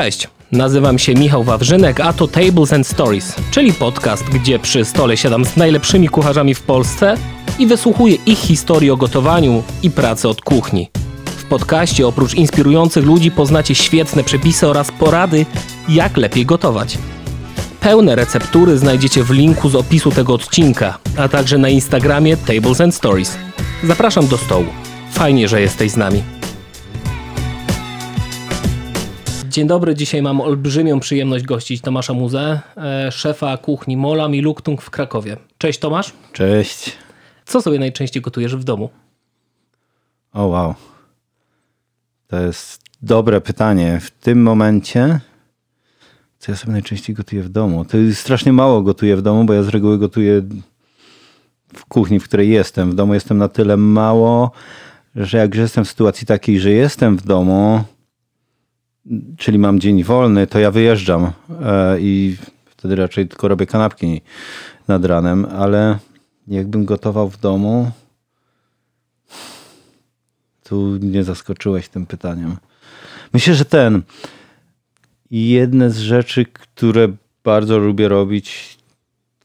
Cześć, 0.00 0.28
nazywam 0.52 0.98
się 0.98 1.14
Michał 1.14 1.44
Wawrzynek, 1.44 2.00
a 2.00 2.12
to 2.12 2.28
Tables 2.28 2.72
and 2.72 2.86
Stories, 2.86 3.34
czyli 3.50 3.72
podcast, 3.72 4.24
gdzie 4.24 4.58
przy 4.58 4.84
stole 4.84 5.16
siadam 5.16 5.44
z 5.44 5.56
najlepszymi 5.56 6.08
kucharzami 6.08 6.54
w 6.54 6.62
Polsce 6.62 7.16
i 7.58 7.66
wysłuchuję 7.66 8.14
ich 8.26 8.38
historii 8.38 8.90
o 8.90 8.96
gotowaniu 8.96 9.62
i 9.82 9.90
pracy 9.90 10.28
od 10.28 10.40
kuchni. 10.40 10.90
W 11.24 11.44
podcaście 11.44 12.06
oprócz 12.06 12.34
inspirujących 12.34 13.04
ludzi 13.04 13.30
poznacie 13.30 13.74
świetne 13.74 14.24
przepisy 14.24 14.68
oraz 14.68 14.92
porady, 14.92 15.46
jak 15.88 16.16
lepiej 16.16 16.46
gotować. 16.46 16.98
Pełne 17.80 18.14
receptury 18.16 18.78
znajdziecie 18.78 19.24
w 19.24 19.30
linku 19.30 19.68
z 19.68 19.74
opisu 19.74 20.10
tego 20.10 20.34
odcinka, 20.34 20.98
a 21.16 21.28
także 21.28 21.58
na 21.58 21.68
Instagramie 21.68 22.36
Tables 22.36 22.80
and 22.80 22.94
Stories. 22.94 23.36
Zapraszam 23.84 24.26
do 24.28 24.38
stołu. 24.38 24.66
Fajnie, 25.12 25.48
że 25.48 25.60
jesteś 25.60 25.90
z 25.90 25.96
nami. 25.96 26.39
Dzień 29.50 29.66
dobry, 29.66 29.94
dzisiaj 29.94 30.22
mam 30.22 30.40
olbrzymią 30.40 31.00
przyjemność 31.00 31.44
gościć 31.44 31.80
Tomasza 31.80 32.14
Muzę, 32.14 32.60
e, 32.76 33.12
szefa 33.12 33.56
kuchni 33.56 33.96
Molam 33.96 34.34
i 34.34 34.40
Luktung 34.40 34.82
w 34.82 34.90
Krakowie. 34.90 35.36
Cześć 35.58 35.78
Tomasz. 35.78 36.12
Cześć. 36.32 36.92
Co 37.44 37.62
sobie 37.62 37.78
najczęściej 37.78 38.22
gotujesz 38.22 38.56
w 38.56 38.64
domu? 38.64 38.90
O 40.32 40.46
wow. 40.46 40.74
To 42.26 42.40
jest 42.40 42.82
dobre 43.02 43.40
pytanie. 43.40 44.00
W 44.00 44.10
tym 44.10 44.42
momencie, 44.42 45.20
co 46.38 46.52
ja 46.52 46.58
sobie 46.58 46.72
najczęściej 46.72 47.16
gotuję 47.16 47.42
w 47.42 47.48
domu? 47.48 47.84
To 47.84 47.98
strasznie 48.12 48.52
mało 48.52 48.82
gotuję 48.82 49.16
w 49.16 49.22
domu, 49.22 49.44
bo 49.44 49.52
ja 49.52 49.62
z 49.62 49.68
reguły 49.68 49.98
gotuję 49.98 50.42
w 51.74 51.84
kuchni, 51.84 52.20
w 52.20 52.24
której 52.24 52.50
jestem. 52.50 52.90
W 52.90 52.94
domu 52.94 53.14
jestem 53.14 53.38
na 53.38 53.48
tyle 53.48 53.76
mało, 53.76 54.50
że 55.16 55.38
jak 55.38 55.54
jestem 55.54 55.84
w 55.84 55.88
sytuacji 55.88 56.26
takiej, 56.26 56.60
że 56.60 56.70
jestem 56.70 57.16
w 57.16 57.22
domu, 57.22 57.84
czyli 59.38 59.58
mam 59.58 59.80
dzień 59.80 60.04
wolny, 60.04 60.46
to 60.46 60.58
ja 60.58 60.70
wyjeżdżam 60.70 61.32
e, 61.62 62.00
i 62.00 62.36
wtedy 62.66 62.96
raczej 62.96 63.28
tylko 63.28 63.48
robię 63.48 63.66
kanapki 63.66 64.20
nad 64.88 65.04
ranem, 65.04 65.44
ale 65.58 65.98
jakbym 66.48 66.84
gotował 66.84 67.28
w 67.28 67.40
domu, 67.40 67.90
tu 70.64 70.96
nie 70.96 71.24
zaskoczyłeś 71.24 71.88
tym 71.88 72.06
pytaniem. 72.06 72.56
Myślę, 73.32 73.54
że 73.54 73.64
ten. 73.64 74.02
Jedne 75.30 75.90
z 75.90 75.98
rzeczy, 75.98 76.44
które 76.44 77.08
bardzo 77.44 77.78
lubię 77.78 78.08
robić, 78.08 78.78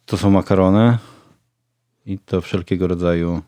to 0.06 0.18
są 0.18 0.30
makarony 0.30 0.98
i 2.06 2.20
to 2.20 2.42
wszelkiego 2.42 2.88
rodzaju 2.88 3.42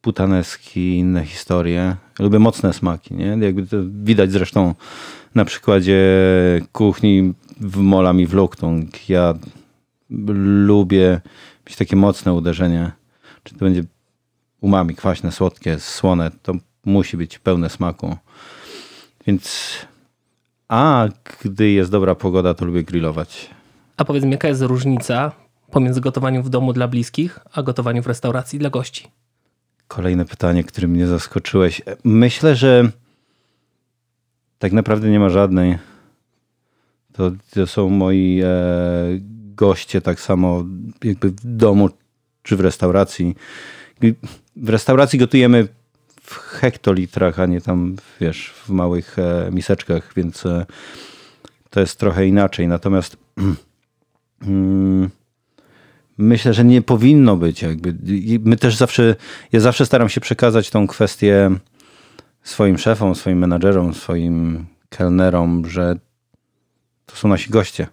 putaneski, 0.00 0.98
inne 0.98 1.24
historie. 1.24 1.96
Lubię 2.18 2.38
mocne 2.38 2.72
smaki, 2.72 3.14
nie? 3.14 3.26
Jakby 3.26 3.66
to 3.66 3.76
widać 3.90 4.32
zresztą 4.32 4.74
na 5.34 5.44
przykładzie 5.44 6.00
kuchni 6.72 7.32
w 7.60 7.76
Molam 7.76 8.20
i 8.20 8.26
w 8.26 8.34
Luktung. 8.34 9.08
Ja 9.08 9.34
lubię 10.10 11.20
mieć 11.66 11.76
takie 11.76 11.96
mocne 11.96 12.32
uderzenie. 12.32 12.92
Czy 13.42 13.54
to 13.54 13.60
będzie 13.60 13.84
umami, 14.60 14.94
kwaśne, 14.94 15.32
słodkie, 15.32 15.78
słone, 15.78 16.30
to 16.42 16.54
musi 16.84 17.16
być 17.16 17.38
pełne 17.38 17.70
smaku. 17.70 18.16
Więc 19.26 19.70
a 20.68 21.08
gdy 21.42 21.70
jest 21.70 21.90
dobra 21.90 22.14
pogoda, 22.14 22.54
to 22.54 22.64
lubię 22.64 22.82
grillować. 22.82 23.50
A 23.96 24.04
powiedz 24.04 24.24
mi, 24.24 24.30
jaka 24.30 24.48
jest 24.48 24.62
różnica 24.62 25.32
pomiędzy 25.70 26.00
gotowaniem 26.00 26.42
w 26.42 26.48
domu 26.48 26.72
dla 26.72 26.88
bliskich, 26.88 27.38
a 27.52 27.62
gotowaniem 27.62 28.02
w 28.02 28.06
restauracji 28.06 28.58
dla 28.58 28.70
gości? 28.70 29.08
Kolejne 29.88 30.24
pytanie, 30.24 30.64
którym 30.64 30.90
mnie 30.90 31.06
zaskoczyłeś. 31.06 31.82
Myślę, 32.04 32.56
że 32.56 32.90
tak 34.58 34.72
naprawdę 34.72 35.10
nie 35.10 35.20
ma 35.20 35.28
żadnej. 35.28 35.78
To, 37.12 37.30
to 37.50 37.66
są 37.66 37.88
moi 37.88 38.40
e, 38.44 38.48
goście 39.54 40.00
tak 40.00 40.20
samo 40.20 40.64
jakby 41.04 41.30
w 41.30 41.40
domu 41.44 41.90
czy 42.42 42.56
w 42.56 42.60
restauracji. 42.60 43.36
W 44.56 44.68
restauracji 44.68 45.18
gotujemy 45.18 45.68
w 46.22 46.34
hektolitrach, 46.34 47.40
a 47.40 47.46
nie 47.46 47.60
tam, 47.60 47.96
wiesz, 48.20 48.50
w 48.50 48.68
małych 48.68 49.18
e, 49.18 49.50
miseczkach, 49.52 50.12
więc 50.16 50.46
e, 50.46 50.66
to 51.70 51.80
jest 51.80 51.98
trochę 51.98 52.26
inaczej. 52.26 52.68
Natomiast 52.68 53.16
mm, 54.42 55.10
myślę, 56.18 56.54
że 56.54 56.64
nie 56.64 56.82
powinno 56.82 57.36
być 57.36 57.62
jakby. 57.62 57.94
My 58.44 58.56
też 58.56 58.76
zawsze, 58.76 59.16
ja 59.52 59.60
zawsze 59.60 59.86
staram 59.86 60.08
się 60.08 60.20
przekazać 60.20 60.70
tą 60.70 60.86
kwestię 60.86 61.50
swoim 62.42 62.78
szefom, 62.78 63.14
swoim 63.14 63.38
menadżerom, 63.38 63.94
swoim 63.94 64.66
kelnerom, 64.88 65.66
że 65.66 65.96
to 67.06 67.16
są 67.16 67.28
nasi 67.28 67.50
goście. 67.50 67.86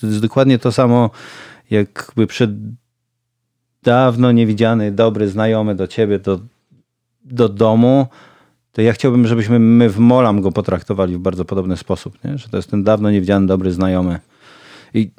To 0.00 0.06
jest 0.06 0.20
dokładnie 0.20 0.58
to 0.58 0.72
samo, 0.72 1.10
jakby 1.70 2.26
przed 2.26 2.50
dawno 3.82 4.32
niewidziany, 4.32 4.92
dobry 4.92 5.28
znajomy 5.28 5.74
do 5.74 5.86
ciebie, 5.86 6.18
do, 6.18 6.40
do 7.24 7.48
domu, 7.48 8.06
to 8.72 8.82
ja 8.82 8.92
chciałbym, 8.92 9.26
żebyśmy 9.26 9.58
my 9.58 9.90
w 9.90 9.98
Molam 9.98 10.40
go 10.40 10.52
potraktowali 10.52 11.16
w 11.16 11.18
bardzo 11.18 11.44
podobny 11.44 11.76
sposób. 11.76 12.24
Nie? 12.24 12.38
Że 12.38 12.48
to 12.48 12.56
jest 12.56 12.70
ten 12.70 12.84
dawno 12.84 13.10
niewidziany, 13.10 13.46
dobry 13.46 13.72
znajomy. 13.72 14.18
I 14.96 15.10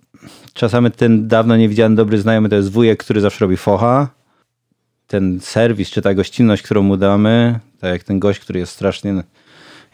czasami 0.53 0.91
ten 0.91 1.27
dawno 1.27 1.57
niewidziany, 1.57 1.95
dobry 1.95 2.17
znajomy 2.17 2.49
to 2.49 2.55
jest 2.55 2.71
wujek, 2.71 2.99
który 3.03 3.21
zawsze 3.21 3.45
robi 3.45 3.57
focha. 3.57 4.09
Ten 5.07 5.39
serwis, 5.39 5.89
czy 5.89 6.01
ta 6.01 6.13
gościnność, 6.13 6.63
którą 6.63 6.83
mu 6.83 6.97
damy, 6.97 7.59
tak 7.79 7.91
jak 7.91 8.03
ten 8.03 8.19
gość, 8.19 8.39
który 8.39 8.59
jest 8.59 8.71
strasznie 8.71 9.23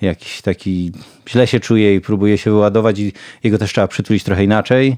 jakiś 0.02 0.42
taki 0.42 0.92
źle 1.30 1.48
się 1.48 1.60
czuje 1.60 1.96
i 1.96 2.02
próbuje 2.02 2.38
się 2.38 2.52
wyładować 2.52 3.00
i 3.00 3.14
jego 3.44 3.58
też 3.58 3.72
trzeba 3.72 3.88
przytulić 3.88 4.24
trochę 4.24 4.44
inaczej 4.44 4.98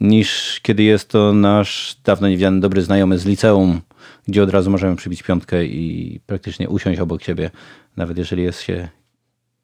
niż 0.00 0.60
kiedy 0.62 0.82
jest 0.82 1.08
to 1.08 1.32
nasz 1.32 1.96
dawno 2.04 2.28
niewidziany 2.28 2.60
dobry 2.60 2.82
znajomy 2.82 3.18
z 3.18 3.26
liceum, 3.26 3.80
gdzie 4.28 4.42
od 4.42 4.50
razu 4.50 4.70
możemy 4.70 4.96
przybić 4.96 5.22
piątkę 5.22 5.64
i 5.64 6.20
praktycznie 6.26 6.68
usiąść 6.68 7.00
obok 7.00 7.22
siebie, 7.22 7.50
nawet 7.96 8.18
jeżeli 8.18 8.42
jest 8.42 8.60
się 8.60 8.88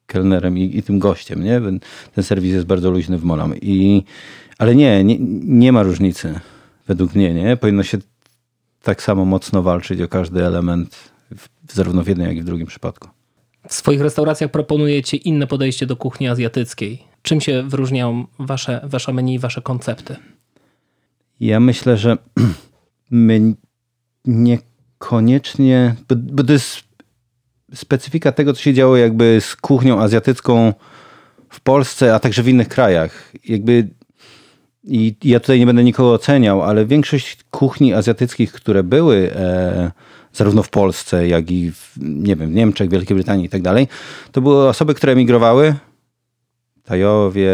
kelnerem 0.09 0.57
i, 0.57 0.77
i 0.77 0.83
tym 0.83 0.99
gościem. 0.99 1.43
Nie? 1.43 1.61
Ten 2.15 2.23
serwis 2.23 2.53
jest 2.53 2.65
bardzo 2.65 2.91
luźny 2.91 3.17
w 3.17 3.23
Molam. 3.23 3.53
I, 3.61 4.03
ale 4.57 4.75
nie, 4.75 5.03
nie, 5.03 5.17
nie 5.43 5.71
ma 5.71 5.83
różnicy 5.83 6.39
według 6.87 7.15
mnie. 7.15 7.33
Nie? 7.33 7.57
Powinno 7.57 7.83
się 7.83 7.97
tak 8.83 9.03
samo 9.03 9.25
mocno 9.25 9.61
walczyć 9.61 10.01
o 10.01 10.07
każdy 10.07 10.45
element, 10.45 10.95
w, 11.37 11.73
zarówno 11.73 12.03
w 12.03 12.07
jednym, 12.07 12.27
jak 12.27 12.37
i 12.37 12.41
w 12.41 12.45
drugim 12.45 12.67
przypadku. 12.67 13.09
W 13.67 13.73
swoich 13.73 14.01
restauracjach 14.01 14.51
proponujecie 14.51 15.17
inne 15.17 15.47
podejście 15.47 15.85
do 15.85 15.95
kuchni 15.95 16.27
azjatyckiej. 16.27 17.03
Czym 17.21 17.41
się 17.41 17.63
wyróżniają 17.63 18.25
wasze, 18.39 18.81
wasze 18.83 19.13
menu 19.13 19.33
i 19.33 19.39
wasze 19.39 19.61
koncepty? 19.61 20.15
Ja 21.39 21.59
myślę, 21.59 21.97
że 21.97 22.17
my 23.11 23.55
niekoniecznie, 24.25 25.95
bo, 26.09 26.15
bo 26.15 26.43
to 26.43 26.53
jest 26.53 26.88
specyfika 27.73 28.31
tego, 28.31 28.53
co 28.53 28.61
się 28.61 28.73
działo 28.73 28.97
jakby 28.97 29.41
z 29.41 29.55
kuchnią 29.55 30.01
azjatycką 30.01 30.73
w 31.49 31.59
Polsce, 31.61 32.15
a 32.15 32.19
także 32.19 32.43
w 32.43 32.47
innych 32.47 32.67
krajach. 32.67 33.31
Jakby 33.45 33.89
i 34.83 35.15
ja 35.23 35.39
tutaj 35.39 35.59
nie 35.59 35.65
będę 35.65 35.83
nikogo 35.83 36.13
oceniał, 36.13 36.63
ale 36.63 36.85
większość 36.85 37.37
kuchni 37.51 37.93
azjatyckich, 37.93 38.51
które 38.51 38.83
były 38.83 39.31
e, 39.35 39.91
zarówno 40.33 40.63
w 40.63 40.69
Polsce, 40.69 41.27
jak 41.27 41.51
i 41.51 41.71
w, 41.71 41.93
nie 41.99 42.35
wiem, 42.35 42.49
w 42.49 42.53
Niemczech, 42.53 42.89
Wielkiej 42.89 43.15
Brytanii 43.15 43.45
i 43.45 43.49
tak 43.49 43.61
dalej, 43.61 43.87
to 44.31 44.41
były 44.41 44.67
osoby, 44.67 44.93
które 44.93 45.13
emigrowały. 45.13 45.75
Tajowie, 46.83 47.51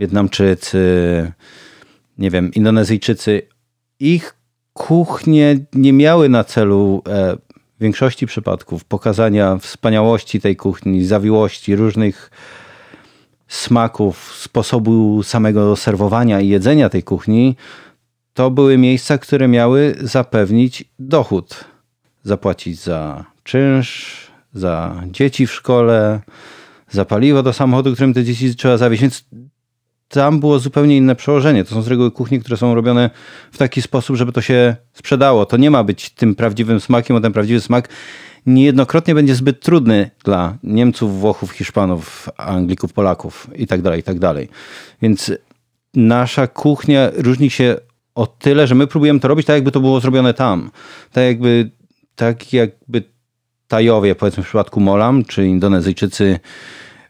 Wietnamczycy, 0.00 1.32
nie 2.18 2.30
wiem, 2.30 2.54
Indonezyjczycy. 2.54 3.42
Ich 4.00 4.34
kuchnie 4.72 5.58
nie 5.72 5.92
miały 5.92 6.28
na 6.28 6.44
celu 6.44 7.02
e, 7.08 7.36
w 7.78 7.82
większości 7.82 8.26
przypadków 8.26 8.84
pokazania 8.84 9.56
wspaniałości 9.56 10.40
tej 10.40 10.56
kuchni, 10.56 11.04
zawiłości, 11.04 11.76
różnych 11.76 12.30
smaków, 13.48 14.34
sposobu 14.34 15.22
samego 15.22 15.76
serwowania 15.76 16.40
i 16.40 16.48
jedzenia 16.48 16.88
tej 16.88 17.02
kuchni, 17.02 17.56
to 18.34 18.50
były 18.50 18.78
miejsca, 18.78 19.18
które 19.18 19.48
miały 19.48 19.94
zapewnić 20.00 20.84
dochód. 20.98 21.64
Zapłacić 22.22 22.80
za 22.80 23.24
czynsz, 23.42 24.26
za 24.54 25.02
dzieci 25.06 25.46
w 25.46 25.52
szkole, 25.52 26.20
za 26.90 27.04
paliwo 27.04 27.42
do 27.42 27.52
samochodu, 27.52 27.92
którym 27.92 28.14
te 28.14 28.24
dzieci 28.24 28.56
trzeba 28.56 28.76
zawieźć. 28.76 29.02
Więc 29.02 29.24
tam 30.08 30.40
było 30.40 30.58
zupełnie 30.58 30.96
inne 30.96 31.16
przełożenie. 31.16 31.64
To 31.64 31.74
są 31.74 31.82
z 31.82 31.88
reguły 31.88 32.10
kuchnie, 32.10 32.40
które 32.40 32.56
są 32.56 32.74
robione 32.74 33.10
w 33.52 33.58
taki 33.58 33.82
sposób, 33.82 34.16
żeby 34.16 34.32
to 34.32 34.40
się 34.40 34.76
sprzedało. 34.92 35.46
To 35.46 35.56
nie 35.56 35.70
ma 35.70 35.84
być 35.84 36.10
tym 36.10 36.34
prawdziwym 36.34 36.80
smakiem, 36.80 37.16
bo 37.16 37.20
ten 37.20 37.32
prawdziwy 37.32 37.60
smak 37.60 37.88
niejednokrotnie 38.46 39.14
będzie 39.14 39.34
zbyt 39.34 39.60
trudny 39.60 40.10
dla 40.24 40.56
Niemców, 40.62 41.20
Włochów, 41.20 41.50
Hiszpanów, 41.50 42.28
Anglików, 42.36 42.92
Polaków 42.92 43.48
itd., 43.56 43.82
tak 43.82 43.96
itd. 43.96 44.34
Tak 44.34 44.56
Więc 45.02 45.32
nasza 45.94 46.46
kuchnia 46.46 47.10
różni 47.16 47.50
się 47.50 47.76
o 48.14 48.26
tyle, 48.26 48.66
że 48.66 48.74
my 48.74 48.86
próbujemy 48.86 49.20
to 49.20 49.28
robić 49.28 49.46
tak, 49.46 49.54
jakby 49.54 49.72
to 49.72 49.80
było 49.80 50.00
zrobione 50.00 50.34
tam. 50.34 50.70
Tak 51.12 51.24
jakby, 51.24 51.70
tak 52.16 52.52
jakby 52.52 53.02
Tajowie, 53.68 54.14
powiedzmy 54.14 54.42
w 54.42 54.46
przypadku 54.46 54.80
Molam, 54.80 55.24
czy 55.24 55.46
Indonezyjczycy 55.46 56.38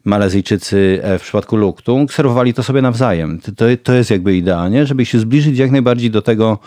Malezyjczycy 0.06 1.00
e, 1.02 1.18
w 1.18 1.22
przypadku 1.22 1.56
Luktung 1.56 2.12
serwowali 2.12 2.54
to 2.54 2.62
sobie 2.62 2.82
nawzajem. 2.82 3.40
To, 3.56 3.64
to 3.82 3.92
jest 3.92 4.10
jakby 4.10 4.36
idea, 4.36 4.68
nie? 4.68 4.86
żeby 4.86 5.06
się 5.06 5.18
zbliżyć 5.18 5.58
jak 5.58 5.70
najbardziej 5.70 6.10
do 6.10 6.22
tego, 6.22 6.58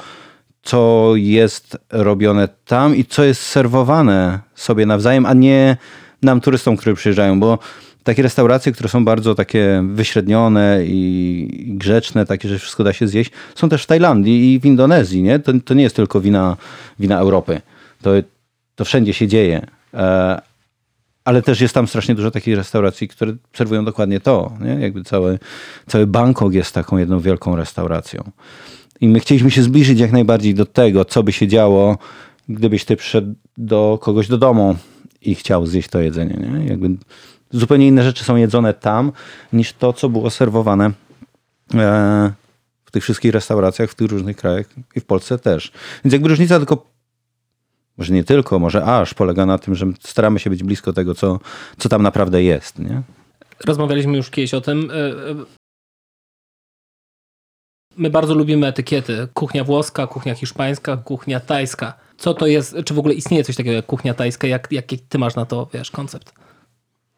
co 0.64 1.12
jest 1.16 1.78
robione 1.90 2.48
tam 2.66 2.96
i 2.96 3.06
co 3.06 3.24
jest 3.24 3.42
serwowane 3.42 4.40
sobie 4.56 4.86
nawzajem, 4.86 5.26
a 5.26 5.34
nie 5.34 5.78
nam 6.22 6.42
turystom, 6.42 6.78
którzy 6.78 6.96
przyjeżdżają, 6.96 7.40
bo 7.40 7.60
takie 8.04 8.24
restauracje, 8.24 8.72
które 8.72 8.90
są 8.90 9.06
bardzo 9.06 9.36
takie 9.36 9.84
wyśrednione 9.94 10.80
i 10.86 11.74
grzeczne, 11.78 12.26
takie, 12.26 12.50
że 12.50 12.60
wszystko 12.60 12.84
da 12.84 12.94
się 12.94 13.08
zjeść, 13.08 13.32
są 13.56 13.70
też 13.70 13.84
w 13.84 13.88
Tajlandii 13.88 14.54
i 14.54 14.60
w 14.60 14.66
Indonezji. 14.66 15.24
Nie? 15.24 15.40
To, 15.40 15.52
to 15.66 15.74
nie 15.74 15.84
jest 15.84 15.96
tylko 15.96 16.22
wina, 16.22 16.58
wina 17.00 17.20
Europy. 17.20 17.62
To, 18.02 18.12
to 18.76 18.86
wszędzie 18.86 19.14
się 19.14 19.28
dzieje. 19.28 19.68
Ale 21.30 21.42
też 21.42 21.62
jest 21.62 21.74
tam 21.74 21.88
strasznie 21.88 22.16
dużo 22.16 22.32
takich 22.32 22.56
restauracji, 22.56 23.08
które 23.08 23.34
serwują 23.54 23.86
dokładnie 23.86 24.20
to. 24.20 24.54
Nie? 24.62 24.74
Jakby 24.74 25.04
cały, 25.04 25.40
cały 25.88 26.08
Bangkok 26.08 26.54
jest 26.54 26.74
taką 26.74 26.98
jedną 26.98 27.20
wielką 27.20 27.56
restauracją. 27.56 28.32
I 29.02 29.08
my 29.08 29.20
chcieliśmy 29.20 29.52
się 29.52 29.64
zbliżyć 29.64 30.00
jak 30.00 30.12
najbardziej 30.12 30.54
do 30.54 30.66
tego, 30.66 31.06
co 31.06 31.24
by 31.24 31.32
się 31.32 31.48
działo, 31.48 31.98
gdybyś 32.50 32.86
ty 32.86 32.96
przyszedł 32.96 33.34
do 33.58 34.00
kogoś 34.02 34.28
do 34.28 34.38
domu 34.38 34.76
i 35.22 35.36
chciał 35.36 35.66
zjeść 35.66 35.90
to 35.90 36.00
jedzenie. 36.00 36.50
Nie? 36.50 36.66
Jakby 36.66 36.90
zupełnie 37.52 37.88
inne 37.88 38.04
rzeczy 38.04 38.24
są 38.24 38.36
jedzone 38.36 38.74
tam, 38.74 39.12
niż 39.54 39.74
to, 39.74 39.94
co 39.94 40.10
było 40.10 40.30
serwowane 40.30 40.92
e, 41.74 42.32
w 42.86 42.92
tych 42.92 43.04
wszystkich 43.04 43.32
restauracjach 43.32 43.90
w 43.90 43.96
tych 43.96 44.12
różnych 44.12 44.38
krajach 44.38 44.66
i 44.96 45.00
w 45.00 45.06
Polsce 45.06 45.40
też. 45.40 45.72
Więc 46.06 46.14
jakby 46.14 46.30
różnica 46.30 46.58
tylko 46.58 46.86
może 48.00 48.14
nie 48.14 48.24
tylko, 48.24 48.60
może 48.60 48.86
aż 48.86 49.14
polega 49.14 49.46
na 49.46 49.58
tym, 49.58 49.76
że 49.76 49.86
staramy 50.00 50.40
się 50.40 50.50
być 50.50 50.64
blisko 50.64 50.94
tego, 50.94 51.16
co, 51.16 51.40
co 51.78 51.90
tam 51.90 52.04
naprawdę 52.04 52.44
jest. 52.44 52.80
Nie? 52.80 53.02
Rozmawialiśmy 53.66 54.18
już 54.18 54.30
kiedyś 54.30 54.54
o 54.54 54.62
tym. 54.62 54.92
E, 54.92 54.96
e, 54.96 55.36
my 57.98 58.10
bardzo 58.10 58.34
lubimy 58.34 58.68
etykiety. 58.68 59.28
Kuchnia 59.34 59.64
włoska, 59.64 60.08
kuchnia 60.08 60.36
hiszpańska, 60.36 60.98
kuchnia 60.98 61.40
tajska. 61.40 61.94
Co 62.18 62.34
to 62.34 62.48
jest, 62.48 62.76
czy 62.86 62.94
w 62.94 63.00
ogóle 63.00 63.14
istnieje 63.14 63.44
coś 63.44 63.56
takiego 63.56 63.76
jak 63.76 63.86
kuchnia 63.86 64.14
tajska? 64.14 64.48
Jak, 64.48 64.68
jaki 64.72 65.00
ty 65.00 65.18
masz 65.18 65.36
na 65.36 65.46
to, 65.46 65.68
wiesz, 65.74 65.92
koncept? 65.92 66.34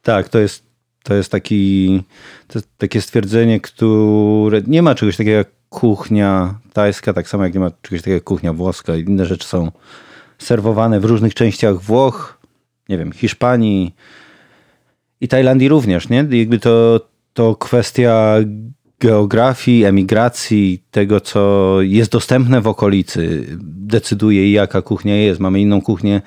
Tak, 0.01 0.30
to 0.30 0.39
jest, 0.39 0.63
to 1.04 1.13
jest 1.13 1.31
taki, 1.31 2.04
to 2.48 2.60
jest 2.60 2.69
takie 2.77 3.01
stwierdzenie, 3.01 3.60
które 3.60 4.62
nie 4.68 4.81
ma 4.81 4.95
czegoś 4.95 5.18
takiego 5.18 5.38
jak 5.38 5.48
kuchnia 5.69 6.60
tajska, 6.74 7.13
tak 7.13 7.30
samo 7.30 7.44
jak 7.44 7.54
nie 7.54 7.60
ma 7.60 7.72
czegoś 7.81 8.01
takiego 8.01 8.16
jak 8.16 8.24
kuchnia 8.24 8.54
włoska. 8.54 8.95
Inne 8.95 9.25
rzeczy 9.25 9.48
są 9.48 9.72
serwowane 10.42 11.00
w 11.00 11.06
różnych 11.06 11.34
częściach 11.34 11.82
Włoch, 11.82 12.38
nie 12.90 12.98
wiem, 12.98 13.12
Hiszpanii 13.12 13.96
i 15.22 15.28
Tajlandii 15.28 15.70
również, 15.70 16.10
nie? 16.10 16.28
Jakby 16.32 16.60
to, 16.60 17.00
to 17.34 17.56
kwestia 17.56 18.36
geografii, 19.00 19.86
emigracji, 19.86 20.84
tego 20.92 21.20
co 21.20 21.78
jest 21.82 22.12
dostępne 22.12 22.62
w 22.62 22.68
okolicy, 22.68 23.46
decyduje 23.64 24.52
jaka 24.52 24.82
kuchnia 24.82 25.16
jest. 25.16 25.40
Mamy 25.40 25.62
inną 25.62 25.82
kuchnię 25.82 26.22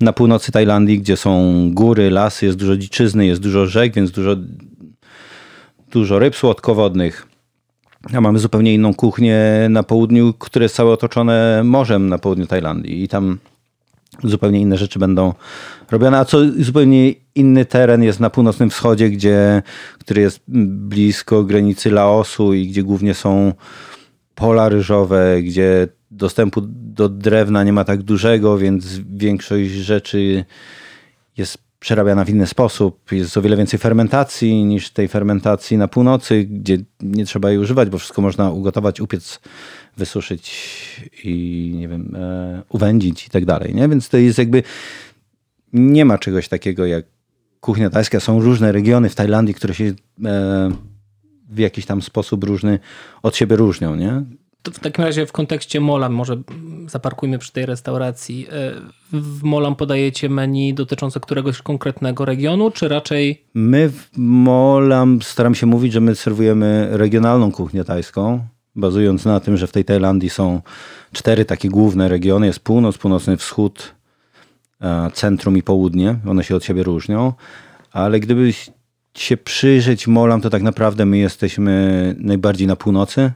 na 0.00 0.12
północy 0.12 0.52
Tajlandii, 0.52 0.98
gdzie 0.98 1.16
są 1.16 1.52
góry, 1.72 2.10
lasy, 2.10 2.46
jest 2.46 2.58
dużo 2.58 2.76
dziczyzny, 2.76 3.26
jest 3.26 3.40
dużo 3.40 3.66
rzek, 3.66 3.94
więc 3.94 4.10
dużo, 4.10 4.36
dużo 5.90 6.18
ryb 6.18 6.36
słodkowodnych. 6.36 7.26
A 8.14 8.20
mamy 8.20 8.38
zupełnie 8.38 8.74
inną 8.74 8.94
kuchnię 8.94 9.38
na 9.70 9.82
południu, 9.82 10.34
które 10.38 10.64
jest 10.64 10.74
całe 10.74 10.92
otoczone 10.92 11.62
morzem 11.64 12.08
na 12.08 12.18
południu 12.18 12.46
Tajlandii 12.46 13.02
i 13.02 13.08
tam 13.08 13.38
zupełnie 14.24 14.60
inne 14.60 14.78
rzeczy 14.78 14.98
będą 14.98 15.34
robione, 15.90 16.18
a 16.18 16.24
co 16.24 16.38
zupełnie 16.58 17.12
inny 17.34 17.64
teren 17.64 18.02
jest 18.02 18.20
na 18.20 18.30
północnym 18.30 18.70
wschodzie, 18.70 19.10
gdzie, 19.10 19.62
który 19.98 20.20
jest 20.20 20.40
blisko 20.48 21.44
granicy 21.44 21.90
Laosu 21.90 22.54
i 22.54 22.68
gdzie 22.68 22.82
głównie 22.82 23.14
są 23.14 23.52
pola 24.34 24.68
ryżowe, 24.68 25.42
gdzie 25.42 25.88
dostępu 26.10 26.60
do 26.66 27.08
drewna 27.08 27.64
nie 27.64 27.72
ma 27.72 27.84
tak 27.84 28.02
dużego, 28.02 28.58
więc 28.58 28.98
większość 28.98 29.70
rzeczy 29.70 30.44
jest 31.36 31.58
przerabiana 31.82 32.24
w 32.24 32.30
inny 32.30 32.46
sposób. 32.46 33.12
Jest 33.12 33.36
o 33.36 33.42
wiele 33.42 33.56
więcej 33.56 33.78
fermentacji 33.78 34.64
niż 34.64 34.90
tej 34.90 35.08
fermentacji 35.08 35.76
na 35.76 35.88
północy, 35.88 36.44
gdzie 36.44 36.78
nie 37.00 37.24
trzeba 37.24 37.50
jej 37.50 37.58
używać, 37.58 37.90
bo 37.90 37.98
wszystko 37.98 38.22
można 38.22 38.50
ugotować, 38.50 39.00
upiec, 39.00 39.40
wysuszyć 39.96 40.52
i 41.24 41.72
nie 41.76 41.88
wiem, 41.88 42.16
e, 42.16 42.62
uwędzić 42.68 43.26
i 43.26 43.30
tak 43.30 43.44
dalej. 43.44 43.74
Nie? 43.74 43.88
Więc 43.88 44.08
to 44.08 44.16
jest 44.16 44.38
jakby 44.38 44.62
nie 45.72 46.04
ma 46.04 46.18
czegoś 46.18 46.48
takiego 46.48 46.86
jak 46.86 47.04
kuchnia 47.60 47.90
tajska. 47.90 48.20
Są 48.20 48.40
różne 48.40 48.72
regiony 48.72 49.08
w 49.08 49.14
Tajlandii, 49.14 49.54
które 49.54 49.74
się 49.74 49.84
e, 49.84 49.92
w 51.50 51.58
jakiś 51.58 51.86
tam 51.86 52.02
sposób 52.02 52.44
różny 52.44 52.78
od 53.22 53.36
siebie 53.36 53.56
różnią. 53.56 53.96
Nie? 53.96 54.22
W 54.64 54.78
takim 54.78 55.04
razie 55.04 55.26
w 55.26 55.32
kontekście 55.32 55.80
Molam, 55.80 56.12
może 56.12 56.36
zaparkujmy 56.86 57.38
przy 57.38 57.52
tej 57.52 57.66
restauracji. 57.66 58.46
E, 58.52 58.72
w 59.12 59.42
Molam 59.42 59.76
podajecie 59.76 60.28
menu 60.28 60.74
dotyczące 60.74 61.20
któregoś 61.20 61.62
konkretnego 61.62 62.24
regionu, 62.24 62.70
czy 62.70 62.88
raczej... 62.88 63.44
My 63.54 63.88
w 63.88 64.08
Molam 64.16 65.22
staram 65.22 65.54
się 65.54 65.66
mówić, 65.66 65.92
że 65.92 66.00
my 66.00 66.14
serwujemy 66.14 66.88
regionalną 66.90 67.52
kuchnię 67.52 67.84
tajską, 67.84 68.40
bazując 68.76 69.24
na 69.24 69.40
tym, 69.40 69.56
że 69.56 69.66
w 69.66 69.72
tej 69.72 69.84
Tajlandii 69.84 70.30
są 70.30 70.60
cztery 71.12 71.44
takie 71.44 71.68
główne 71.68 72.08
regiony. 72.08 72.46
Jest 72.46 72.60
północ, 72.60 72.98
północny 72.98 73.36
wschód, 73.36 73.94
centrum 75.12 75.56
i 75.56 75.62
południe. 75.62 76.16
One 76.26 76.44
się 76.44 76.56
od 76.56 76.64
siebie 76.64 76.82
różnią, 76.82 77.32
ale 77.92 78.20
gdyby 78.20 78.52
się 79.14 79.36
przyjrzeć 79.36 80.06
Molam, 80.06 80.40
to 80.40 80.50
tak 80.50 80.62
naprawdę 80.62 81.06
my 81.06 81.18
jesteśmy 81.18 82.14
najbardziej 82.18 82.66
na 82.66 82.76
północy, 82.76 83.32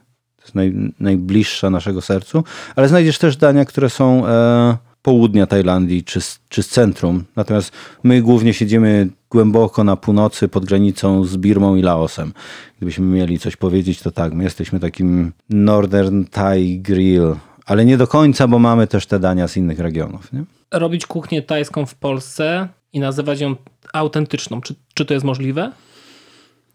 naj, 0.55 0.93
najbliższa 1.01 1.71
naszego 1.71 2.01
sercu, 2.01 2.45
ale 2.77 2.89
znajdziesz 2.89 3.19
też 3.19 3.37
dania, 3.37 3.65
które 3.65 3.91
są 3.91 4.27
e, 4.27 4.77
południa 5.03 5.47
Tajlandii 5.47 6.05
czy, 6.05 6.21
czy 6.49 6.63
z 6.63 6.69
centrum. 6.69 7.25
Natomiast 7.37 7.73
my 8.03 8.23
głównie 8.23 8.55
siedzimy 8.55 9.09
głęboko 9.31 9.85
na 9.85 9.97
północy 9.97 10.49
pod 10.49 10.65
granicą 10.65 11.25
z 11.25 11.37
Birmą 11.37 11.77
i 11.77 11.83
Laosem. 11.83 12.33
Gdybyśmy 12.77 13.07
mieli 13.07 13.39
coś 13.39 13.57
powiedzieć, 13.57 14.03
to 14.03 14.11
tak, 14.11 14.33
my 14.35 14.45
jesteśmy 14.45 14.81
takim 14.81 15.33
Northern 15.51 16.25
Thai 16.25 16.79
Grill, 16.79 17.35
ale 17.67 17.85
nie 17.85 17.97
do 17.97 18.07
końca, 18.07 18.49
bo 18.49 18.59
mamy 18.59 18.87
też 18.87 19.07
te 19.07 19.19
dania 19.19 19.49
z 19.49 19.57
innych 19.57 19.79
regionów. 19.79 20.33
Nie? 20.33 20.45
Robić 20.73 21.07
kuchnię 21.07 21.43
tajską 21.43 21.87
w 21.87 21.95
Polsce 21.95 22.69
i 22.93 23.01
nazywać 23.01 23.41
ją 23.41 23.57
autentyczną. 23.93 24.61
Czy, 24.61 24.75
czy 24.95 25.05
to 25.05 25.15
jest 25.15 25.27
możliwe? 25.27 25.73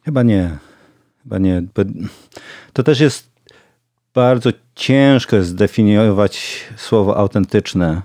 Chyba 0.06 0.24
nie. 0.24 0.58
Chyba 1.24 1.38
nie. 1.38 1.64
To 2.74 2.84
też 2.84 3.00
jest 3.00 3.31
bardzo 4.14 4.50
ciężko 4.76 5.36
jest 5.36 5.50
zdefiniować 5.50 6.64
słowo 6.78 7.18
autentyczne. 7.18 8.02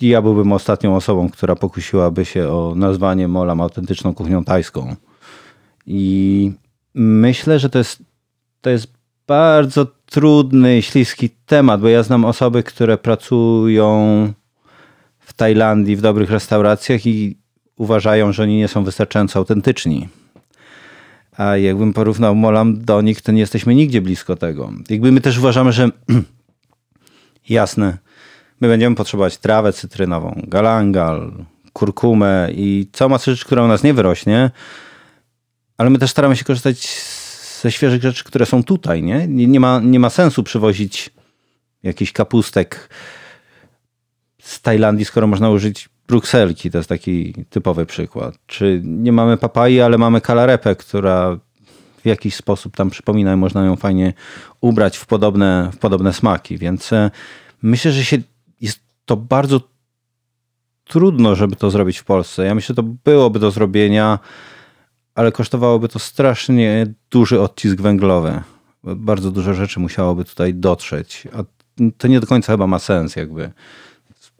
Ja 0.00 0.22
byłbym 0.22 0.52
ostatnią 0.52 0.96
osobą, 0.96 1.30
która 1.30 1.56
pokusiłaby 1.56 2.24
się 2.24 2.48
o 2.48 2.74
nazwanie 2.76 3.28
Molam 3.28 3.60
autentyczną 3.60 4.14
kuchnią 4.14 4.44
tajską. 4.44 4.96
I 5.86 6.52
myślę, 6.94 7.58
że 7.58 7.70
to 7.70 7.78
jest, 7.78 8.02
to 8.60 8.70
jest 8.70 8.92
bardzo 9.26 9.86
trudny, 10.06 10.82
śliski 10.82 11.30
temat, 11.30 11.80
bo 11.80 11.88
ja 11.88 12.02
znam 12.02 12.24
osoby, 12.24 12.62
które 12.62 12.98
pracują 12.98 14.32
w 15.18 15.32
Tajlandii 15.32 15.96
w 15.96 16.00
dobrych 16.00 16.30
restauracjach 16.30 17.06
i 17.06 17.38
uważają, 17.76 18.32
że 18.32 18.42
oni 18.42 18.56
nie 18.56 18.68
są 18.68 18.84
wystarczająco 18.84 19.38
autentyczni. 19.38 20.08
A 21.38 21.56
jakbym 21.56 21.92
porównał 21.92 22.34
Molam 22.34 22.84
do 22.84 23.00
nich, 23.00 23.22
to 23.22 23.32
nie 23.32 23.40
jesteśmy 23.40 23.74
nigdzie 23.74 24.00
blisko 24.00 24.36
tego. 24.36 24.72
Jakby 24.90 25.12
my 25.12 25.20
też 25.20 25.38
uważamy, 25.38 25.72
że 25.72 25.90
jasne, 27.48 27.98
my 28.60 28.68
będziemy 28.68 28.96
potrzebować 28.96 29.38
trawę 29.38 29.72
cytrynową, 29.72 30.42
galangal, 30.46 31.32
kurkumę 31.72 32.48
i 32.52 32.88
całą 32.92 33.08
masę 33.08 33.30
rzeczy, 33.30 33.44
która 33.44 33.64
u 33.64 33.68
nas 33.68 33.82
nie 33.82 33.94
wyrośnie, 33.94 34.50
ale 35.76 35.90
my 35.90 35.98
też 35.98 36.10
staramy 36.10 36.36
się 36.36 36.44
korzystać 36.44 37.02
ze 37.62 37.72
świeżych 37.72 38.02
rzeczy, 38.02 38.24
które 38.24 38.46
są 38.46 38.64
tutaj. 38.64 39.02
Nie, 39.02 39.28
nie, 39.28 39.60
ma, 39.60 39.80
nie 39.84 40.00
ma 40.00 40.10
sensu 40.10 40.42
przywozić 40.42 41.10
jakiś 41.82 42.12
kapustek 42.12 42.88
z 44.48 44.60
Tajlandii, 44.60 45.04
skoro 45.04 45.26
można 45.26 45.50
użyć 45.50 45.88
brukselki, 46.08 46.70
to 46.70 46.78
jest 46.78 46.88
taki 46.88 47.34
typowy 47.50 47.86
przykład. 47.86 48.38
Czy 48.46 48.80
nie 48.84 49.12
mamy 49.12 49.36
papai, 49.36 49.80
ale 49.80 49.98
mamy 49.98 50.20
kalarepę, 50.20 50.76
która 50.76 51.38
w 52.02 52.06
jakiś 52.06 52.34
sposób 52.34 52.76
tam 52.76 52.90
przypomina 52.90 53.34
i 53.34 53.36
można 53.36 53.64
ją 53.64 53.76
fajnie 53.76 54.12
ubrać 54.60 54.96
w 54.96 55.06
podobne, 55.06 55.70
w 55.72 55.78
podobne 55.78 56.12
smaki. 56.12 56.58
Więc 56.58 56.92
e, 56.92 57.10
myślę, 57.62 57.92
że 57.92 58.04
się, 58.04 58.18
jest 58.60 58.80
to 59.04 59.16
bardzo 59.16 59.60
trudno, 60.84 61.34
żeby 61.34 61.56
to 61.56 61.70
zrobić 61.70 61.98
w 61.98 62.04
Polsce. 62.04 62.44
Ja 62.44 62.54
myślę, 62.54 62.72
że 62.72 62.82
to 62.82 62.82
byłoby 62.82 63.38
do 63.38 63.50
zrobienia, 63.50 64.18
ale 65.14 65.32
kosztowałoby 65.32 65.88
to 65.88 65.98
strasznie 65.98 66.86
duży 67.10 67.40
odcisk 67.40 67.80
węglowy. 67.80 68.42
Bardzo 68.84 69.30
dużo 69.30 69.54
rzeczy 69.54 69.80
musiałoby 69.80 70.24
tutaj 70.24 70.54
dotrzeć, 70.54 71.28
a 71.32 71.44
to 71.98 72.08
nie 72.08 72.20
do 72.20 72.26
końca 72.26 72.52
chyba 72.52 72.66
ma 72.66 72.78
sens 72.78 73.16
jakby 73.16 73.50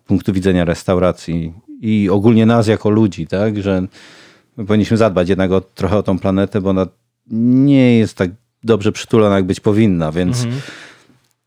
punktu 0.09 0.33
widzenia 0.33 0.65
restauracji 0.65 1.53
i 1.81 2.09
ogólnie 2.11 2.47
nas 2.47 2.67
jako 2.67 2.91
ludzi, 2.91 3.27
tak, 3.27 3.63
że 3.63 3.83
My 4.57 4.67
powinniśmy 4.67 4.97
zadbać 4.97 5.29
jednak 5.29 5.53
o, 5.53 5.61
trochę 5.61 5.97
o 5.97 6.03
tą 6.03 6.19
planetę, 6.19 6.61
bo 6.61 6.71
ona 6.71 6.87
nie 7.31 7.99
jest 7.99 8.17
tak 8.17 8.31
dobrze 8.65 8.93
przytulona, 8.93 9.37
jak 9.37 9.45
być 9.45 9.61
powinna, 9.61 10.13
więc 10.13 10.47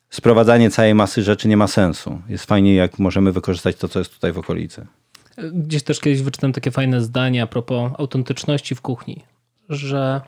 sprowadzanie 0.09 0.69
całej 0.69 0.95
masy 0.95 1.23
rzeczy 1.23 1.47
nie 1.47 1.57
ma 1.57 1.67
sensu. 1.67 2.21
Jest 2.29 2.45
fajnie, 2.45 2.75
jak 2.75 2.99
możemy 2.99 3.31
wykorzystać 3.31 3.75
to, 3.75 3.87
co 3.87 3.99
jest 3.99 4.13
tutaj 4.13 4.31
w 4.31 4.37
okolicy. 4.37 4.87
Gdzieś 5.53 5.83
też 5.83 5.99
kiedyś 5.99 6.21
wyczytałem 6.21 6.53
takie 6.53 6.71
fajne 6.71 7.01
zdanie 7.01 7.43
a 7.43 7.47
propos 7.47 7.91
autentyczności 7.97 8.75
w 8.75 8.81
kuchni, 8.81 9.23
że 9.69 10.21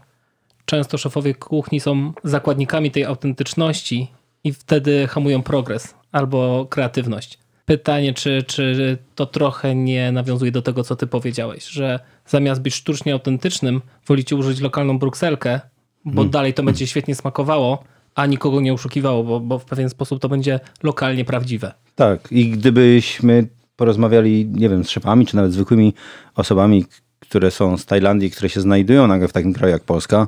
często 0.65 0.97
szefowie 0.97 1.33
kuchni 1.35 1.79
są 1.79 2.13
zakładnikami 2.23 2.91
tej 2.91 3.05
autentyczności 3.05 4.07
i 4.43 4.53
wtedy 4.53 5.07
hamują 5.07 5.43
progres 5.43 5.93
albo 6.11 6.67
kreatywność. 6.69 7.42
Pytanie, 7.65 8.13
czy, 8.13 8.43
czy 8.47 8.97
to 9.15 9.25
trochę 9.25 9.75
nie 9.75 10.11
nawiązuje 10.11 10.51
do 10.51 10.61
tego, 10.61 10.83
co 10.83 10.95
ty 10.95 11.07
powiedziałeś, 11.07 11.67
że 11.67 11.99
zamiast 12.27 12.61
być 12.61 12.75
sztucznie 12.75 13.13
autentycznym, 13.13 13.81
wolicie 14.07 14.35
użyć 14.35 14.59
lokalną 14.59 14.99
brukselkę, 14.99 15.61
bo 16.05 16.23
dalej 16.23 16.53
to 16.53 16.63
będzie 16.63 16.87
świetnie 16.87 17.15
smakowało, 17.15 17.83
a 18.15 18.25
nikogo 18.25 18.61
nie 18.61 18.73
oszukiwało, 18.73 19.23
bo, 19.23 19.39
bo 19.39 19.59
w 19.59 19.65
pewien 19.65 19.89
sposób 19.89 20.21
to 20.21 20.29
będzie 20.29 20.59
lokalnie 20.83 21.25
prawdziwe. 21.25 21.73
Tak, 21.95 22.31
i 22.31 22.49
gdybyśmy 22.49 23.47
porozmawiali, 23.75 24.45
nie 24.51 24.69
wiem, 24.69 24.83
z 24.83 24.89
szefami, 24.89 25.25
czy 25.25 25.35
nawet 25.35 25.53
zwykłymi 25.53 25.93
osobami, 26.35 26.85
które 27.19 27.51
są 27.51 27.77
z 27.77 27.85
Tajlandii, 27.85 28.31
które 28.31 28.49
się 28.49 28.61
znajdują 28.61 29.07
nagle 29.07 29.27
w 29.27 29.33
takim 29.33 29.53
kraju 29.53 29.73
jak 29.73 29.83
Polska, 29.83 30.27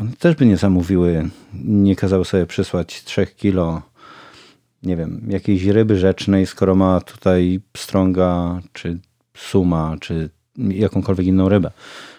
one 0.00 0.10
też 0.18 0.36
by 0.36 0.46
nie 0.46 0.56
zamówiły, 0.56 1.28
nie 1.64 1.96
kazały 1.96 2.24
sobie 2.24 2.46
przysłać 2.46 3.04
3 3.04 3.26
kilo, 3.26 3.82
nie 4.82 4.96
wiem, 4.96 5.26
jakiejś 5.28 5.64
ryby 5.64 5.98
rzecznej, 5.98 6.46
skoro 6.46 6.74
ma 6.74 7.00
tutaj 7.00 7.60
pstrąga, 7.72 8.60
czy 8.72 8.98
suma, 9.36 9.96
czy 10.00 10.30
jakąkolwiek 10.56 11.26
inną 11.26 11.48
rybę. 11.48 11.70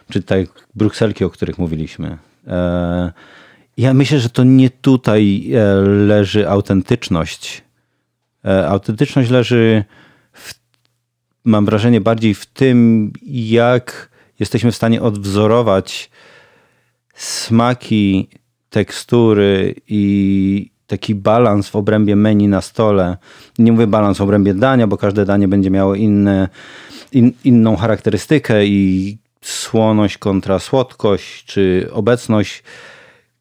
Czy 0.10 0.24
tak 0.24 0.46
brukselki, 0.76 1.24
o 1.24 1.30
których 1.30 1.58
mówiliśmy. 1.58 2.18
E, 2.48 3.12
ja 3.78 3.94
myślę, 3.94 4.20
że 4.20 4.30
to 4.30 4.44
nie 4.44 4.70
tutaj 4.70 5.52
e, 5.54 5.76
leży 5.86 6.50
autentyczność. 6.50 7.64
E, 8.46 8.68
Autentyczność 8.68 9.30
leży, 9.30 9.84
w, 10.34 10.54
mam 11.46 11.66
wrażenie, 11.66 12.02
bardziej 12.02 12.34
w 12.34 12.46
tym, 12.46 13.12
jak 13.32 14.10
jesteśmy 14.40 14.72
w 14.72 14.76
stanie 14.76 15.02
odwzorować 15.02 16.10
smaki, 17.16 18.30
tekstury 18.70 19.76
i 19.88 20.73
taki 20.88 21.16
balans 21.16 21.70
w 21.70 21.76
obrębie 21.76 22.16
menu 22.16 22.48
na 22.48 22.62
stole. 22.62 23.18
Nie 23.60 23.72
mówię 23.72 23.88
balans 23.88 24.18
w 24.18 24.22
obrębie 24.22 24.54
dania, 24.54 24.88
bo 24.88 24.98
każde 24.98 25.26
danie 25.26 25.48
będzie 25.48 25.70
miało 25.70 25.96
inne, 25.96 26.50
in, 27.12 27.32
inną 27.44 27.76
charakterystykę 27.76 28.66
i 28.66 29.18
słoność 29.42 30.18
kontra 30.18 30.60
słodkość, 30.60 31.46
czy 31.46 31.90
obecność 31.92 32.64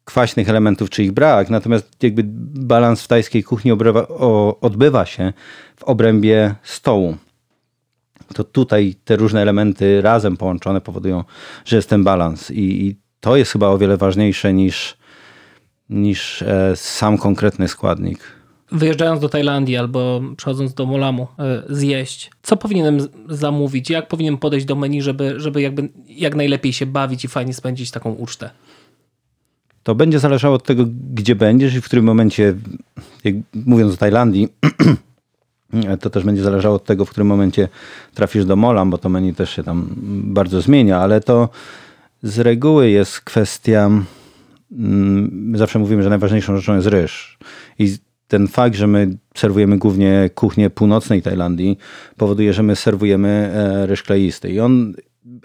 kwaśnych 0.05 0.49
elementów, 0.49 0.89
czy 0.89 1.03
ich 1.03 1.11
brak. 1.11 1.49
Natomiast 1.49 2.03
jakby 2.03 2.23
balans 2.25 3.03
w 3.03 3.07
tajskiej 3.07 3.43
kuchni 3.43 3.71
obrywa, 3.71 4.07
o, 4.07 4.59
odbywa 4.61 5.05
się 5.05 5.33
w 5.77 5.83
obrębie 5.83 6.55
stołu. 6.63 7.17
To 8.33 8.43
tutaj 8.43 8.95
te 9.05 9.15
różne 9.15 9.41
elementy 9.41 10.01
razem 10.01 10.37
połączone 10.37 10.81
powodują, 10.81 11.23
że 11.65 11.75
jest 11.75 11.89
ten 11.89 12.03
balans. 12.03 12.51
I, 12.51 12.87
i 12.87 12.95
to 13.19 13.35
jest 13.35 13.51
chyba 13.51 13.67
o 13.67 13.77
wiele 13.77 13.97
ważniejsze 13.97 14.53
niż, 14.53 14.97
niż 15.93 16.41
e, 16.41 16.75
sam 16.75 17.17
konkretny 17.17 17.67
składnik. 17.67 18.19
Wyjeżdżając 18.71 19.21
do 19.21 19.29
Tajlandii 19.29 19.77
albo 19.77 20.21
przechodząc 20.37 20.73
do 20.73 20.85
Molamu 20.85 21.27
e, 21.39 21.63
zjeść, 21.69 22.31
co 22.43 22.57
powinienem 22.57 23.07
zamówić? 23.29 23.89
Jak 23.89 24.07
powinienem 24.07 24.37
podejść 24.37 24.65
do 24.65 24.75
menu, 24.75 25.01
żeby, 25.01 25.33
żeby 25.37 25.61
jakby 25.61 25.89
jak 26.07 26.35
najlepiej 26.35 26.73
się 26.73 26.85
bawić 26.85 27.25
i 27.25 27.27
fajnie 27.27 27.53
spędzić 27.53 27.91
taką 27.91 28.11
ucztę? 28.11 28.49
To 29.83 29.95
będzie 29.95 30.19
zależało 30.19 30.55
od 30.55 30.63
tego, 30.63 30.85
gdzie 31.13 31.35
będziesz 31.35 31.75
i 31.75 31.81
w 31.81 31.85
którym 31.85 32.05
momencie, 32.05 32.55
mówiąc 33.53 33.93
o 33.93 33.97
Tajlandii, 33.97 34.47
to 36.01 36.09
też 36.09 36.23
będzie 36.23 36.43
zależało 36.43 36.75
od 36.75 36.85
tego, 36.85 37.05
w 37.05 37.09
którym 37.09 37.27
momencie 37.27 37.69
trafisz 38.13 38.45
do 38.45 38.55
Molam, 38.55 38.89
bo 38.89 38.97
to 38.97 39.09
menu 39.09 39.33
też 39.33 39.49
się 39.49 39.63
tam 39.63 39.95
bardzo 40.23 40.61
zmienia, 40.61 40.99
ale 40.99 41.21
to 41.21 41.49
z 42.23 42.39
reguły 42.39 42.89
jest 42.89 43.21
kwestia, 43.21 43.89
my 44.75 45.57
zawsze 45.57 45.79
mówimy, 45.79 46.03
że 46.03 46.09
najważniejszą 46.09 46.57
rzeczą 46.57 46.75
jest 46.75 46.87
ryż. 46.87 47.37
I 47.79 47.97
ten 48.27 48.47
fakt, 48.47 48.75
że 48.75 48.87
my 48.87 49.17
serwujemy 49.35 49.77
głównie 49.77 50.29
kuchnię 50.35 50.69
północnej 50.69 51.21
Tajlandii, 51.21 51.77
powoduje, 52.17 52.53
że 52.53 52.63
my 52.63 52.75
serwujemy 52.75 53.29
e, 53.29 53.85
ryż 53.85 54.03
kleisty. 54.03 54.49
I 54.51 54.59
on, 54.59 54.93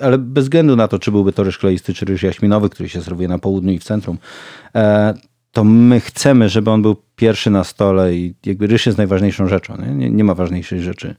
ale 0.01 0.19
bez 0.19 0.45
względu 0.45 0.77
na 0.77 0.89
to, 0.89 0.99
czy 0.99 1.11
byłby 1.11 1.33
to 1.33 1.45
ryż 1.45 1.59
kleisty, 1.59 1.95
czy 1.95 2.05
ryż 2.05 2.23
jaśminowy, 2.23 2.71
który 2.71 2.89
się 2.89 3.03
serwuje 3.03 3.29
na 3.29 3.39
południu 3.39 3.73
i 3.73 3.79
w 3.79 3.85
centrum, 3.85 4.19
e, 4.75 5.15
to 5.53 5.65
my 5.65 6.01
chcemy, 6.01 6.49
żeby 6.49 6.71
on 6.71 6.83
był 6.83 6.97
pierwszy 7.17 7.51
na 7.51 7.65
stole 7.65 8.15
i 8.15 8.35
jakby 8.47 8.67
ryż 8.67 8.87
jest 8.87 8.99
najważniejszą 8.99 9.49
rzeczą. 9.49 9.77
Nie, 9.77 9.95
nie, 9.95 10.11
nie 10.11 10.25
ma 10.25 10.35
ważniejszej 10.35 10.81
rzeczy 10.81 11.15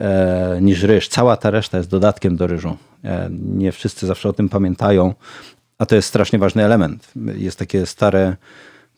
e, 0.00 0.58
niż 0.62 0.82
ryż. 0.82 1.08
Cała 1.08 1.36
ta 1.36 1.50
reszta 1.50 1.78
jest 1.78 1.90
dodatkiem 1.90 2.36
do 2.36 2.46
ryżu. 2.46 2.76
E, 3.04 3.28
nie 3.32 3.72
wszyscy 3.72 4.06
zawsze 4.06 4.28
o 4.28 4.32
tym 4.32 4.48
pamiętają, 4.48 5.14
a 5.78 5.86
to 5.86 5.94
jest 5.94 6.08
strasznie 6.08 6.38
ważny 6.38 6.64
element. 6.64 7.12
Jest 7.36 7.58
takie 7.58 7.86
stare 7.86 8.36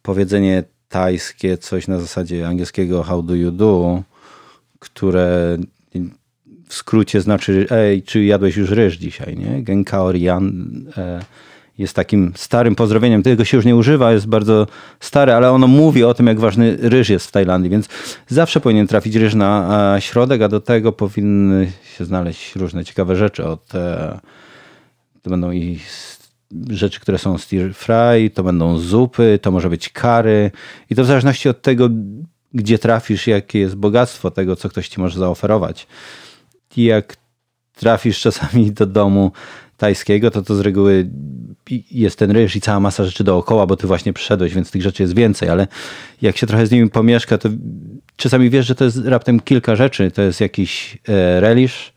powiedzenie 0.02 0.64
tajskie, 0.88 1.58
coś 1.58 1.88
na 1.88 2.00
zasadzie 2.00 2.48
angielskiego 2.48 3.02
how 3.02 3.22
do 3.22 3.34
you 3.34 3.50
do, 3.50 4.02
które 4.78 5.58
w 6.68 6.74
skrócie 6.74 7.20
znaczy 7.20 7.66
ej, 7.70 8.02
czy 8.02 8.24
jadłeś 8.24 8.56
już 8.56 8.70
ryż 8.70 8.96
dzisiaj, 8.96 9.36
nie? 9.36 9.62
Genkaorian 9.62 10.66
e, 10.96 11.20
jest 11.78 11.94
takim 11.94 12.32
starym 12.36 12.74
pozdrowieniem. 12.74 13.22
Tego 13.22 13.44
się 13.44 13.56
już 13.56 13.66
nie 13.66 13.76
używa, 13.76 14.12
jest 14.12 14.26
bardzo 14.26 14.66
stare, 15.00 15.36
ale 15.36 15.50
ono 15.50 15.66
mówi 15.66 16.04
o 16.04 16.14
tym, 16.14 16.26
jak 16.26 16.40
ważny 16.40 16.76
ryż 16.80 17.08
jest 17.08 17.26
w 17.26 17.32
Tajlandii, 17.32 17.70
więc 17.70 17.88
zawsze 18.28 18.60
powinien 18.60 18.86
trafić 18.86 19.16
ryż 19.16 19.34
na 19.34 19.94
e, 19.96 20.00
środek, 20.00 20.42
a 20.42 20.48
do 20.48 20.60
tego 20.60 20.92
powinny 20.92 21.72
się 21.98 22.04
znaleźć 22.04 22.56
różne 22.56 22.84
ciekawe 22.84 23.16
rzeczy. 23.16 23.44
Od, 23.44 23.74
e, 23.74 24.18
to 25.22 25.30
będą 25.30 25.52
i 25.52 25.78
rzeczy, 26.70 27.00
które 27.00 27.18
są 27.18 27.38
stir 27.38 27.74
fry, 27.74 28.30
to 28.34 28.42
będą 28.42 28.78
zupy, 28.78 29.38
to 29.42 29.50
może 29.50 29.70
być 29.70 29.88
kary 29.88 30.50
i 30.90 30.94
to 30.94 31.02
w 31.02 31.06
zależności 31.06 31.48
od 31.48 31.62
tego, 31.62 31.88
gdzie 32.54 32.78
trafisz, 32.78 33.26
jakie 33.26 33.58
jest 33.58 33.74
bogactwo 33.74 34.30
tego, 34.30 34.56
co 34.56 34.68
ktoś 34.68 34.88
ci 34.88 35.00
może 35.00 35.18
zaoferować. 35.18 35.86
I 36.76 36.84
jak 36.84 37.16
trafisz 37.74 38.20
czasami 38.20 38.72
do 38.72 38.86
domu 38.86 39.32
tajskiego, 39.76 40.30
to 40.30 40.42
to 40.42 40.54
z 40.54 40.60
reguły 40.60 41.10
jest 41.90 42.18
ten 42.18 42.30
ryż 42.30 42.56
i 42.56 42.60
cała 42.60 42.80
masa 42.80 43.04
rzeczy 43.04 43.24
dookoła, 43.24 43.66
bo 43.66 43.76
ty 43.76 43.86
właśnie 43.86 44.12
przyszedłeś, 44.12 44.54
więc 44.54 44.70
tych 44.70 44.82
rzeczy 44.82 45.02
jest 45.02 45.14
więcej, 45.14 45.48
ale 45.48 45.66
jak 46.22 46.36
się 46.36 46.46
trochę 46.46 46.66
z 46.66 46.70
nimi 46.70 46.90
pomieszka, 46.90 47.38
to 47.38 47.48
czasami 48.16 48.50
wiesz, 48.50 48.66
że 48.66 48.74
to 48.74 48.84
jest 48.84 48.98
raptem 49.04 49.40
kilka 49.40 49.76
rzeczy. 49.76 50.10
To 50.10 50.22
jest 50.22 50.40
jakiś 50.40 50.98
e, 51.08 51.40
relish, 51.40 51.92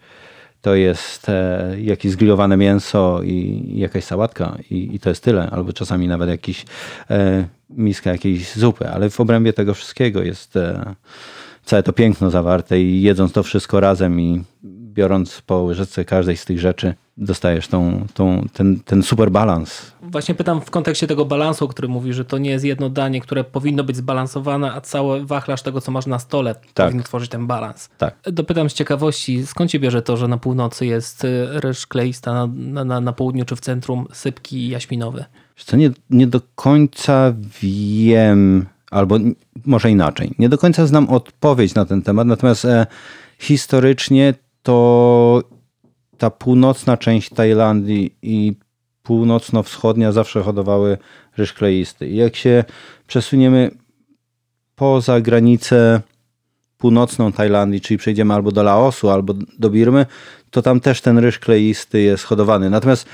to 0.61 0.75
jest 0.75 1.29
e, 1.29 1.75
jakieś 1.81 2.11
zgrillowane 2.11 2.57
mięso 2.57 3.21
i, 3.23 3.63
jakaś 3.75 4.03
sałatka 4.03 4.57
i, 4.71 4.95
i 4.95 4.99
to 4.99 5.09
jest 5.09 5.23
tyle. 5.23 5.49
Albo 5.49 5.73
czasami 5.73 6.07
nawet 6.07 6.29
jakiś 6.29 6.65
e, 7.09 7.47
miska 7.69 8.11
jakiejś 8.11 8.55
zupy, 8.55 8.89
ale 8.89 9.09
w 9.09 9.19
obrębie 9.19 9.53
tego 9.53 9.73
wszystkiego 9.73 10.23
jest 10.23 10.55
e, 10.55 10.95
całe 11.65 11.83
to 11.83 11.93
piękno 11.93 12.31
zawarte 12.31 12.81
i 12.81 13.01
jedząc 13.01 13.31
to 13.31 13.43
wszystko 13.43 13.79
razem 13.79 14.21
i 14.21 14.43
biorąc 14.93 15.41
po 15.41 15.57
łyżeczce 15.61 16.05
każdej 16.05 16.37
z 16.37 16.45
tych 16.45 16.59
rzeczy, 16.59 16.93
dostajesz 17.19 17.67
tą, 17.67 18.05
tą, 18.13 18.47
ten, 18.53 18.79
ten 18.79 19.03
super 19.03 19.31
balans. 19.31 19.91
Właśnie 20.01 20.35
pytam 20.35 20.61
w 20.61 20.71
kontekście 20.71 21.07
tego 21.07 21.25
balansu, 21.25 21.65
o 21.65 21.67
którym 21.67 21.91
mówi, 21.91 22.13
że 22.13 22.25
to 22.25 22.37
nie 22.37 22.49
jest 22.49 22.65
jedno 22.65 22.89
danie, 22.89 23.21
które 23.21 23.43
powinno 23.43 23.83
być 23.83 23.95
zbalansowane, 23.95 24.73
a 24.73 24.81
cały 24.81 25.25
wachlarz 25.25 25.61
tego, 25.61 25.81
co 25.81 25.91
masz 25.91 26.05
na 26.05 26.19
stole, 26.19 26.55
powinien 26.73 27.03
tworzyć 27.03 27.29
ten 27.29 27.47
balans. 27.47 27.89
Tak. 27.97 28.15
Dopytam 28.23 28.69
z 28.69 28.73
ciekawości, 28.73 29.45
skąd 29.45 29.71
się 29.71 29.79
bierze 29.79 30.01
to, 30.01 30.17
że 30.17 30.27
na 30.27 30.37
północy 30.37 30.85
jest 30.85 31.23
y, 31.23 31.47
ryż 31.59 31.87
kleista, 31.87 32.47
na, 32.47 32.83
na, 32.85 33.01
na, 33.01 33.13
południu 33.13 33.45
czy 33.45 33.55
w 33.55 33.59
centrum 33.59 34.07
sypki 34.13 34.69
jaśminowy? 34.69 35.25
Co 35.55 35.77
nie, 35.77 35.91
nie 36.09 36.27
do 36.27 36.41
końca 36.55 37.33
wiem, 37.61 38.65
albo 38.91 39.17
może 39.65 39.91
inaczej. 39.91 40.31
Nie 40.39 40.49
do 40.49 40.57
końca 40.57 40.87
znam 40.87 41.09
odpowiedź 41.09 41.75
na 41.75 41.85
ten 41.85 42.01
temat, 42.01 42.27
natomiast 42.27 42.65
e, 42.65 42.87
historycznie 43.39 44.33
to 44.63 45.43
ta 46.19 46.29
północna 46.29 46.97
część 46.97 47.29
Tajlandii 47.29 48.15
i 48.21 48.53
północno-wschodnia 49.03 50.11
zawsze 50.11 50.41
hodowały 50.41 50.97
ryż 51.37 51.53
kleisty. 51.53 52.09
Jak 52.09 52.35
się 52.35 52.63
przesuniemy 53.07 53.71
poza 54.75 55.21
granicę 55.21 56.01
północną 56.77 57.31
Tajlandii, 57.31 57.81
czyli 57.81 57.97
przejdziemy 57.97 58.33
albo 58.33 58.51
do 58.51 58.63
Laosu, 58.63 59.09
albo 59.09 59.33
do 59.59 59.69
Birmy, 59.69 60.05
to 60.51 60.61
tam 60.61 60.79
też 60.79 61.01
ten 61.01 61.17
ryż 61.17 61.39
kleisty 61.39 62.01
jest 62.01 62.23
hodowany. 62.23 62.69
Natomiast 62.69 63.05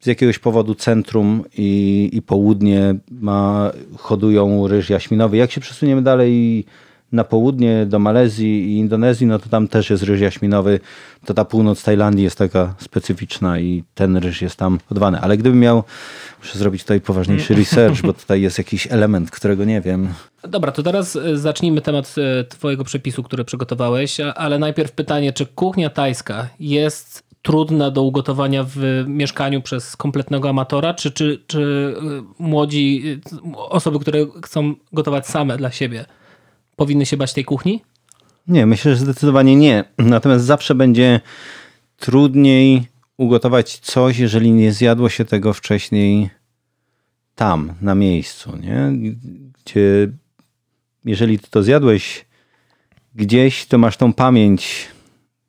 z 0.00 0.06
jakiegoś 0.06 0.38
powodu 0.38 0.74
centrum 0.74 1.44
i, 1.56 2.10
i 2.12 2.22
południe 2.22 2.94
ma, 3.10 3.72
hodują 3.96 4.68
ryż 4.68 4.90
jaśminowy. 4.90 5.36
Jak 5.36 5.50
się 5.50 5.60
przesuniemy 5.60 6.02
dalej 6.02 6.64
na 7.12 7.24
południe 7.24 7.86
do 7.86 7.98
Malezji 7.98 8.72
i 8.72 8.76
Indonezji, 8.76 9.26
no 9.26 9.38
to 9.38 9.48
tam 9.48 9.68
też 9.68 9.90
jest 9.90 10.02
ryż 10.02 10.20
jaśminowy. 10.20 10.80
To 11.24 11.34
ta 11.34 11.44
północ 11.44 11.82
Tajlandii 11.82 12.24
jest 12.24 12.38
taka 12.38 12.74
specyficzna 12.78 13.58
i 13.58 13.84
ten 13.94 14.16
ryż 14.16 14.42
jest 14.42 14.56
tam 14.56 14.78
hodowany. 14.88 15.20
Ale 15.20 15.36
gdybym 15.36 15.60
miał, 15.60 15.84
muszę 16.38 16.58
zrobić 16.58 16.82
tutaj 16.82 17.00
poważniejszy 17.00 17.54
research, 17.54 18.02
bo 18.02 18.12
tutaj 18.12 18.42
jest 18.42 18.58
jakiś 18.58 18.86
element, 18.90 19.30
którego 19.30 19.64
nie 19.64 19.80
wiem. 19.80 20.08
Dobra, 20.42 20.72
to 20.72 20.82
teraz 20.82 21.16
e, 21.16 21.38
zacznijmy 21.38 21.80
temat 21.80 22.14
e, 22.40 22.44
twojego 22.44 22.84
przepisu, 22.84 23.22
który 23.22 23.44
przygotowałeś, 23.44 24.20
ale 24.20 24.58
najpierw 24.58 24.92
pytanie, 24.92 25.32
czy 25.32 25.46
kuchnia 25.46 25.90
tajska 25.90 26.48
jest 26.60 27.28
trudna 27.42 27.90
do 27.90 28.02
ugotowania 28.02 28.64
w 28.64 29.04
mieszkaniu 29.06 29.62
przez 29.62 29.96
kompletnego 29.96 30.48
amatora, 30.48 30.94
czy, 30.94 31.10
czy, 31.10 31.42
czy 31.46 31.94
e, 31.98 32.42
młodzi 32.42 33.20
osoby, 33.56 33.98
które 33.98 34.26
chcą 34.44 34.74
gotować 34.92 35.26
same 35.26 35.56
dla 35.56 35.70
siebie, 35.70 36.04
powinny 36.78 37.06
się 37.06 37.16
bać 37.16 37.32
tej 37.32 37.44
kuchni? 37.44 37.82
Nie, 38.46 38.66
myślę, 38.66 38.94
że 38.94 39.00
zdecydowanie 39.00 39.56
nie. 39.56 39.84
Natomiast 39.98 40.44
zawsze 40.44 40.74
będzie 40.74 41.20
trudniej 41.96 42.86
ugotować 43.16 43.78
coś, 43.78 44.18
jeżeli 44.18 44.52
nie 44.52 44.72
zjadło 44.72 45.08
się 45.08 45.24
tego 45.24 45.52
wcześniej 45.52 46.30
tam, 47.34 47.74
na 47.80 47.94
miejscu, 47.94 48.56
nie? 48.56 48.92
Gdzie 49.64 50.08
jeżeli 51.04 51.38
ty 51.38 51.50
to 51.50 51.62
zjadłeś 51.62 52.24
gdzieś, 53.14 53.66
to 53.66 53.78
masz 53.78 53.96
tą 53.96 54.12
pamięć 54.12 54.88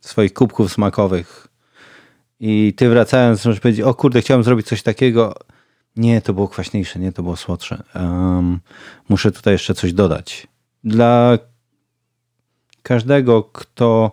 swoich 0.02 0.34
kubków 0.34 0.74
smakowych 0.74 1.48
i 2.40 2.74
ty 2.78 2.90
wracając 2.90 3.46
możesz 3.46 3.60
powiedzieć, 3.60 3.82
o 3.82 3.94
kurde, 3.94 4.22
chciałem 4.22 4.44
zrobić 4.44 4.68
coś 4.68 4.84
takiego. 4.84 5.36
Nie, 5.96 6.22
to 6.22 6.34
było 6.34 6.48
kwaśniejsze, 6.48 7.00
nie, 7.00 7.12
to 7.12 7.24
było 7.24 7.36
słodsze. 7.36 7.84
Em, 7.94 8.60
muszę 9.10 9.32
tutaj 9.32 9.54
jeszcze 9.54 9.74
coś 9.74 9.94
dodać. 9.94 10.48
Dla 10.84 11.38
każdego, 12.84 13.44
kto 13.44 14.12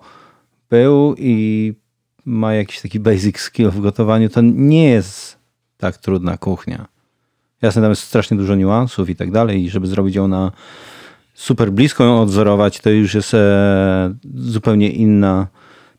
był 0.70 1.14
i 1.18 1.74
ma 2.24 2.54
jakiś 2.54 2.80
taki 2.80 3.00
basic 3.00 3.38
skill 3.38 3.70
w 3.70 3.80
gotowaniu, 3.80 4.28
to 4.28 4.40
nie 4.42 4.88
jest 4.88 5.38
tak 5.76 5.96
trudna 5.96 6.36
kuchnia. 6.36 6.86
Jasne, 7.62 7.82
tam 7.82 7.90
jest 7.90 8.02
strasznie 8.02 8.36
dużo 8.36 8.54
niuansów 8.54 9.10
i 9.10 9.16
tak 9.16 9.30
dalej, 9.30 9.64
i 9.64 9.70
żeby 9.70 9.86
zrobić 9.86 10.14
ją 10.14 10.28
na 10.28 10.52
super 11.34 11.72
blisko 11.72 12.04
ją 12.04 12.20
odzorować, 12.20 12.80
to 12.80 12.90
już 12.90 13.14
jest 13.14 13.34
e, 13.34 14.14
zupełnie 14.34 14.90
inna 14.90 15.46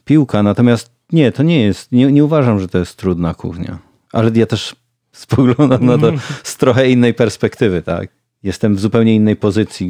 piłka. 0.05 0.43
Natomiast 0.43 0.91
nie, 1.11 1.31
to 1.31 1.43
nie 1.43 1.61
jest, 1.61 1.91
nie, 1.91 2.11
nie 2.11 2.25
uważam, 2.25 2.59
że 2.59 2.67
to 2.67 2.77
jest 2.77 2.97
trudna 2.97 3.33
kuchnia. 3.33 3.77
Ale 4.13 4.31
ja 4.35 4.45
też 4.45 4.75
spoglądam 5.11 5.85
na 5.85 5.97
to 5.97 6.11
z 6.43 6.57
trochę 6.57 6.89
innej 6.89 7.13
perspektywy, 7.13 7.81
tak? 7.81 8.09
Jestem 8.43 8.75
w 8.75 8.79
zupełnie 8.79 9.15
innej 9.15 9.35
pozycji. 9.35 9.89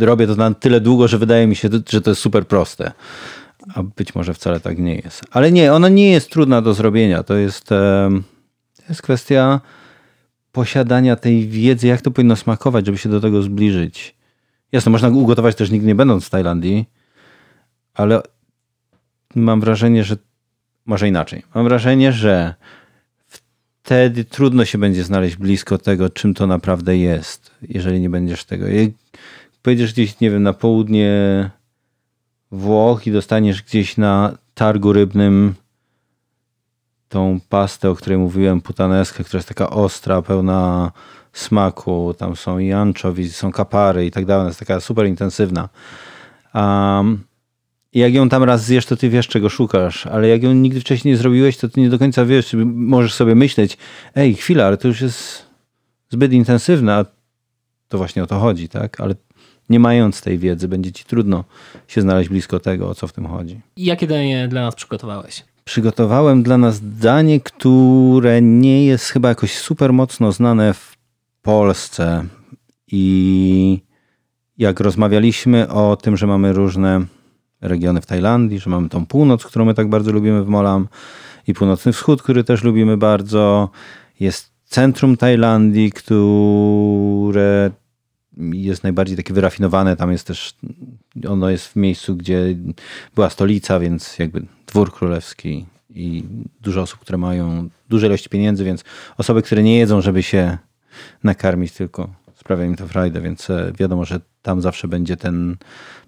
Robię 0.00 0.26
to 0.26 0.34
na 0.34 0.54
tyle 0.54 0.80
długo, 0.80 1.08
że 1.08 1.18
wydaje 1.18 1.46
mi 1.46 1.56
się, 1.56 1.68
że 1.88 2.00
to 2.00 2.10
jest 2.10 2.22
super 2.22 2.46
proste. 2.46 2.92
A 3.74 3.82
być 3.82 4.14
może 4.14 4.34
wcale 4.34 4.60
tak 4.60 4.78
nie 4.78 4.94
jest. 4.94 5.24
Ale 5.30 5.52
nie, 5.52 5.72
ona 5.72 5.88
nie 5.88 6.10
jest 6.10 6.30
trudna 6.30 6.62
do 6.62 6.74
zrobienia. 6.74 7.22
To 7.22 7.34
jest, 7.34 7.64
to 7.64 8.10
jest 8.88 9.02
kwestia 9.02 9.60
posiadania 10.52 11.16
tej 11.16 11.48
wiedzy, 11.48 11.86
jak 11.86 12.00
to 12.00 12.10
powinno 12.10 12.36
smakować, 12.36 12.86
żeby 12.86 12.98
się 12.98 13.08
do 13.08 13.20
tego 13.20 13.42
zbliżyć. 13.42 14.16
Jasne, 14.72 14.92
można 14.92 15.08
ugotować 15.08 15.56
też 15.56 15.70
nigdy 15.70 15.86
nie 15.86 15.94
będąc 15.94 16.26
w 16.26 16.30
Tajlandii, 16.30 16.84
ale 17.94 18.22
mam 19.34 19.60
wrażenie, 19.60 20.04
że 20.04 20.16
może 20.86 21.08
inaczej. 21.08 21.42
Mam 21.54 21.64
wrażenie, 21.64 22.12
że 22.12 22.54
wtedy 23.86 24.24
trudno 24.24 24.64
się 24.64 24.78
będzie 24.78 25.04
znaleźć 25.04 25.36
blisko 25.36 25.78
tego, 25.78 26.10
czym 26.10 26.34
to 26.34 26.46
naprawdę 26.46 26.96
jest, 26.96 27.50
jeżeli 27.62 28.00
nie 28.00 28.10
będziesz 28.10 28.44
tego. 28.44 28.68
Jak 28.68 28.90
pojedziesz 29.62 29.92
gdzieś, 29.92 30.20
nie 30.20 30.30
wiem, 30.30 30.42
na 30.42 30.52
południe 30.52 31.10
Włoch 32.50 33.06
i 33.06 33.12
dostaniesz 33.12 33.62
gdzieś 33.62 33.96
na 33.96 34.38
targu 34.54 34.92
rybnym 34.92 35.54
tą 37.08 37.40
pastę, 37.48 37.90
o 37.90 37.94
której 37.94 38.18
mówiłem, 38.18 38.60
putaneskę, 38.60 39.24
która 39.24 39.38
jest 39.38 39.48
taka 39.48 39.70
ostra, 39.70 40.22
pełna 40.22 40.92
smaku. 41.32 42.14
Tam 42.18 42.36
są 42.36 42.58
i 42.58 42.72
anczowi, 42.72 43.30
są 43.30 43.52
kapary 43.52 44.06
i 44.06 44.10
tak 44.10 44.24
dalej. 44.24 44.46
Jest 44.46 44.58
taka 44.58 44.80
super 44.80 45.06
intensywna. 45.06 45.68
Um, 46.54 47.25
i 47.96 47.98
jak 47.98 48.14
ją 48.14 48.28
tam 48.28 48.42
raz 48.42 48.64
zjesz, 48.64 48.86
to 48.86 48.96
ty 48.96 49.08
wiesz, 49.08 49.28
czego 49.28 49.48
szukasz, 49.48 50.06
ale 50.06 50.28
jak 50.28 50.42
ją 50.42 50.52
nigdy 50.52 50.80
wcześniej 50.80 51.12
nie 51.12 51.18
zrobiłeś, 51.18 51.56
to 51.56 51.68
ty 51.68 51.80
nie 51.80 51.88
do 51.88 51.98
końca 51.98 52.24
wiesz. 52.24 52.56
Możesz 52.64 53.14
sobie 53.14 53.34
myśleć, 53.34 53.78
ej, 54.14 54.34
chwila, 54.34 54.66
ale 54.66 54.76
to 54.76 54.88
już 54.88 55.00
jest 55.00 55.46
zbyt 56.10 56.32
intensywne, 56.32 56.94
a 56.94 57.04
to 57.88 57.98
właśnie 57.98 58.22
o 58.22 58.26
to 58.26 58.38
chodzi, 58.38 58.68
tak? 58.68 59.00
Ale 59.00 59.14
nie 59.68 59.80
mając 59.80 60.22
tej 60.22 60.38
wiedzy, 60.38 60.68
będzie 60.68 60.92
ci 60.92 61.04
trudno 61.04 61.44
się 61.88 62.00
znaleźć 62.00 62.30
blisko 62.30 62.60
tego, 62.60 62.88
o 62.88 62.94
co 62.94 63.06
w 63.06 63.12
tym 63.12 63.26
chodzi. 63.26 63.60
Jakie 63.76 64.06
danie 64.06 64.48
dla 64.48 64.60
nas 64.60 64.74
przygotowałeś? 64.74 65.44
Przygotowałem 65.64 66.42
dla 66.42 66.58
nas 66.58 66.80
danie, 66.98 67.40
które 67.40 68.42
nie 68.42 68.84
jest 68.86 69.04
chyba 69.04 69.28
jakoś 69.28 69.58
super 69.58 69.92
mocno 69.92 70.32
znane 70.32 70.74
w 70.74 70.96
Polsce. 71.42 72.24
I 72.92 73.80
jak 74.58 74.80
rozmawialiśmy 74.80 75.68
o 75.68 75.96
tym, 75.96 76.16
że 76.16 76.26
mamy 76.26 76.52
różne 76.52 77.06
regiony 77.68 78.00
w 78.00 78.06
Tajlandii, 78.06 78.58
że 78.58 78.70
mamy 78.70 78.88
tą 78.88 79.06
północ, 79.06 79.44
którą 79.44 79.64
my 79.64 79.74
tak 79.74 79.88
bardzo 79.88 80.12
lubimy 80.12 80.44
w 80.44 80.48
Molam 80.48 80.88
i 81.46 81.54
północny 81.54 81.92
wschód, 81.92 82.22
który 82.22 82.44
też 82.44 82.64
lubimy 82.64 82.96
bardzo. 82.96 83.70
Jest 84.20 84.50
centrum 84.64 85.16
Tajlandii, 85.16 85.92
które 85.92 87.70
jest 88.36 88.82
najbardziej 88.82 89.16
takie 89.16 89.34
wyrafinowane. 89.34 89.96
Tam 89.96 90.12
jest 90.12 90.26
też, 90.26 90.54
ono 91.28 91.50
jest 91.50 91.66
w 91.66 91.76
miejscu, 91.76 92.16
gdzie 92.16 92.56
była 93.14 93.30
stolica, 93.30 93.80
więc 93.80 94.18
jakby 94.18 94.42
dwór 94.66 94.92
królewski 94.92 95.66
i 95.90 96.24
dużo 96.60 96.82
osób, 96.82 97.00
które 97.00 97.18
mają 97.18 97.68
duże 97.88 98.06
ilości 98.06 98.28
pieniędzy, 98.28 98.64
więc 98.64 98.84
osoby, 99.18 99.42
które 99.42 99.62
nie 99.62 99.78
jedzą, 99.78 100.00
żeby 100.00 100.22
się 100.22 100.58
nakarmić, 101.24 101.72
tylko 101.72 102.08
sprawia 102.34 102.64
im 102.64 102.76
to 102.76 102.86
frajdę, 102.86 103.20
więc 103.20 103.50
e, 103.50 103.72
wiadomo, 103.78 104.04
że 104.04 104.20
tam 104.42 104.60
zawsze 104.60 104.88
będzie 104.88 105.16
ten, 105.16 105.56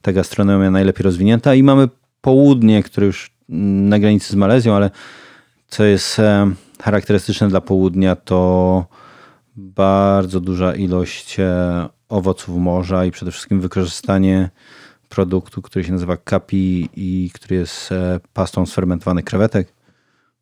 ta 0.03 0.13
gastronomia 0.13 0.71
najlepiej 0.71 1.05
rozwinięta 1.05 1.55
i 1.55 1.63
mamy 1.63 1.89
południe, 2.21 2.83
które 2.83 3.07
już 3.07 3.31
mm, 3.51 3.89
na 3.89 3.99
granicy 3.99 4.33
z 4.33 4.35
Malezją, 4.35 4.75
ale 4.75 4.91
co 5.69 5.85
jest 5.85 6.19
e, 6.19 6.51
charakterystyczne 6.83 7.49
dla 7.49 7.61
południa, 7.61 8.17
to 8.17 8.87
bardzo 9.57 10.41
duża 10.41 10.75
ilość 10.75 11.41
e, 11.41 11.89
owoców 12.09 12.57
morza 12.57 13.05
i 13.05 13.11
przede 13.11 13.31
wszystkim 13.31 13.61
wykorzystanie 13.61 14.51
produktu, 15.09 15.63
który 15.63 15.85
się 15.85 15.93
nazywa 15.93 16.17
kapi 16.17 16.89
i 16.97 17.31
który 17.35 17.57
jest 17.57 17.93
e, 17.93 18.21
pastą 18.33 18.67
z 18.67 18.75
fermentowanych 18.75 19.25
krewetek, 19.25 19.75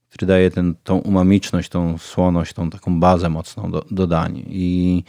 który 0.08 0.26
daje 0.26 0.50
ten, 0.50 0.74
tą 0.84 0.98
umamiczność, 0.98 1.68
tą 1.68 1.98
słoność, 1.98 2.52
tą 2.52 2.70
taką 2.70 3.00
bazę 3.00 3.28
mocną 3.28 3.70
do, 3.70 3.84
do 3.90 4.06
dań. 4.06 4.42
I, 4.46 5.04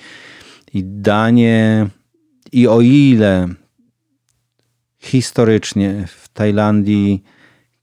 I 0.73 0.83
danie, 0.83 1.87
i 2.51 2.67
o 2.67 2.81
ile 2.81 3.47
historycznie 5.07 6.05
w 6.07 6.29
Tajlandii 6.29 7.23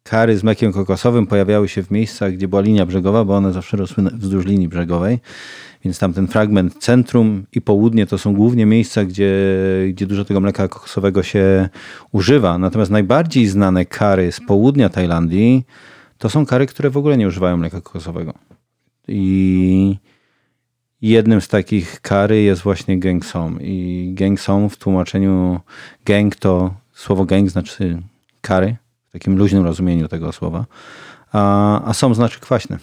kary 0.02 0.38
z 0.38 0.42
mlekiem 0.42 0.72
kokosowym 0.72 1.26
pojawiały 1.26 1.68
się 1.68 1.82
w 1.82 1.90
miejscach, 1.90 2.32
gdzie 2.32 2.48
była 2.48 2.60
linia 2.60 2.86
brzegowa, 2.86 3.24
bo 3.24 3.36
one 3.36 3.52
zawsze 3.52 3.76
rosły 3.76 4.04
wzdłuż 4.12 4.46
linii 4.46 4.68
brzegowej. 4.68 5.18
Więc 5.84 5.98
tam 5.98 6.12
ten 6.12 6.26
fragment 6.28 6.74
centrum 6.78 7.46
i 7.52 7.60
południe 7.60 8.06
to 8.06 8.18
są 8.18 8.34
głównie 8.34 8.66
miejsca, 8.66 9.04
gdzie, 9.04 9.32
gdzie 9.88 10.06
dużo 10.06 10.24
tego 10.24 10.40
mleka 10.40 10.68
kokosowego 10.68 11.22
się 11.22 11.68
używa. 12.12 12.58
Natomiast 12.58 12.90
najbardziej 12.90 13.46
znane 13.46 13.84
kary 13.84 14.32
z 14.32 14.40
południa 14.40 14.88
Tajlandii 14.88 15.64
to 16.18 16.30
są 16.30 16.46
kary, 16.46 16.66
które 16.66 16.90
w 16.90 16.96
ogóle 16.96 17.16
nie 17.16 17.26
używają 17.26 17.56
mleka 17.56 17.80
kokosowego. 17.80 18.34
I 19.08 19.96
jednym 21.02 21.40
z 21.40 21.48
takich 21.48 22.00
kary 22.00 22.42
jest 22.42 22.62
właśnie 22.62 22.98
geng 22.98 23.26
som. 23.26 23.58
I 23.62 24.10
geng 24.14 24.40
som 24.40 24.68
w 24.68 24.76
tłumaczeniu 24.76 25.60
geng 26.04 26.36
to 26.36 26.83
słowo 26.94 27.24
geng 27.24 27.50
znaczy 27.50 28.02
kary, 28.40 28.76
w 29.08 29.12
takim 29.12 29.38
luźnym 29.38 29.64
rozumieniu 29.64 30.08
tego 30.08 30.32
słowa, 30.32 30.64
a, 31.32 31.82
a 31.84 31.94
som 31.94 32.14
znaczy 32.14 32.40
kwaśny. 32.40 32.78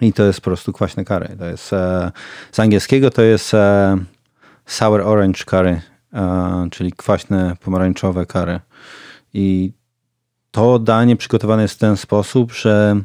I 0.00 0.12
to 0.12 0.24
jest 0.24 0.40
po 0.40 0.44
prostu 0.44 0.72
kwaśne 0.72 1.04
curry. 1.04 1.36
To 1.38 1.46
jest, 1.46 1.72
e, 1.72 2.12
z 2.52 2.60
angielskiego 2.60 3.10
to 3.10 3.22
jest 3.22 3.54
e, 3.54 3.98
sour 4.66 5.00
orange 5.00 5.44
e, 5.52 5.80
czyli 6.70 6.92
kwaśne 6.92 7.56
pomarańczowe 7.60 8.26
curry. 8.26 8.60
I 9.34 9.72
to 10.50 10.78
danie 10.78 11.16
przygotowane 11.16 11.62
jest 11.62 11.74
w 11.74 11.78
ten 11.78 11.96
sposób, 11.96 12.52
że 12.52 13.00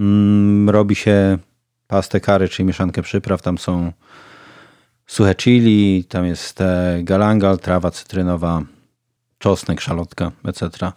mm, 0.00 0.70
robi 0.70 0.94
się 0.94 1.38
pastę 1.86 2.20
curry, 2.20 2.48
czyli 2.48 2.66
mieszankę 2.66 3.02
przypraw. 3.02 3.42
Tam 3.42 3.58
są 3.58 3.92
suche 5.06 5.34
chili, 5.34 6.04
tam 6.04 6.26
jest 6.26 6.60
e, 6.60 7.00
galangal, 7.02 7.58
trawa 7.58 7.90
cytrynowa, 7.90 8.62
czosnek, 9.38 9.80
szalotka, 9.80 10.32
etc. 10.44 10.92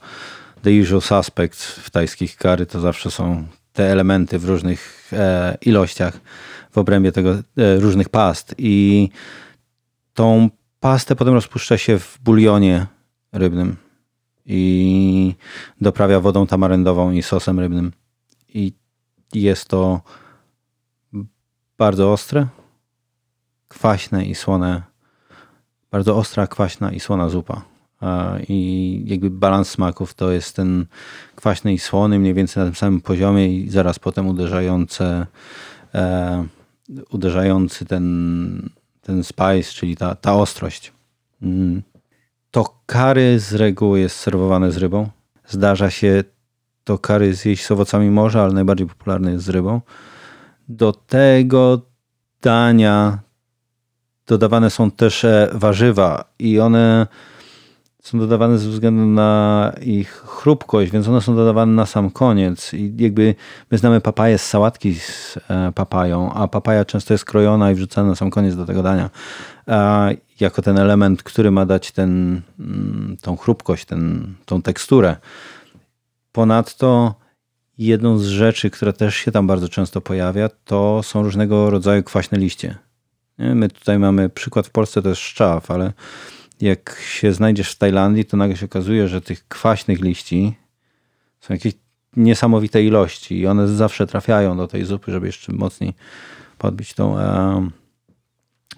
The 0.64 0.82
usual 0.82 1.02
suspects 1.02 1.72
w 1.72 1.90
tajskich 1.90 2.38
curry 2.38 2.66
to 2.66 2.80
zawsze 2.80 3.12
są 3.12 3.48
te 3.74 3.92
elementy 3.92 4.40
w 4.40 4.46
różnych 4.46 5.10
e, 5.14 5.58
ilościach 5.62 6.20
w 6.72 6.78
obrębie 6.78 7.12
tego 7.12 7.32
e, 7.32 7.42
różnych 7.80 8.10
past. 8.10 8.56
I 8.58 9.10
tą 10.14 10.50
pastę 10.80 11.16
potem 11.16 11.34
rozpuszcza 11.34 11.78
się 11.78 12.00
w 12.00 12.20
bulionie 12.24 12.86
rybnym 13.34 13.76
i 14.46 15.36
doprawia 15.82 16.20
wodą 16.20 16.48
tamaryndową 16.48 17.12
i 17.12 17.24
sosem 17.24 17.60
rybnym. 17.60 17.92
I 18.50 18.74
jest 19.34 19.68
to 19.68 20.02
bardzo 21.78 22.12
ostre, 22.12 22.48
kwaśne 23.68 24.26
i 24.26 24.36
słone. 24.36 24.82
Bardzo 25.92 26.18
ostra, 26.18 26.48
kwaśna 26.48 26.92
i 26.92 27.00
słona 27.00 27.30
zupa. 27.30 27.62
I 28.48 29.04
jakby 29.06 29.30
balans 29.30 29.70
smaków 29.70 30.14
to 30.14 30.32
jest 30.32 30.56
ten 30.56 30.86
kwaśny 31.36 31.74
i 31.74 31.80
słony, 31.80 32.20
mniej 32.20 32.34
więcej 32.34 32.64
na 32.64 32.70
tym 32.70 32.76
samym 32.76 33.02
poziomie 33.02 33.48
i 33.58 33.70
zaraz 33.70 34.00
potem 34.00 34.28
uderzające, 34.28 35.26
e, 35.96 36.46
uderzający 37.10 37.86
ten, 37.86 38.70
ten 39.02 39.24
spice, 39.24 39.64
czyli 39.64 39.98
ta, 39.98 40.16
ta 40.16 40.36
ostrość. 40.36 40.94
Mm. 41.42 41.84
To 42.52 42.82
kary 42.86 43.40
z 43.40 43.54
reguły 43.54 44.00
jest 44.00 44.16
serwowane 44.16 44.72
z 44.72 44.78
rybą. 44.78 45.10
Zdarza 45.48 45.90
się 45.90 46.24
to 46.84 46.98
kary 46.98 47.34
zjeść 47.34 47.66
z 47.66 47.72
owocami 47.72 48.10
morza, 48.10 48.44
ale 48.44 48.54
najbardziej 48.54 48.88
popularny 48.88 49.32
jest 49.32 49.46
z 49.46 49.50
rybą. 49.50 49.82
Do 50.70 50.94
tego 50.94 51.82
dania 52.42 53.20
dodawane 54.28 54.70
są 54.70 54.92
też 54.92 55.24
e, 55.24 55.50
warzywa 55.54 56.26
i 56.40 56.60
one 56.60 57.08
są 58.00 58.20
dodawane 58.20 58.58
ze 58.58 58.70
względu 58.70 59.06
na 59.06 59.74
ich 59.82 60.10
chrupkość, 60.10 60.92
więc 60.92 61.08
one 61.08 61.22
są 61.22 61.36
dodawane 61.36 61.72
na 61.72 61.86
sam 61.86 62.10
koniec. 62.10 62.74
I 62.74 62.94
jakby 62.98 63.36
my 63.72 63.78
znamy 63.78 64.02
papaję 64.02 64.38
z 64.38 64.46
sałatki 64.46 64.96
z 64.96 65.40
e, 65.50 65.72
papają, 65.76 66.34
a 66.34 66.48
papaja 66.48 66.86
często 66.86 67.14
jest 67.14 67.26
krojona 67.26 67.72
i 67.72 67.76
wrzucana 67.76 68.10
na 68.10 68.16
sam 68.16 68.30
koniec 68.30 68.56
do 68.56 68.66
tego 68.66 68.84
dania. 68.84 69.10
Jako 70.40 70.62
ten 70.62 70.78
element, 70.78 71.24
który 71.24 71.52
ma 71.52 71.66
dać 71.66 71.92
ten, 71.92 72.42
mm, 72.60 73.18
tą 73.22 73.38
chrupkość, 73.38 73.86
ten, 73.86 74.34
tą 74.46 74.62
teksturę. 74.62 75.16
Ponadto 76.32 77.16
jedną 77.78 78.18
z 78.18 78.26
rzeczy, 78.26 78.70
która 78.70 78.94
też 78.94 79.16
się 79.16 79.32
tam 79.32 79.48
bardzo 79.48 79.70
często 79.70 80.02
pojawia, 80.02 80.50
to 80.66 81.04
są 81.04 81.24
różnego 81.24 81.70
rodzaju 81.70 82.04
kwaśne 82.04 82.38
liście. 82.38 82.87
My 83.38 83.70
tutaj 83.70 84.00
mamy 84.00 84.30
przykład 84.30 84.68
w 84.68 84.72
Polsce, 84.72 85.02
to 85.02 85.10
jest 85.10 85.22
szczaw, 85.22 85.72
ale 85.72 85.94
jak 86.62 87.02
się 87.10 87.34
znajdziesz 87.34 87.72
w 87.72 87.78
Tajlandii, 87.78 88.26
to 88.26 88.38
nagle 88.38 88.58
się 88.58 88.66
okazuje, 88.66 89.08
że 89.08 89.22
tych 89.22 89.48
kwaśnych 89.48 90.02
liści 90.02 90.56
są 91.40 91.54
jakieś 91.54 91.74
niesamowite 92.16 92.84
ilości 92.84 93.40
i 93.40 93.48
one 93.48 93.68
zawsze 93.68 94.08
trafiają 94.08 94.58
do 94.58 94.68
tej 94.68 94.86
zupy, 94.86 95.12
żeby 95.12 95.28
jeszcze 95.28 95.54
mocniej 95.54 95.94
podbić 96.58 96.94
tą, 96.94 97.20
e, 97.20 97.70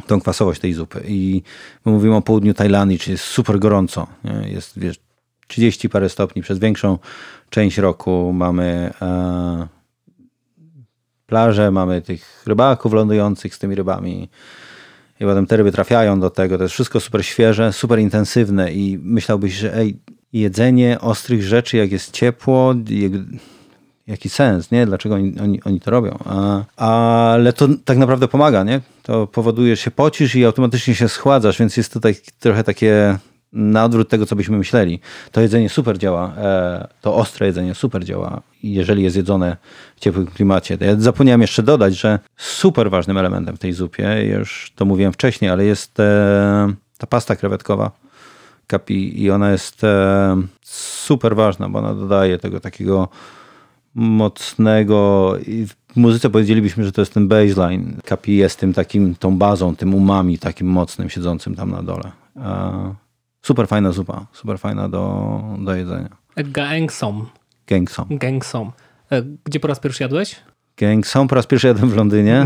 tą 0.07 0.21
kwasowość 0.21 0.61
tej 0.61 0.73
zupy. 0.73 1.03
I 1.07 1.41
my 1.85 1.91
mówimy 1.91 2.15
o 2.15 2.21
południu 2.21 2.53
Tajlandii, 2.53 2.99
czyli 2.99 3.11
jest 3.11 3.23
super 3.23 3.59
gorąco. 3.59 4.07
Jest 4.45 4.79
wiesz, 4.79 4.99
30 5.47 5.89
parę 5.89 6.09
stopni 6.09 6.41
przez 6.41 6.59
większą 6.59 6.97
część 7.49 7.77
roku. 7.77 8.33
Mamy 8.33 8.93
e, 9.01 9.78
plaże, 11.29 11.71
mamy 11.71 12.01
tych 12.01 12.43
rybaków 12.47 12.93
lądujących 12.93 13.55
z 13.55 13.59
tymi 13.59 13.75
rybami 13.75 14.29
i 15.19 15.23
potem 15.25 15.45
te 15.45 15.57
ryby 15.57 15.71
trafiają 15.71 16.19
do 16.19 16.29
tego. 16.29 16.57
To 16.57 16.63
jest 16.63 16.73
wszystko 16.73 16.99
super 16.99 17.25
świeże, 17.25 17.73
super 17.73 17.99
intensywne 17.99 18.73
i 18.73 18.99
myślałbyś, 19.03 19.53
że 19.53 19.75
ej, 19.75 19.97
jedzenie 20.33 20.97
ostrych 21.01 21.43
rzeczy, 21.43 21.77
jak 21.77 21.91
jest 21.91 22.11
ciepło, 22.11 22.75
jaki 24.07 24.29
sens, 24.29 24.71
nie? 24.71 24.85
Dlaczego 24.85 25.15
oni, 25.15 25.39
oni, 25.39 25.63
oni 25.63 25.79
to 25.79 25.91
robią? 25.91 26.17
A, 26.25 26.63
ale 27.33 27.53
to 27.53 27.67
tak 27.85 27.97
naprawdę 27.97 28.27
pomaga, 28.27 28.63
nie? 28.63 28.81
To 29.03 29.27
powoduje, 29.27 29.75
że 29.75 29.81
się 29.81 29.91
pocisz 29.91 30.35
i 30.35 30.45
automatycznie 30.45 30.95
się 30.95 31.09
schładzasz, 31.09 31.59
więc 31.59 31.77
jest 31.77 31.93
tutaj 31.93 32.15
trochę 32.39 32.63
takie 32.63 33.17
na 33.53 33.85
odwrót 33.85 34.09
tego, 34.09 34.25
co 34.25 34.35
byśmy 34.35 34.57
myśleli. 34.57 34.99
To 35.31 35.41
jedzenie 35.41 35.69
super 35.69 35.97
działa, 35.97 36.33
e, 36.37 36.87
to 37.01 37.15
ostre 37.15 37.47
jedzenie 37.47 37.75
super 37.75 38.05
działa, 38.05 38.41
jeżeli 38.63 39.03
jest 39.03 39.15
jedzone 39.15 39.57
w 39.95 39.99
ciepłym 39.99 40.27
klimacie. 40.27 40.77
Ja 40.81 40.95
zapomniałem 40.95 41.41
jeszcze 41.41 41.63
dodać, 41.63 41.95
że 41.95 42.19
super 42.37 42.89
ważnym 42.89 43.17
elementem 43.17 43.55
w 43.55 43.59
tej 43.59 43.73
zupie, 43.73 44.23
już 44.23 44.71
to 44.75 44.85
mówiłem 44.85 45.13
wcześniej, 45.13 45.51
ale 45.51 45.65
jest 45.65 45.99
e, 45.99 46.73
ta 46.97 47.07
pasta 47.07 47.35
krewetkowa 47.35 47.91
kapi 48.67 49.23
i 49.23 49.31
ona 49.31 49.51
jest 49.51 49.83
e, 49.83 50.41
super 50.61 51.35
ważna, 51.35 51.69
bo 51.69 51.79
ona 51.79 51.95
dodaje 51.95 52.37
tego 52.37 52.59
takiego 52.59 53.07
mocnego 53.95 55.33
w 55.93 55.95
muzyce 55.95 56.29
powiedzielibyśmy, 56.29 56.83
że 56.83 56.91
to 56.91 57.01
jest 57.01 57.13
ten 57.13 57.27
baseline. 57.27 57.97
Kapi 58.05 58.35
jest 58.35 58.59
tym 58.59 58.73
takim, 58.73 59.15
tą 59.15 59.37
bazą, 59.37 59.75
tym 59.75 59.95
umami 59.95 60.39
takim 60.39 60.67
mocnym, 60.67 61.09
siedzącym 61.09 61.55
tam 61.55 61.71
na 61.71 61.83
dole. 61.83 62.11
Super 63.49 63.67
fajna 63.67 63.91
zupa, 63.91 64.25
super 64.33 64.59
fajna 64.59 64.89
do, 64.89 65.41
do 65.59 65.75
jedzenia. 65.75 66.09
Gangsom. 66.35 67.25
Gangsom. 67.67 68.07
Gangsom. 68.09 68.71
E, 69.11 69.21
gdzie 69.43 69.59
po 69.59 69.67
raz 69.67 69.79
pierwszy 69.79 70.03
jadłeś? 70.03 70.35
Gangsom 70.77 71.27
po 71.27 71.35
raz 71.35 71.47
pierwszy 71.47 71.67
jadłem 71.67 71.89
w 71.89 71.95
Londynie. 71.95 72.45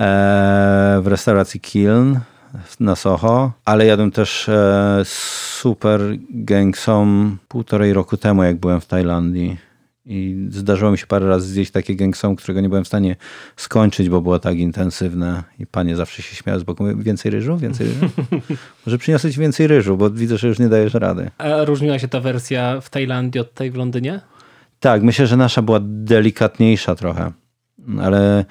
e, 0.00 1.00
w 1.02 1.06
restauracji 1.06 1.60
Kiln 1.60 2.20
na 2.80 2.96
Soho, 2.96 3.52
ale 3.64 3.86
jadłem 3.86 4.10
też 4.10 4.48
e, 4.48 5.02
super 5.04 6.00
Gangsom 6.30 7.38
półtorej 7.48 7.92
roku 7.92 8.16
temu, 8.16 8.42
jak 8.42 8.56
byłem 8.56 8.80
w 8.80 8.86
Tajlandii. 8.86 9.58
I 10.06 10.48
zdarzyło 10.50 10.90
mi 10.90 10.98
się 10.98 11.06
parę 11.06 11.28
razy 11.28 11.48
zjeść 11.48 11.70
takie 11.70 11.96
gangsom, 11.96 12.36
którego 12.36 12.60
nie 12.60 12.68
byłem 12.68 12.84
w 12.84 12.86
stanie 12.86 13.16
skończyć, 13.56 14.08
bo 14.08 14.20
było 14.20 14.38
tak 14.38 14.58
intensywne. 14.58 15.42
I 15.58 15.66
panie 15.66 15.96
zawsze 15.96 16.22
się 16.22 16.36
śmiały 16.36 16.60
z 16.60 16.62
boku. 16.62 16.82
Mówię, 16.82 17.02
więcej 17.02 17.30
ryżu? 17.30 17.56
Więcej 17.56 17.86
ryżu? 17.86 18.10
Może 18.86 18.98
przyniosę 18.98 19.32
ci 19.32 19.40
więcej 19.40 19.66
ryżu, 19.66 19.96
bo 19.96 20.10
widzę, 20.10 20.38
że 20.38 20.48
już 20.48 20.58
nie 20.58 20.68
dajesz 20.68 20.94
rady. 20.94 21.30
A 21.38 21.64
różniła 21.64 21.98
się 21.98 22.08
ta 22.08 22.20
wersja 22.20 22.80
w 22.80 22.90
Tajlandii 22.90 23.40
od 23.40 23.54
tej 23.54 23.70
w 23.70 23.74
Londynie? 23.74 24.20
Tak, 24.80 25.02
myślę, 25.02 25.26
że 25.26 25.36
nasza 25.36 25.62
była 25.62 25.80
delikatniejsza 25.82 26.94
trochę. 26.94 27.32
Ale 28.00 28.44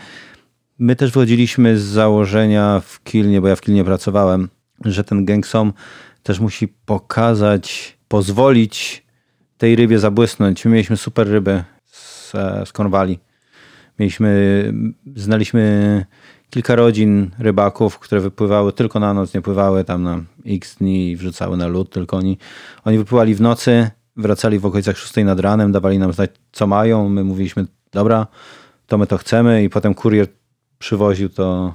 my 0.79 0.95
też 0.95 1.11
wychodziliśmy 1.11 1.77
z 1.77 1.83
założenia 1.83 2.81
w 2.85 3.03
Kilnie, 3.03 3.41
bo 3.41 3.47
ja 3.47 3.55
w 3.55 3.61
Kilnie 3.61 3.83
pracowałem, 3.83 4.49
że 4.85 5.03
ten 5.03 5.25
gangsom 5.25 5.73
też 6.23 6.39
musi 6.39 6.67
pokazać, 6.67 7.97
pozwolić 8.07 9.04
tej 9.65 9.75
rybie 9.75 9.99
zabłysnąć. 9.99 10.65
My 10.65 10.71
mieliśmy 10.71 10.97
super 10.97 11.27
ryby 11.27 11.63
z, 11.85 12.31
z 12.65 12.71
Kornwali. 12.73 13.19
Mieliśmy, 13.99 14.73
znaliśmy 15.15 16.05
kilka 16.49 16.75
rodzin 16.75 17.31
rybaków, 17.39 17.99
które 17.99 18.21
wypływały 18.21 18.73
tylko 18.73 18.99
na 18.99 19.13
noc, 19.13 19.33
nie 19.33 19.41
pływały 19.41 19.83
tam 19.83 20.03
na 20.03 20.23
x 20.45 20.75
dni 20.75 21.11
i 21.11 21.15
wrzucały 21.15 21.57
na 21.57 21.67
lód, 21.67 21.89
tylko 21.89 22.17
oni, 22.17 22.37
oni 22.83 22.97
wypływali 22.97 23.35
w 23.35 23.41
nocy, 23.41 23.89
wracali 24.15 24.59
w 24.59 24.65
okolicach 24.65 24.97
6 24.97 25.15
nad 25.15 25.39
ranem, 25.39 25.71
dawali 25.71 25.99
nam 25.99 26.13
znać, 26.13 26.31
co 26.51 26.67
mają. 26.67 27.09
My 27.09 27.23
mówiliśmy, 27.23 27.65
dobra, 27.91 28.27
to 28.87 28.97
my 28.97 29.07
to 29.07 29.17
chcemy 29.17 29.63
i 29.63 29.69
potem 29.69 29.93
kurier 29.93 30.27
przywoził 30.79 31.29
to 31.29 31.73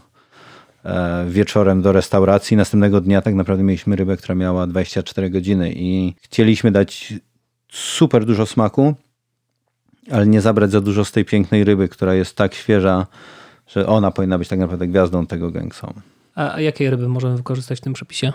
e, 0.85 1.27
wieczorem 1.29 1.83
do 1.83 1.93
restauracji. 1.93 2.57
Następnego 2.57 3.01
dnia 3.01 3.23
tak 3.23 3.35
naprawdę 3.35 3.65
mieliśmy 3.65 3.97
rybę, 3.97 4.17
która 4.17 4.35
miała 4.35 4.67
24 4.67 5.31
godziny 5.31 5.73
i 5.77 6.15
chcieliśmy 6.21 6.71
dać 6.71 7.15
super 7.71 8.25
dużo 8.25 8.47
smaku, 8.47 8.95
ale 10.11 10.27
nie 10.27 10.41
zabrać 10.41 10.71
za 10.71 10.81
dużo 10.81 11.05
z 11.05 11.13
tej 11.13 11.25
pięknej 11.25 11.65
ryby, 11.65 11.89
która 11.89 12.15
jest 12.15 12.37
tak 12.37 12.55
świeża, 12.55 13.07
że 13.67 13.87
ona 13.87 14.11
powinna 14.11 14.39
być 14.39 14.49
tak 14.49 14.59
naprawdę 14.59 14.87
gwiazdą 14.87 15.27
tego 15.27 15.51
gangsom. 15.51 15.93
A, 16.35 16.55
a 16.55 16.61
jakie 16.61 16.91
ryby 16.91 17.09
możemy 17.09 17.37
wykorzystać 17.37 17.79
w 17.79 17.83
tym 17.83 17.93
przepisie? 17.93 18.33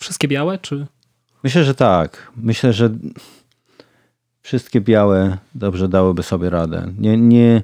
Wszystkie 0.00 0.28
białe, 0.28 0.58
czy? 0.58 0.86
Myślę, 1.44 1.64
że 1.64 1.74
tak. 1.74 2.32
Myślę, 2.36 2.72
że 2.72 2.90
wszystkie 4.42 4.80
białe 4.80 5.38
dobrze 5.54 5.88
dałyby 5.88 6.22
sobie 6.22 6.50
radę. 6.50 6.92
Nie, 6.98 7.16
nie, 7.16 7.62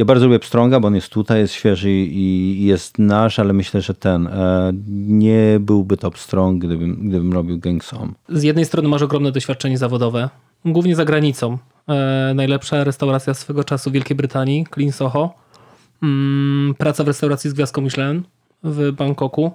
ja 0.00 0.04
bardzo 0.04 0.26
lubię 0.26 0.38
pstrąga, 0.38 0.80
bo 0.80 0.88
on 0.88 0.94
jest 0.94 1.08
tutaj, 1.08 1.40
jest 1.40 1.54
świeży 1.54 1.90
i 1.90 2.64
jest 2.64 2.98
nasz, 2.98 3.38
ale 3.38 3.52
myślę, 3.52 3.80
że 3.80 3.94
ten 3.94 4.26
e, 4.26 4.72
nie 4.88 5.58
byłby 5.60 5.96
to 5.96 6.10
pstrąg, 6.10 6.64
gdybym, 6.64 7.08
gdybym 7.08 7.32
robił 7.32 7.58
gangsom. 7.58 8.14
Z 8.28 8.42
jednej 8.42 8.64
strony 8.64 8.88
masz 8.88 9.02
ogromne 9.02 9.32
doświadczenie 9.32 9.78
zawodowe, 9.78 10.28
głównie 10.64 10.96
za 10.96 11.04
granicą. 11.04 11.58
E, 11.88 12.32
najlepsza 12.34 12.84
restauracja 12.84 13.34
swego 13.34 13.64
czasu 13.64 13.90
w 13.90 13.92
Wielkiej 13.92 14.16
Brytanii, 14.16 14.66
Clean 14.74 14.92
Soho. 14.92 15.34
Mm, 16.02 16.74
praca 16.78 17.04
w 17.04 17.06
restauracji 17.06 17.50
z 17.50 17.52
gwiazdką 17.52 17.80
Michelin 17.80 18.22
w 18.64 18.92
Bangkoku, 18.92 19.52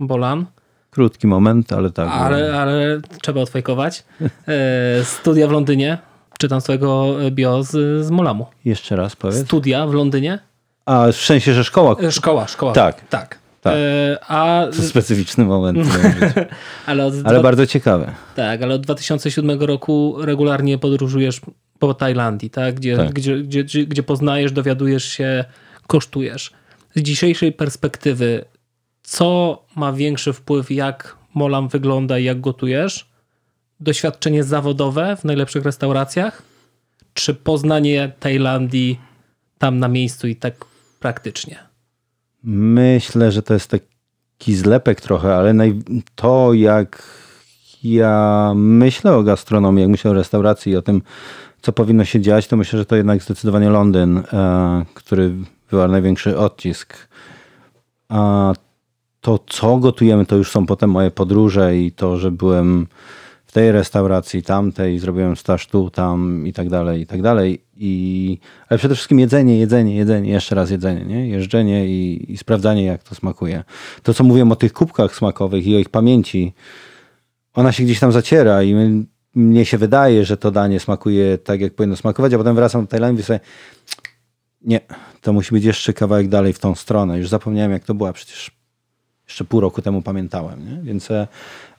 Bolan. 0.00 0.46
Krótki 0.90 1.26
moment, 1.26 1.72
ale 1.72 1.90
tak. 1.90 2.08
Ale, 2.08 2.60
ale 2.60 3.00
trzeba 3.22 3.40
odfajkować. 3.40 4.04
E, 4.48 5.04
studia 5.04 5.48
w 5.48 5.50
Londynie, 5.50 5.98
czytam 6.38 6.60
swojego 6.60 7.16
bio 7.30 7.62
z, 7.62 8.06
z 8.06 8.10
Molamu. 8.10 8.46
Jeszcze 8.64 8.96
raz 8.96 9.16
powiedz. 9.16 9.44
Studia 9.44 9.86
w 9.86 9.94
Londynie. 9.94 10.38
A 10.86 11.06
w 11.12 11.16
sensie, 11.16 11.54
że 11.54 11.64
szkoła. 11.64 11.96
E, 12.02 12.12
szkoła, 12.12 12.46
szkoła. 12.46 12.72
Tak. 12.72 13.08
Tak. 13.08 13.38
tak. 13.60 13.74
E, 13.76 14.18
a... 14.28 14.66
To 14.76 14.82
specyficzny 14.82 15.44
moment. 15.44 15.78
ale, 16.86 17.02
ale 17.02 17.12
dwa... 17.12 17.40
bardzo 17.42 17.66
ciekawe. 17.66 18.14
Tak, 18.36 18.62
ale 18.62 18.74
od 18.74 18.80
2007 18.80 19.62
roku 19.62 20.16
regularnie 20.18 20.78
podróżujesz 20.78 21.40
po 21.78 21.94
Tajlandii, 21.94 22.50
tak? 22.50 22.74
Gdzie, 22.74 22.96
tak. 22.96 23.12
Gdzie, 23.12 23.38
gdzie, 23.38 23.64
gdzie, 23.64 23.86
gdzie 23.86 24.02
poznajesz, 24.02 24.52
dowiadujesz 24.52 25.04
się, 25.04 25.44
kosztujesz. 25.86 26.52
Z 26.94 27.02
dzisiejszej 27.02 27.52
perspektywy, 27.52 28.44
Co 29.02 29.62
ma 29.76 29.92
większy 29.92 30.32
wpływ, 30.32 30.70
jak 30.70 31.16
Molam 31.34 31.68
wygląda 31.68 32.18
i 32.18 32.24
jak 32.24 32.40
gotujesz? 32.40 33.07
Doświadczenie 33.80 34.44
zawodowe 34.44 35.16
w 35.16 35.24
najlepszych 35.24 35.64
restauracjach? 35.64 36.42
Czy 37.14 37.34
poznanie 37.34 38.12
Tajlandii 38.20 39.00
tam 39.58 39.78
na 39.78 39.88
miejscu 39.88 40.28
i 40.28 40.36
tak 40.36 40.64
praktycznie? 41.00 41.58
Myślę, 42.44 43.32
że 43.32 43.42
to 43.42 43.54
jest 43.54 43.70
taki 43.70 44.54
zlepek 44.54 45.00
trochę, 45.00 45.36
ale 45.36 45.52
naj... 45.52 45.78
to 46.14 46.52
jak 46.54 47.02
ja 47.82 48.52
myślę 48.56 49.16
o 49.16 49.22
gastronomii, 49.22 49.82
jak 49.82 49.90
myślę 49.90 50.10
o 50.10 50.14
restauracji 50.14 50.72
i 50.72 50.76
o 50.76 50.82
tym, 50.82 51.02
co 51.62 51.72
powinno 51.72 52.04
się 52.04 52.20
dziać, 52.20 52.46
to 52.46 52.56
myślę, 52.56 52.78
że 52.78 52.86
to 52.86 52.96
jednak 52.96 53.22
zdecydowanie 53.22 53.70
Londyn, 53.70 54.18
e, 54.18 54.84
który 54.94 55.34
wywarł 55.70 55.92
największy 55.92 56.38
odcisk. 56.38 57.08
A 58.08 58.52
to, 59.20 59.38
co 59.46 59.76
gotujemy, 59.76 60.26
to 60.26 60.36
już 60.36 60.50
są 60.50 60.66
potem 60.66 60.90
moje 60.90 61.10
podróże 61.10 61.76
i 61.76 61.92
to, 61.92 62.18
że 62.18 62.30
byłem 62.30 62.86
w 63.48 63.52
tej 63.52 63.72
restauracji, 63.72 64.42
tamtej, 64.42 64.98
zrobiłem 64.98 65.36
staż 65.36 65.66
tu, 65.66 65.90
tam 65.90 66.46
i 66.46 66.52
tak 66.52 66.68
dalej, 66.68 67.00
i 67.00 67.06
tak 67.06 67.22
dalej. 67.22 67.64
I, 67.76 68.38
ale 68.68 68.78
przede 68.78 68.94
wszystkim 68.94 69.18
jedzenie, 69.18 69.58
jedzenie, 69.58 69.96
jedzenie, 69.96 70.30
jeszcze 70.30 70.54
raz 70.54 70.70
jedzenie, 70.70 71.04
nie? 71.04 71.28
jeżdżenie 71.28 71.86
i, 71.86 72.32
i 72.32 72.36
sprawdzanie, 72.36 72.84
jak 72.84 73.02
to 73.02 73.14
smakuje. 73.14 73.64
To, 74.02 74.14
co 74.14 74.24
mówiłem 74.24 74.52
o 74.52 74.56
tych 74.56 74.72
kubkach 74.72 75.14
smakowych 75.14 75.66
i 75.66 75.76
o 75.76 75.78
ich 75.78 75.88
pamięci, 75.88 76.54
ona 77.54 77.72
się 77.72 77.84
gdzieś 77.84 78.00
tam 78.00 78.12
zaciera 78.12 78.62
i 78.62 78.74
my, 78.74 79.04
mnie 79.34 79.64
się 79.64 79.78
wydaje, 79.78 80.24
że 80.24 80.36
to 80.36 80.50
danie 80.50 80.80
smakuje 80.80 81.38
tak, 81.38 81.60
jak 81.60 81.74
powinno 81.74 81.96
smakować, 81.96 82.34
a 82.34 82.38
potem 82.38 82.54
wracam 82.54 82.80
do 82.80 82.86
Tajlandii 82.86 83.20
i 83.20 83.24
sobie 83.24 83.40
nie, 84.62 84.80
to 85.20 85.32
musi 85.32 85.54
być 85.54 85.64
jeszcze 85.64 85.92
kawałek 85.92 86.28
dalej 86.28 86.52
w 86.52 86.58
tą 86.58 86.74
stronę. 86.74 87.18
Już 87.18 87.28
zapomniałem, 87.28 87.72
jak 87.72 87.84
to 87.84 87.94
była, 87.94 88.12
przecież 88.12 88.50
jeszcze 89.26 89.44
pół 89.44 89.60
roku 89.60 89.82
temu 89.82 90.02
pamiętałem, 90.02 90.70
nie? 90.70 90.82
Więc 90.82 91.10
e, 91.10 91.28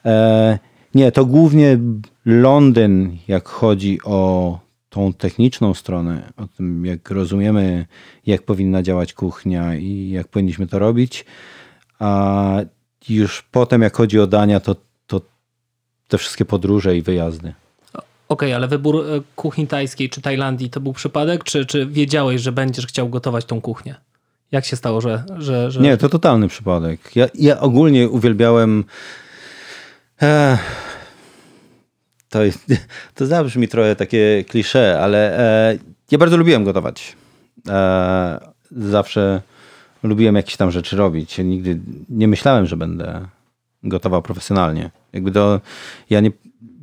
e, 0.04 0.58
nie, 0.94 1.12
to 1.12 1.24
głównie 1.24 1.78
Londyn, 2.24 3.16
jak 3.28 3.48
chodzi 3.48 3.98
o 4.04 4.58
tą 4.88 5.12
techniczną 5.12 5.74
stronę, 5.74 6.32
o 6.36 6.46
tym, 6.46 6.86
jak 6.86 7.10
rozumiemy, 7.10 7.86
jak 8.26 8.42
powinna 8.42 8.82
działać 8.82 9.12
kuchnia 9.12 9.74
i 9.74 10.10
jak 10.10 10.28
powinniśmy 10.28 10.66
to 10.66 10.78
robić. 10.78 11.24
A 11.98 12.58
już 13.08 13.42
potem, 13.42 13.82
jak 13.82 13.96
chodzi 13.96 14.20
o 14.20 14.26
dania, 14.26 14.60
to, 14.60 14.76
to 15.06 15.20
te 16.08 16.18
wszystkie 16.18 16.44
podróże 16.44 16.96
i 16.96 17.02
wyjazdy. 17.02 17.52
Okej, 18.28 18.54
ale 18.54 18.68
wybór 18.68 18.96
e, 18.96 19.20
kuchni 19.36 19.66
tajskiej 19.66 20.10
czy 20.10 20.20
Tajlandii 20.20 20.70
to 20.70 20.80
był 20.80 20.92
przypadek, 20.92 21.44
czy, 21.44 21.66
czy 21.66 21.86
wiedziałeś, 21.86 22.42
że 22.42 22.52
będziesz 22.52 22.86
chciał 22.86 23.08
gotować 23.08 23.44
tą 23.44 23.60
kuchnię? 23.60 23.94
Jak 24.52 24.64
się 24.64 24.76
stało, 24.76 25.00
że... 25.00 25.24
że, 25.38 25.70
że... 25.70 25.80
Nie, 25.80 25.96
to 25.96 26.08
totalny 26.08 26.48
przypadek. 26.48 27.16
Ja, 27.16 27.28
ja 27.34 27.60
ogólnie 27.60 28.08
uwielbiałem... 28.08 28.84
To, 32.28 32.38
to 33.14 33.26
zabrzmi 33.26 33.68
trochę 33.68 33.96
takie 33.96 34.44
klisze, 34.48 35.00
ale 35.00 35.38
e, 35.38 35.78
ja 36.10 36.18
bardzo 36.18 36.36
lubiłem 36.36 36.64
gotować. 36.64 37.16
E, 37.68 38.40
zawsze 38.70 39.42
lubiłem 40.02 40.36
jakieś 40.36 40.56
tam 40.56 40.70
rzeczy 40.70 40.96
robić. 40.96 41.38
Nigdy 41.38 41.80
nie 42.08 42.28
myślałem, 42.28 42.66
że 42.66 42.76
będę 42.76 43.26
gotował 43.82 44.22
profesjonalnie. 44.22 44.90
Jakby 45.12 45.32
to, 45.32 45.60
ja 46.10 46.20
nie, 46.20 46.30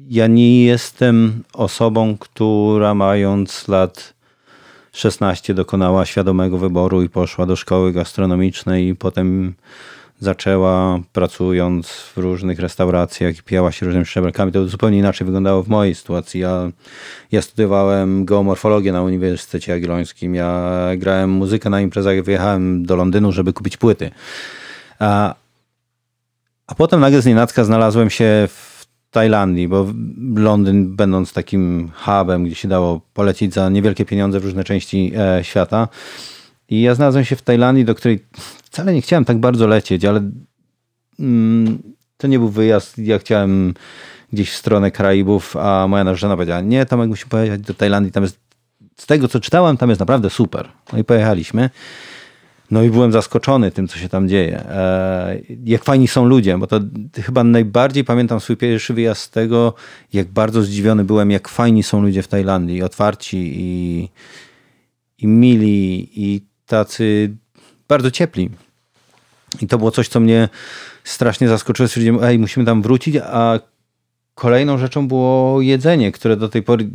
ja 0.07 0.27
nie 0.27 0.63
jestem 0.63 1.43
osobą, 1.53 2.17
która 2.17 2.93
mając 2.93 3.67
lat 3.67 4.13
16 4.91 5.53
dokonała 5.53 6.05
świadomego 6.05 6.57
wyboru 6.57 7.03
i 7.03 7.09
poszła 7.09 7.45
do 7.45 7.55
szkoły 7.55 7.93
gastronomicznej 7.93 8.87
i 8.87 8.95
potem 8.95 9.53
zaczęła 10.19 10.99
pracując 11.13 11.87
w 11.87 12.17
różnych 12.17 12.59
restauracjach 12.59 13.37
i 13.37 13.43
pijała 13.43 13.71
się 13.71 13.85
różnymi 13.85 14.05
szczebelkami. 14.05 14.51
To 14.51 14.67
zupełnie 14.67 14.97
inaczej 14.97 15.25
wyglądało 15.25 15.63
w 15.63 15.67
mojej 15.67 15.95
sytuacji. 15.95 16.39
Ja, 16.39 16.69
ja 17.31 17.41
studiowałem 17.41 18.25
geomorfologię 18.25 18.91
na 18.91 19.01
Uniwersytecie 19.01 19.71
Jagiellońskim. 19.71 20.35
Ja 20.35 20.71
grałem 20.97 21.29
muzykę 21.29 21.69
na 21.69 21.81
imprezach. 21.81 22.23
Wyjechałem 22.23 22.85
do 22.85 22.95
Londynu, 22.95 23.31
żeby 23.31 23.53
kupić 23.53 23.77
płyty. 23.77 24.11
A, 24.99 25.35
a 26.67 26.75
potem 26.75 26.99
nagle 26.99 27.21
z 27.21 27.25
nienacka 27.25 27.63
znalazłem 27.63 28.09
się 28.09 28.47
w 28.47 28.87
Tajlandii, 29.11 29.67
bo 29.67 29.87
Londyn 30.35 30.95
będąc 30.95 31.33
takim 31.33 31.91
hubem, 31.95 32.43
gdzie 32.45 32.55
się 32.55 32.67
dało 32.67 33.01
polecić 33.13 33.53
za 33.53 33.69
niewielkie 33.69 34.05
pieniądze 34.05 34.39
w 34.39 34.45
różne 34.45 34.63
części 34.63 35.11
e, 35.17 35.43
świata. 35.43 35.87
I 36.69 36.81
ja 36.81 36.95
znalazłem 36.95 37.25
się 37.25 37.35
w 37.35 37.41
Tajlandii, 37.41 37.85
do 37.85 37.95
której 37.95 38.25
wcale 38.71 38.93
nie 38.93 39.01
chciałem 39.01 39.25
tak 39.25 39.39
bardzo 39.39 39.67
lecieć, 39.67 40.05
ale 40.05 40.31
mm, 41.19 41.79
to 42.17 42.27
nie 42.27 42.39
był 42.39 42.49
wyjazd. 42.49 42.97
Ja 42.97 43.19
chciałem 43.19 43.73
gdzieś 44.33 44.51
w 44.51 44.55
stronę 44.55 44.91
Karaibów, 44.91 45.55
a 45.57 45.87
moja 45.87 46.03
narzeczona 46.03 46.35
powiedziała, 46.35 46.61
nie, 46.61 46.85
Tomek 46.85 47.09
musi 47.09 47.25
pojechać 47.25 47.61
do 47.61 47.73
Tajlandii, 47.73 48.11
tam 48.11 48.23
jest, 48.23 48.39
z 48.97 49.05
tego 49.05 49.27
co 49.27 49.39
czytałem, 49.39 49.77
tam 49.77 49.89
jest 49.89 49.99
naprawdę 49.99 50.29
super. 50.29 50.69
No 50.93 50.99
i 50.99 51.03
pojechaliśmy. 51.03 51.69
No 52.71 52.83
i 52.83 52.89
byłem 52.89 53.11
zaskoczony 53.11 53.71
tym, 53.71 53.87
co 53.87 53.97
się 53.97 54.09
tam 54.09 54.29
dzieje. 54.29 54.59
E, 54.59 55.39
jak 55.63 55.83
fajni 55.83 56.07
są 56.07 56.25
ludzie, 56.25 56.57
bo 56.57 56.67
to 56.67 56.79
chyba 57.21 57.43
najbardziej 57.43 58.03
pamiętam 58.03 58.39
swój 58.39 58.57
pierwszy 58.57 58.93
wyjazd 58.93 59.21
z 59.21 59.29
tego, 59.29 59.73
jak 60.13 60.27
bardzo 60.27 60.61
zdziwiony 60.61 61.03
byłem, 61.03 61.31
jak 61.31 61.47
fajni 61.47 61.83
są 61.83 62.01
ludzie 62.01 62.21
w 62.23 62.27
Tajlandii, 62.27 62.83
otwarci 62.83 63.37
i, 63.55 64.09
i 65.17 65.27
mili 65.27 66.09
i 66.15 66.45
tacy 66.65 67.35
bardzo 67.87 68.11
ciepli. 68.11 68.49
I 69.61 69.67
to 69.67 69.77
było 69.77 69.91
coś, 69.91 70.07
co 70.07 70.19
mnie 70.19 70.49
strasznie 71.03 71.47
zaskoczyło. 71.47 71.87
Stwierdziłem, 71.87 72.23
ej, 72.23 72.39
musimy 72.39 72.65
tam 72.65 72.81
wrócić, 72.81 73.15
a 73.23 73.59
kolejną 74.35 74.77
rzeczą 74.77 75.07
było 75.07 75.61
jedzenie, 75.61 76.11
które 76.11 76.37
do 76.37 76.49
tej 76.49 76.63
pory 76.63 76.85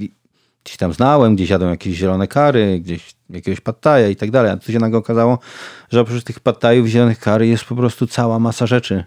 gdzieś 0.64 0.76
tam 0.76 0.92
znałem, 0.92 1.36
gdzieś 1.36 1.50
jadłem 1.50 1.70
jakieś 1.70 1.96
zielone 1.96 2.28
kary, 2.28 2.80
gdzieś 2.80 3.14
jakiegoś 3.30 3.60
pattaja 3.60 4.08
i 4.08 4.16
tak 4.16 4.30
dalej. 4.30 4.50
A 4.50 4.56
tu 4.56 4.72
się 4.72 4.78
nagle 4.78 4.98
okazało, 4.98 5.38
że 5.90 6.00
oprócz 6.00 6.24
tych 6.24 6.40
pattajów 6.40 6.86
zielonych 6.86 7.18
kary 7.18 7.46
jest 7.46 7.64
po 7.64 7.76
prostu 7.76 8.06
cała 8.06 8.38
masa 8.38 8.66
rzeczy, 8.66 9.04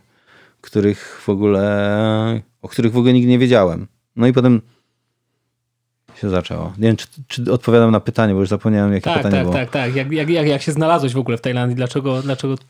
których 0.61 1.21
w 1.25 1.29
ogóle, 1.29 2.41
o 2.61 2.67
których 2.67 2.91
w 2.91 2.97
ogóle 2.97 3.13
nigdy 3.13 3.29
nie 3.29 3.39
wiedziałem. 3.39 3.87
No 4.15 4.27
i 4.27 4.33
potem 4.33 4.61
się 6.21 6.29
zaczęło. 6.29 6.73
Nie 6.77 6.87
wiem, 6.87 6.95
czy, 6.95 7.07
czy 7.27 7.51
odpowiadam 7.51 7.91
na 7.91 7.99
pytanie, 7.99 8.33
bo 8.33 8.39
już 8.39 8.49
zapomniałem, 8.49 8.93
jakie 8.93 9.03
tak, 9.03 9.17
pytanie 9.17 9.35
tak, 9.35 9.43
było. 9.43 9.53
Tak, 9.53 9.71
tak, 9.71 9.83
tak. 9.83 9.95
Jak, 9.95 10.11
jak, 10.11 10.29
jak, 10.29 10.47
jak 10.47 10.61
się 10.61 10.71
znalazłeś 10.71 11.13
w 11.13 11.17
ogóle 11.17 11.37
w 11.37 11.41
Tajlandii? 11.41 11.75
Dlaczego, 11.75 12.21
dlaczego 12.21 12.57
to 12.57 12.63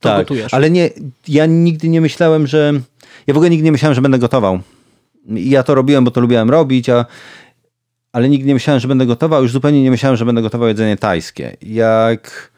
tak, 0.00 0.18
gotujesz? 0.18 0.54
ale 0.54 0.70
nie, 0.70 0.90
ja 1.28 1.46
nigdy 1.46 1.88
nie 1.88 2.00
myślałem, 2.00 2.46
że... 2.46 2.72
Ja 3.26 3.34
w 3.34 3.36
ogóle 3.36 3.50
nigdy 3.50 3.64
nie 3.64 3.72
myślałem, 3.72 3.94
że 3.94 4.02
będę 4.02 4.18
gotował. 4.18 4.60
Ja 5.28 5.62
to 5.62 5.74
robiłem, 5.74 6.04
bo 6.04 6.10
to 6.10 6.20
lubiłem 6.20 6.50
robić, 6.50 6.88
a 6.88 7.06
ale 8.12 8.28
nigdy 8.28 8.48
nie 8.48 8.54
myślałem, 8.54 8.80
że 8.80 8.88
będę 8.88 9.06
gotował. 9.06 9.42
Już 9.42 9.52
zupełnie 9.52 9.82
nie 9.82 9.90
myślałem, 9.90 10.16
że 10.16 10.24
będę 10.24 10.42
gotował 10.42 10.68
jedzenie 10.68 10.96
tajskie. 10.96 11.56
Jak 11.62 12.52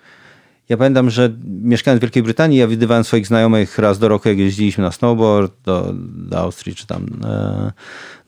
ja 0.70 0.76
pamiętam, 0.76 1.11
że 1.11 1.30
mieszkając 1.44 2.00
w 2.00 2.02
Wielkiej 2.02 2.22
Brytanii, 2.22 2.59
ja 2.59 2.66
widywałem 2.66 3.04
swoich 3.04 3.26
znajomych 3.26 3.78
raz 3.78 3.98
do 3.98 4.09
roku, 4.09 4.28
jak 4.28 4.38
jeździliśmy 4.38 4.85
na 4.85 4.92
snowboard 4.92 5.52
do, 5.64 5.94
do 5.94 6.38
Austrii 6.38 6.74
czy 6.74 6.87
tam 6.87 7.06
e, 7.24 7.72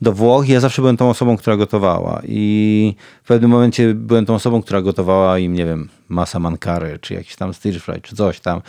do 0.01 0.13
Włoch. 0.13 0.49
Ja 0.49 0.59
zawsze 0.59 0.81
byłem 0.81 0.97
tą 0.97 1.09
osobą, 1.09 1.37
która 1.37 1.57
gotowała. 1.57 2.21
I 2.27 2.95
w 3.23 3.27
pewnym 3.27 3.51
momencie 3.51 3.93
byłem 3.93 4.25
tą 4.25 4.35
osobą, 4.35 4.61
która 4.61 4.81
gotowała 4.81 5.39
im, 5.39 5.53
nie 5.53 5.65
wiem, 5.65 5.89
masa 6.09 6.39
mankary, 6.39 6.99
czy 7.01 7.13
jakiś 7.13 7.35
tam 7.35 7.53
stir 7.53 7.81
fry, 7.81 8.01
czy 8.01 8.15
coś 8.15 8.39
tam. 8.39 8.61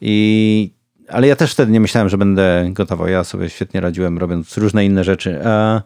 I 0.00 0.72
ale 1.08 1.26
ja 1.26 1.36
też 1.36 1.52
wtedy 1.52 1.72
nie 1.72 1.80
myślałem, 1.80 2.08
że 2.08 2.18
będę 2.18 2.70
gotował. 2.72 3.08
Ja 3.08 3.24
sobie 3.24 3.50
świetnie 3.50 3.80
radziłem, 3.80 4.18
robiąc 4.18 4.58
różne 4.58 4.84
inne 4.84 5.04
rzeczy. 5.04 5.40
E, 5.44 5.82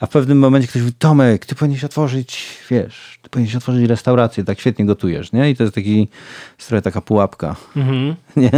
a 0.00 0.06
w 0.06 0.10
pewnym 0.10 0.38
momencie 0.38 0.68
ktoś 0.68 0.82
mówi, 0.82 0.94
Tomek, 0.98 1.46
ty 1.46 1.54
powinieneś 1.54 1.84
otworzyć, 1.84 2.46
wiesz, 2.70 3.18
ty 3.22 3.30
powinieneś 3.30 3.56
otworzyć 3.56 3.88
restaurację, 3.88 4.44
tak 4.44 4.60
świetnie 4.60 4.86
gotujesz, 4.86 5.32
nie? 5.32 5.50
I 5.50 5.56
to 5.56 5.62
jest 5.62 5.74
taki, 5.74 6.08
trochę 6.68 6.82
taka 6.82 7.00
pułapka, 7.00 7.56
Mhm. 7.76 8.14
nie? 8.36 8.50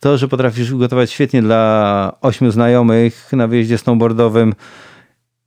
To, 0.00 0.18
że 0.18 0.28
potrafisz 0.28 0.74
gotować 0.74 1.10
świetnie 1.10 1.42
dla 1.42 2.12
ośmiu 2.20 2.50
znajomych 2.50 3.32
na 3.32 3.46
wyjeździe 3.46 3.78
snowboardowym, 3.78 4.54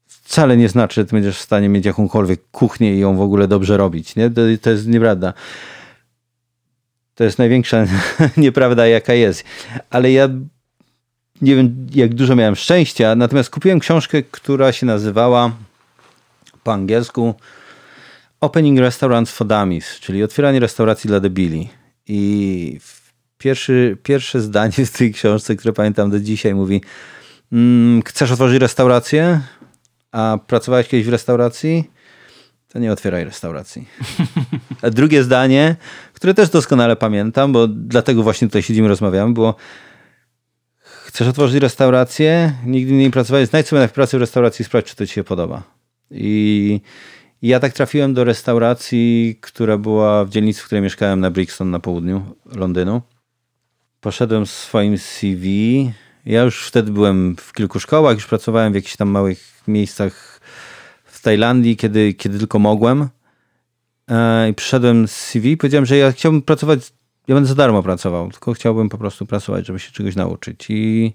wcale 0.08 0.58
nie 0.58 0.70
znaczy, 0.70 1.02
że 1.02 1.06
ty 1.06 1.12
będziesz 1.12 1.38
w 1.38 1.42
stanie 1.42 1.70
mieć 1.70 1.86
jakąkolwiek 1.86 2.42
kuchnię 2.52 2.96
i 2.96 3.00
ją 3.00 3.16
w 3.18 3.22
ogóle 3.22 3.48
dobrze 3.48 3.78
robić, 3.78 4.16
nie? 4.16 4.30
To, 4.30 4.42
to 4.62 4.70
jest 4.70 4.88
nieprawda. 4.88 5.34
To 7.16 7.24
jest 7.24 7.38
największa 7.38 7.86
nieprawda, 8.38 8.88
jaka 8.88 9.14
jest. 9.14 9.44
Ale 9.90 10.12
ja 10.12 10.30
nie 11.42 11.56
wiem, 11.56 11.88
jak 11.96 12.14
dużo 12.14 12.36
miałem 12.36 12.56
szczęścia, 12.56 13.16
natomiast 13.16 13.50
kupiłem 13.50 13.80
książkę, 13.80 14.24
która 14.24 14.72
się 14.72 14.86
nazywała 14.86 15.52
po 16.64 16.74
angielsku 16.74 17.36
Opening 18.42 18.80
Restaurants 18.80 19.32
for 19.32 19.48
Dummies, 19.48 20.00
czyli 20.00 20.24
otwieranie 20.24 20.60
restauracji 20.60 21.08
dla 21.08 21.20
debili. 21.20 21.70
I 22.08 22.80
pierwszy, 23.38 23.98
pierwsze 24.04 24.42
zdanie 24.42 24.86
w 24.86 24.98
tej 24.98 25.14
książce, 25.14 25.56
które 25.56 25.74
pamiętam 25.74 26.12
do 26.12 26.20
dzisiaj, 26.20 26.56
mówi 26.56 26.82
mm, 27.52 28.02
chcesz 28.02 28.32
otworzyć 28.32 28.62
restaurację? 28.62 29.42
A 30.12 30.38
pracowałeś 30.48 30.88
kiedyś 30.88 31.06
w 31.06 31.10
restauracji? 31.10 31.96
to 32.76 32.80
nie 32.80 32.92
otwieraj 32.92 33.24
restauracji. 33.24 33.88
A 34.82 34.90
drugie 34.90 35.24
zdanie, 35.24 35.76
które 36.14 36.34
też 36.34 36.50
doskonale 36.50 36.96
pamiętam, 36.96 37.54
bo 37.54 37.68
dlatego 37.68 38.24
właśnie 38.24 38.48
tutaj 38.48 38.64
siedzimy, 38.64 38.88
rozmawiamy, 38.88 39.34
było 39.34 39.56
chcesz 41.16 41.28
otworzyć 41.28 41.62
restaurację, 41.62 42.54
nigdy 42.66 42.94
nie 42.94 43.12
pracowałeś, 43.12 43.50
znajdź 43.50 43.68
sobie 43.68 43.82
na 43.82 43.88
pracy 43.88 44.18
w 44.18 44.22
restauracji 44.22 44.64
i 44.64 44.66
sprawdź, 44.66 44.88
czy 44.88 44.96
to 44.96 45.08
ci 45.08 45.14
się 45.14 45.24
podoba. 45.24 45.64
I 46.12 46.82
ja 47.42 47.60
tak 47.60 47.74
trafiłem 47.74 48.14
do 48.14 48.24
restauracji, 48.24 49.38
która 49.42 49.78
była 49.78 50.26
w 50.26 50.30
dzielnicy, 50.30 50.62
w 50.62 50.66
której 50.66 50.82
mieszkałem 50.82 51.20
na 51.20 51.32
Brixton 51.32 51.72
na 51.72 51.80
południu 51.80 52.36
Londynu. 52.56 53.02
Poszedłem 54.02 54.46
z 54.46 54.52
swoim 54.52 54.98
CV. 54.98 55.92
Ja 56.26 56.44
już 56.44 56.68
wtedy 56.68 56.92
byłem 56.92 57.36
w 57.40 57.54
kilku 57.54 57.80
szkołach, 57.80 58.16
już 58.16 58.28
pracowałem 58.28 58.72
w 58.74 58.76
jakichś 58.76 58.96
tam 58.96 59.10
małych 59.10 59.64
miejscach 59.68 60.42
w 61.06 61.22
Tajlandii, 61.22 61.78
kiedy, 61.78 62.14
kiedy 62.14 62.40
tylko 62.40 62.60
mogłem. 62.60 63.10
E, 64.10 64.50
I 64.50 64.54
przyszedłem 64.54 65.08
z 65.08 65.12
CV 65.12 65.52
i 65.52 65.58
powiedziałem, 65.58 65.86
że 65.86 65.98
ja 65.98 66.12
chciałbym 66.12 66.42
pracować, 66.42 66.94
ja 67.28 67.36
będę 67.36 67.50
za 67.50 67.56
darmo 67.56 67.84
pracował, 67.84 68.32
tylko 68.32 68.54
chciałbym 68.54 68.90
po 68.90 68.98
prostu 68.98 69.26
pracować, 69.26 69.68
żeby 69.68 69.80
się 69.80 69.92
czegoś 69.92 70.16
nauczyć. 70.16 70.66
I 70.70 71.14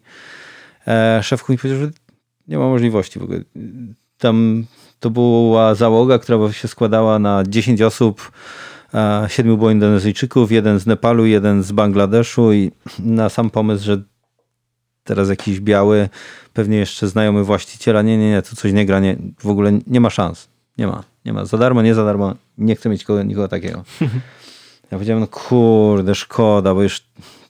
e, 0.86 1.20
szef 1.22 1.48
mi 1.48 1.58
powiedział, 1.58 1.80
że 1.80 1.90
nie 2.48 2.58
ma 2.58 2.68
możliwości 2.68 3.18
w 3.18 3.22
ogóle. 3.22 3.40
Tam 4.18 4.64
to 5.00 5.10
była 5.10 5.74
załoga, 5.74 6.18
która 6.18 6.52
się 6.52 6.68
składała 6.68 7.18
na 7.18 7.42
10 7.48 7.82
osób, 7.82 8.32
e, 8.94 9.26
siedmiu 9.28 9.56
było 9.56 9.70
Indonezyjczyków, 9.70 10.52
jeden 10.52 10.80
z 10.80 10.86
Nepalu, 10.86 11.26
jeden 11.26 11.62
z 11.62 11.72
Bangladeszu 11.72 12.52
i 12.52 12.72
na 12.98 13.28
sam 13.28 13.50
pomysł, 13.50 13.84
że 13.84 14.02
teraz 15.04 15.28
jakiś 15.28 15.60
biały, 15.60 16.08
pewnie 16.52 16.76
jeszcze 16.76 17.08
znajomy 17.08 17.44
właściciela, 17.44 18.02
nie, 18.02 18.18
nie, 18.18 18.30
nie, 18.30 18.42
tu 18.42 18.56
coś 18.56 18.72
nie 18.72 18.86
gra, 18.86 19.00
nie, 19.00 19.16
w 19.38 19.46
ogóle 19.46 19.72
nie 19.86 20.00
ma 20.00 20.10
szans. 20.10 20.48
Nie 20.78 20.86
ma, 20.86 21.04
nie 21.24 21.32
ma. 21.32 21.44
Za 21.44 21.58
darmo, 21.58 21.82
nie 21.82 21.94
za 21.94 22.04
darmo, 22.04 22.34
nie 22.58 22.76
chcę 22.76 22.88
mieć 22.88 23.04
kogo, 23.04 23.22
nikogo 23.22 23.48
takiego. 23.48 23.84
Ja 24.90 24.98
powiedziałem, 24.98 25.20
no 25.20 25.26
kurde, 25.26 26.14
szkoda, 26.14 26.74
bo 26.74 26.82
już 26.82 27.02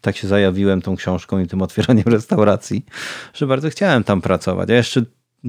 tak 0.02 0.16
się 0.16 0.28
zajawiłem 0.28 0.82
tą 0.82 0.96
książką 0.96 1.38
i 1.38 1.46
tym 1.46 1.62
otwieraniem 1.62 2.04
restauracji, 2.16 2.84
że 3.34 3.46
bardzo 3.46 3.70
chciałem 3.70 4.04
tam 4.04 4.20
pracować. 4.20 4.70
A 4.70 4.74
jeszcze 4.74 5.02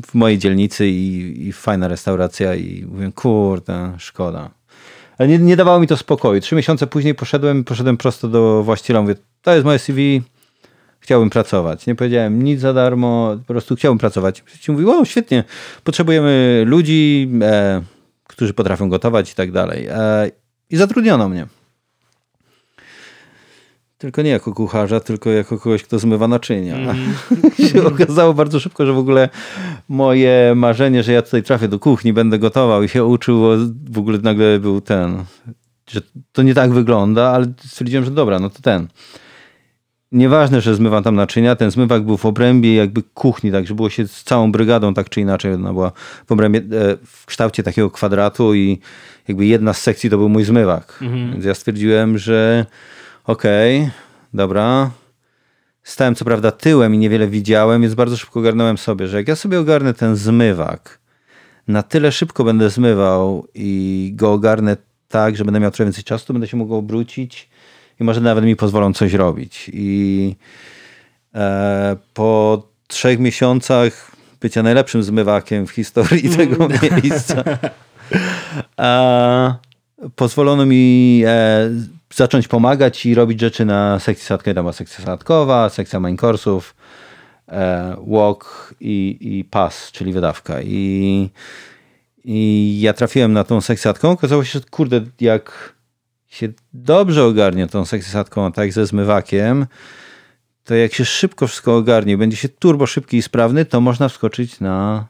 w 0.05 0.13
mojej 0.13 0.37
dzielnicy 0.37 0.87
i, 0.87 1.47
i 1.47 1.53
fajna 1.53 1.87
restauracja 1.87 2.55
i 2.55 2.85
mówię, 2.85 3.11
kurde, 3.15 3.93
szkoda. 3.97 4.49
Ale 5.17 5.29
nie, 5.29 5.39
nie 5.39 5.55
dawało 5.55 5.79
mi 5.79 5.87
to 5.87 5.97
spokoju. 5.97 6.41
Trzy 6.41 6.55
miesiące 6.55 6.87
później 6.87 7.15
poszedłem, 7.15 7.63
poszedłem 7.63 7.97
prosto 7.97 8.27
do 8.27 8.63
właściciela, 8.63 9.01
mówię, 9.01 9.15
to 9.41 9.53
jest 9.53 9.65
moje 9.65 9.79
CV, 9.79 10.21
chciałbym 10.99 11.29
pracować. 11.29 11.87
Nie 11.87 11.95
powiedziałem 11.95 12.43
nic 12.43 12.59
za 12.59 12.73
darmo, 12.73 13.37
po 13.47 13.53
prostu 13.53 13.75
chciałbym 13.75 13.99
pracować. 13.99 14.43
Ci 14.59 14.71
mówi, 14.71 14.85
o 14.85 15.05
świetnie, 15.05 15.43
potrzebujemy 15.83 16.63
ludzi, 16.65 17.31
e, 17.41 17.81
którzy 18.27 18.53
potrafią 18.53 18.89
gotować 18.89 19.31
i 19.31 19.35
tak 19.35 19.51
dalej. 19.51 19.87
E, 19.89 20.31
I 20.69 20.77
zatrudniono 20.77 21.29
mnie. 21.29 21.47
Tylko 24.01 24.21
nie 24.21 24.29
jako 24.29 24.53
kucharza, 24.53 24.99
tylko 24.99 25.29
jako 25.29 25.59
kogoś, 25.59 25.83
kto 25.83 25.99
zmywa 25.99 26.27
naczynia. 26.27 26.75
Mm. 26.75 27.13
się 27.71 27.83
okazało 27.83 28.33
bardzo 28.33 28.59
szybko, 28.59 28.85
że 28.85 28.93
w 28.93 28.97
ogóle 28.97 29.29
moje 29.89 30.53
marzenie, 30.55 31.03
że 31.03 31.11
ja 31.11 31.21
tutaj 31.21 31.43
trafię 31.43 31.67
do 31.67 31.79
kuchni, 31.79 32.13
będę 32.13 32.39
gotował 32.39 32.83
i 32.83 32.89
się 32.89 33.05
uczył, 33.05 33.41
w 33.91 33.97
ogóle 33.97 34.17
nagle 34.23 34.59
był 34.59 34.81
ten, 34.81 35.23
że 35.89 36.01
to 36.31 36.43
nie 36.43 36.53
tak 36.53 36.71
wygląda, 36.71 37.29
ale 37.29 37.45
stwierdziłem, 37.65 38.05
że 38.05 38.11
dobra, 38.11 38.39
no 38.39 38.49
to 38.49 38.61
ten. 38.61 38.87
Nieważne, 40.11 40.61
że 40.61 40.75
zmywam 40.75 41.03
tam 41.03 41.15
naczynia, 41.15 41.55
ten 41.55 41.71
zmywak 41.71 42.03
był 42.03 42.17
w 42.17 42.25
obrębie 42.25 42.75
jakby 42.75 43.03
kuchni, 43.03 43.51
także 43.51 43.75
było 43.75 43.89
się 43.89 44.07
z 44.07 44.23
całą 44.23 44.51
brygadą 44.51 44.93
tak 44.93 45.09
czy 45.09 45.21
inaczej. 45.21 45.53
Ona 45.53 45.73
była 45.73 45.91
w 46.27 46.31
obrębie, 46.31 46.59
e, 46.59 46.97
w 47.05 47.25
kształcie 47.25 47.63
takiego 47.63 47.89
kwadratu 47.89 48.55
i 48.55 48.79
jakby 49.27 49.45
jedna 49.45 49.73
z 49.73 49.81
sekcji 49.81 50.09
to 50.09 50.17
był 50.17 50.29
mój 50.29 50.43
zmywak. 50.43 50.99
Mhm. 51.01 51.31
Więc 51.31 51.45
ja 51.45 51.53
stwierdziłem, 51.53 52.17
że 52.17 52.65
okej, 53.23 53.81
okay, 53.81 53.91
dobra. 54.33 54.91
Stałem 55.83 56.15
co 56.15 56.25
prawda 56.25 56.51
tyłem 56.51 56.95
i 56.95 56.97
niewiele 56.97 57.27
widziałem, 57.27 57.81
więc 57.81 57.93
bardzo 57.93 58.17
szybko 58.17 58.39
ogarnąłem 58.39 58.77
sobie, 58.77 59.07
że 59.07 59.17
jak 59.17 59.27
ja 59.27 59.35
sobie 59.35 59.59
ogarnę 59.59 59.93
ten 59.93 60.15
zmywak, 60.15 60.99
na 61.67 61.83
tyle 61.83 62.11
szybko 62.11 62.43
będę 62.43 62.69
zmywał 62.69 63.47
i 63.53 64.11
go 64.15 64.33
ogarnę 64.33 64.77
tak, 65.07 65.35
że 65.35 65.45
będę 65.45 65.59
miał 65.59 65.71
trochę 65.71 65.85
więcej 65.85 66.03
czasu, 66.03 66.25
to 66.25 66.33
będę 66.33 66.47
się 66.47 66.57
mógł 66.57 66.75
obrócić 66.75 67.49
i 67.99 68.03
może 68.03 68.21
nawet 68.21 68.45
mi 68.45 68.55
pozwolą 68.55 68.93
coś 68.93 69.13
robić. 69.13 69.71
I 69.73 70.35
e, 71.35 71.97
po 72.13 72.63
trzech 72.87 73.19
miesiącach 73.19 74.11
bycia 74.41 74.63
najlepszym 74.63 75.03
zmywakiem 75.03 75.67
w 75.67 75.71
historii 75.71 76.29
tego 76.29 76.67
miejsca 77.03 77.43
pozwolono 80.15 80.65
mi 80.65 81.23
e, 81.25 81.69
zacząć 82.13 82.47
pomagać 82.47 83.05
i 83.05 83.15
robić 83.15 83.39
rzeczy 83.39 83.65
na 83.65 83.99
sekcji 83.99 84.25
sadkowej. 84.25 84.55
Tam 84.55 84.63
była 84.63 84.73
sekcja 84.73 85.05
sadkowa, 85.05 85.69
sekcja 85.69 85.99
main 85.99 86.17
coursów, 86.17 86.75
e, 87.47 87.95
walk 88.07 88.73
i, 88.79 89.17
i 89.21 89.43
pass, 89.43 89.91
czyli 89.91 90.13
wydawka. 90.13 90.61
I, 90.61 91.29
I 92.23 92.77
ja 92.81 92.93
trafiłem 92.93 93.33
na 93.33 93.43
tą 93.43 93.61
sekcję 93.61 93.83
sadkową. 93.83 94.13
Okazało 94.13 94.43
się, 94.43 94.59
że 94.59 94.65
kurde, 94.69 95.01
jak 95.21 95.75
się 96.27 96.47
dobrze 96.73 97.25
ogarnie 97.25 97.67
tą 97.67 97.85
sekcję 97.85 98.11
sadkową, 98.11 98.51
tak 98.51 98.73
ze 98.73 98.85
zmywakiem, 98.85 99.65
to 100.63 100.75
jak 100.75 100.93
się 100.93 101.05
szybko 101.05 101.47
wszystko 101.47 101.75
ogarnie, 101.75 102.17
będzie 102.17 102.37
się 102.37 102.49
turbo 102.49 102.87
szybki 102.87 103.17
i 103.17 103.21
sprawny, 103.21 103.65
to 103.65 103.81
można 103.81 104.09
wskoczyć 104.09 104.59
na 104.59 105.07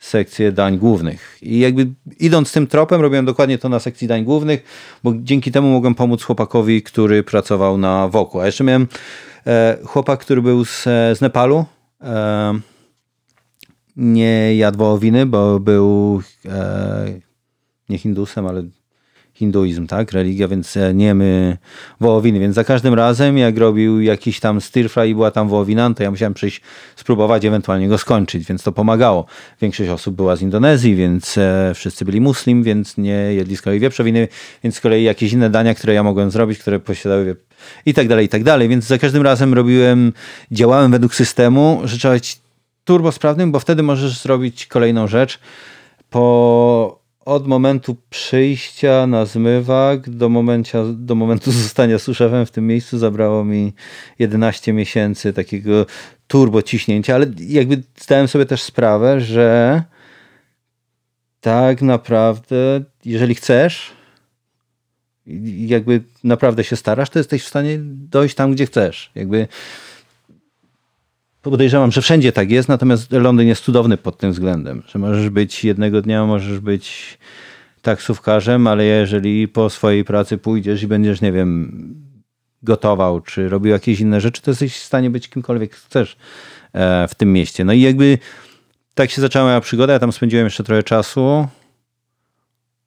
sekcję 0.00 0.52
dań 0.52 0.78
głównych. 0.78 1.38
I 1.42 1.58
jakby 1.58 1.88
idąc 2.20 2.52
tym 2.52 2.66
tropem, 2.66 3.00
robiłem 3.00 3.24
dokładnie 3.24 3.58
to 3.58 3.68
na 3.68 3.78
sekcji 3.78 4.08
dań 4.08 4.24
głównych, 4.24 4.64
bo 5.04 5.12
dzięki 5.16 5.52
temu 5.52 5.68
mogłem 5.68 5.94
pomóc 5.94 6.22
chłopakowi, 6.22 6.82
który 6.82 7.22
pracował 7.22 7.78
na 7.78 8.08
Woku. 8.08 8.40
A 8.40 8.46
jeszcze 8.46 8.64
miałem 8.64 8.86
e, 9.46 9.78
chłopak, 9.84 10.20
który 10.20 10.42
był 10.42 10.64
z, 10.64 10.82
z 10.84 11.20
Nepalu. 11.20 11.64
E, 12.00 12.60
nie 13.96 14.56
jadł 14.56 14.78
wołowiny, 14.78 15.26
bo 15.26 15.60
był 15.60 16.22
e, 16.46 17.20
nie 17.88 17.98
hindusem, 17.98 18.46
ale 18.46 18.62
hinduizm, 19.40 19.86
tak, 19.86 20.12
religia, 20.12 20.48
więc 20.48 20.76
e, 20.76 20.94
nie 20.94 21.14
my 21.14 21.58
wołowiny, 22.00 22.40
więc 22.40 22.54
za 22.54 22.64
każdym 22.64 22.94
razem 22.94 23.38
jak 23.38 23.58
robił 23.58 24.00
jakiś 24.00 24.40
tam 24.40 24.60
stir 24.60 24.90
fry 24.90 25.08
i 25.08 25.14
była 25.14 25.30
tam 25.30 25.48
wołowina, 25.48 25.94
to 25.94 26.02
ja 26.02 26.10
musiałem 26.10 26.34
przyjść, 26.34 26.60
spróbować, 26.96 27.44
ewentualnie 27.44 27.88
go 27.88 27.98
skończyć, 27.98 28.44
więc 28.44 28.62
to 28.62 28.72
pomagało. 28.72 29.26
Większość 29.60 29.90
osób 29.90 30.14
była 30.14 30.36
z 30.36 30.42
Indonezji, 30.42 30.94
więc 30.94 31.38
e, 31.38 31.72
wszyscy 31.74 32.04
byli 32.04 32.20
muslim, 32.20 32.62
więc 32.62 32.96
nie 32.96 33.12
jedli 33.12 33.56
z 33.56 33.62
kolei 33.62 33.80
wieprzowiny, 33.80 34.28
więc 34.62 34.76
z 34.76 34.80
kolei 34.80 35.04
jakieś 35.04 35.32
inne 35.32 35.50
dania, 35.50 35.74
które 35.74 35.94
ja 35.94 36.02
mogłem 36.02 36.30
zrobić, 36.30 36.58
które 36.58 36.80
posiadały 36.80 37.24
wiep... 37.24 37.40
i 37.86 37.94
tak 37.94 38.08
dalej, 38.08 38.26
i 38.26 38.28
tak 38.28 38.44
dalej, 38.44 38.68
więc 38.68 38.84
za 38.84 38.98
każdym 38.98 39.22
razem 39.22 39.54
robiłem, 39.54 40.12
działałem 40.50 40.90
według 40.90 41.14
systemu, 41.14 41.80
że 41.84 41.98
trzeba 41.98 42.14
być 42.14 42.40
turbo 42.84 43.12
sprawnym, 43.12 43.52
bo 43.52 43.60
wtedy 43.60 43.82
możesz 43.82 44.22
zrobić 44.22 44.66
kolejną 44.66 45.06
rzecz. 45.06 45.38
Po 46.10 46.99
od 47.24 47.46
momentu 47.46 47.96
przyjścia 48.10 49.06
na 49.06 49.26
zmywak 49.26 50.10
do, 50.10 50.28
momencia, 50.28 50.84
do 50.92 51.14
momentu 51.14 51.52
zostania 51.62 51.98
suszefem 51.98 52.46
w 52.46 52.50
tym 52.50 52.66
miejscu 52.66 52.98
zabrało 52.98 53.44
mi 53.44 53.72
11 54.18 54.72
miesięcy 54.72 55.32
takiego 55.32 55.86
turbo 56.26 56.62
ciśnięcia, 56.62 57.14
ale 57.14 57.26
jakby 57.38 57.82
zdałem 58.00 58.28
sobie 58.28 58.46
też 58.46 58.62
sprawę, 58.62 59.20
że 59.20 59.82
tak 61.40 61.82
naprawdę, 61.82 62.80
jeżeli 63.04 63.34
chcesz, 63.34 63.92
jakby 65.66 66.02
naprawdę 66.24 66.64
się 66.64 66.76
starasz, 66.76 67.10
to 67.10 67.18
jesteś 67.18 67.44
w 67.44 67.48
stanie 67.48 67.78
dojść 67.82 68.34
tam, 68.34 68.52
gdzie 68.52 68.66
chcesz. 68.66 69.10
Jakby 69.14 69.48
podejrzewam, 71.42 71.90
że 71.92 72.02
wszędzie 72.02 72.32
tak 72.32 72.50
jest, 72.50 72.68
natomiast 72.68 73.12
Londyn 73.12 73.48
jest 73.48 73.64
cudowny 73.64 73.96
pod 73.96 74.18
tym 74.18 74.32
względem, 74.32 74.82
że 74.86 74.98
możesz 74.98 75.28
być 75.30 75.64
jednego 75.64 76.02
dnia, 76.02 76.26
możesz 76.26 76.60
być 76.60 77.18
taksówkarzem, 77.82 78.66
ale 78.66 78.84
jeżeli 78.84 79.48
po 79.48 79.70
swojej 79.70 80.04
pracy 80.04 80.38
pójdziesz 80.38 80.82
i 80.82 80.86
będziesz, 80.86 81.20
nie 81.20 81.32
wiem, 81.32 81.70
gotował, 82.62 83.20
czy 83.20 83.48
robił 83.48 83.72
jakieś 83.72 84.00
inne 84.00 84.20
rzeczy, 84.20 84.42
to 84.42 84.50
jesteś 84.50 84.76
w 84.76 84.84
stanie 84.84 85.10
być 85.10 85.28
kimkolwiek 85.28 85.74
chcesz 85.74 86.16
e, 86.72 87.08
w 87.08 87.14
tym 87.14 87.32
mieście. 87.32 87.64
No 87.64 87.72
i 87.72 87.80
jakby 87.80 88.18
tak 88.94 89.10
się 89.10 89.20
zaczęła 89.20 89.44
moja 89.44 89.60
przygoda, 89.60 89.92
ja 89.92 89.98
tam 89.98 90.12
spędziłem 90.12 90.46
jeszcze 90.46 90.64
trochę 90.64 90.82
czasu. 90.82 91.48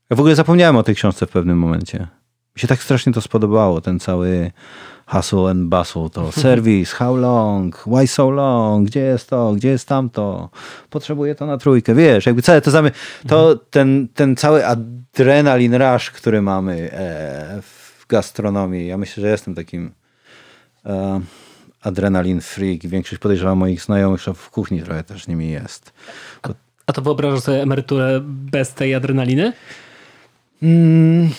Ja 0.09 0.15
w 0.15 0.19
ogóle 0.19 0.35
zapomniałem 0.35 0.75
o 0.75 0.83
tej 0.83 0.95
książce 0.95 1.25
w 1.25 1.29
pewnym 1.29 1.57
momencie. 1.57 2.07
Mi 2.55 2.59
się 2.59 2.67
tak 2.67 2.83
strasznie 2.83 3.13
to 3.13 3.21
spodobało, 3.21 3.81
ten 3.81 3.99
cały 3.99 4.51
hustle 5.05 5.49
and 5.49 5.69
bustle, 5.69 6.09
to 6.09 6.31
service, 6.41 6.95
how 6.95 7.15
long, 7.15 7.83
why 7.87 8.07
so 8.07 8.29
long, 8.29 8.87
gdzie 8.87 8.99
jest 8.99 9.29
to, 9.29 9.53
gdzie 9.53 9.69
jest 9.69 9.87
tamto, 9.87 10.49
potrzebuję 10.89 11.35
to 11.35 11.45
na 11.45 11.57
trójkę, 11.57 11.95
wiesz, 11.95 12.25
jakby 12.25 12.41
całe 12.41 12.61
to 12.61 12.71
zamy, 12.71 12.91
to 13.27 13.55
ten, 13.55 14.07
ten 14.13 14.35
cały 14.35 14.65
adrenalin 14.65 15.75
rush, 15.75 16.11
który 16.11 16.41
mamy 16.41 16.91
e, 16.91 17.61
w 17.61 18.05
gastronomii, 18.07 18.87
ja 18.87 18.97
myślę, 18.97 19.21
że 19.21 19.29
jestem 19.29 19.55
takim 19.55 19.91
e, 20.85 21.21
adrenalin 21.81 22.41
freak 22.41 22.87
większość 22.87 23.21
podejrzewam 23.21 23.57
moich 23.57 23.81
znajomych 23.81 24.21
w 24.35 24.49
kuchni 24.49 24.81
trochę 24.81 25.03
też 25.03 25.27
nimi 25.27 25.51
jest. 25.51 25.93
A 26.85 26.93
to 26.93 27.01
wyobrażasz 27.01 27.39
sobie 27.39 27.61
emeryturę 27.61 28.19
bez 28.25 28.73
tej 28.73 28.95
adrenaliny? 28.95 29.53
Mm, 30.63 31.29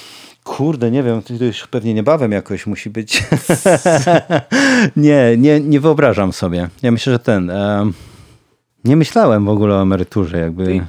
kurde, 0.45 0.91
nie 0.91 1.03
wiem, 1.03 1.23
to 1.23 1.45
już 1.45 1.67
pewnie 1.67 1.95
niebawem 1.95 2.33
jakoś 2.33 2.67
musi 2.67 2.91
być. 2.91 3.25
nie, 4.97 5.35
nie, 5.39 5.61
nie 5.61 5.81
wyobrażam 5.81 6.33
sobie. 6.33 6.69
Ja 6.83 6.91
myślę, 6.91 7.13
że 7.13 7.19
ten... 7.19 7.51
em, 7.51 7.93
nie 8.85 8.97
myślałem 8.97 9.45
w 9.45 9.49
ogóle 9.49 9.75
o 9.75 9.83
emeryturze, 9.83 10.39
jakby... 10.39 10.87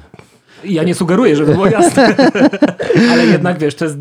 Ja 0.64 0.82
nie 0.82 0.94
sugeruję, 0.94 1.36
żeby 1.36 1.52
było 1.52 1.66
jasne. 1.66 2.16
Ale 3.12 3.26
jednak 3.26 3.58
wiesz, 3.58 3.74
to 3.74 3.84
jest 3.84 3.98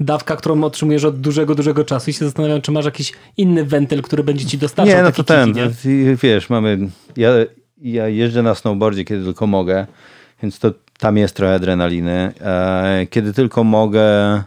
dawka, 0.00 0.36
którą 0.36 0.64
otrzymujesz 0.64 1.04
od 1.04 1.20
dużego, 1.20 1.54
dużego 1.54 1.84
czasu 1.84 2.10
i 2.10 2.12
się 2.12 2.24
zastanawiam, 2.24 2.60
czy 2.60 2.72
masz 2.72 2.84
jakiś 2.84 3.12
inny 3.36 3.64
wentyl, 3.64 4.02
który 4.02 4.24
będzie 4.24 4.46
ci 4.46 4.58
dostarczał 4.58 4.96
Nie, 4.96 5.02
no 5.02 5.12
to 5.12 5.24
ten, 5.24 5.54
kiki, 5.54 5.88
nie? 5.88 6.16
wiesz, 6.16 6.50
mamy, 6.50 6.78
ja, 7.16 7.30
ja 7.78 8.08
jeżdżę 8.08 8.42
na 8.42 8.54
snowboardzie, 8.54 9.04
kiedy 9.04 9.24
tylko 9.24 9.46
mogę, 9.46 9.86
więc 10.42 10.58
to 10.58 10.72
tam 10.98 11.16
jest 11.16 11.36
trochę 11.36 11.54
adrenaliny. 11.54 12.32
E, 12.40 13.06
kiedy 13.10 13.32
tylko 13.32 13.64
mogę, 13.64 14.42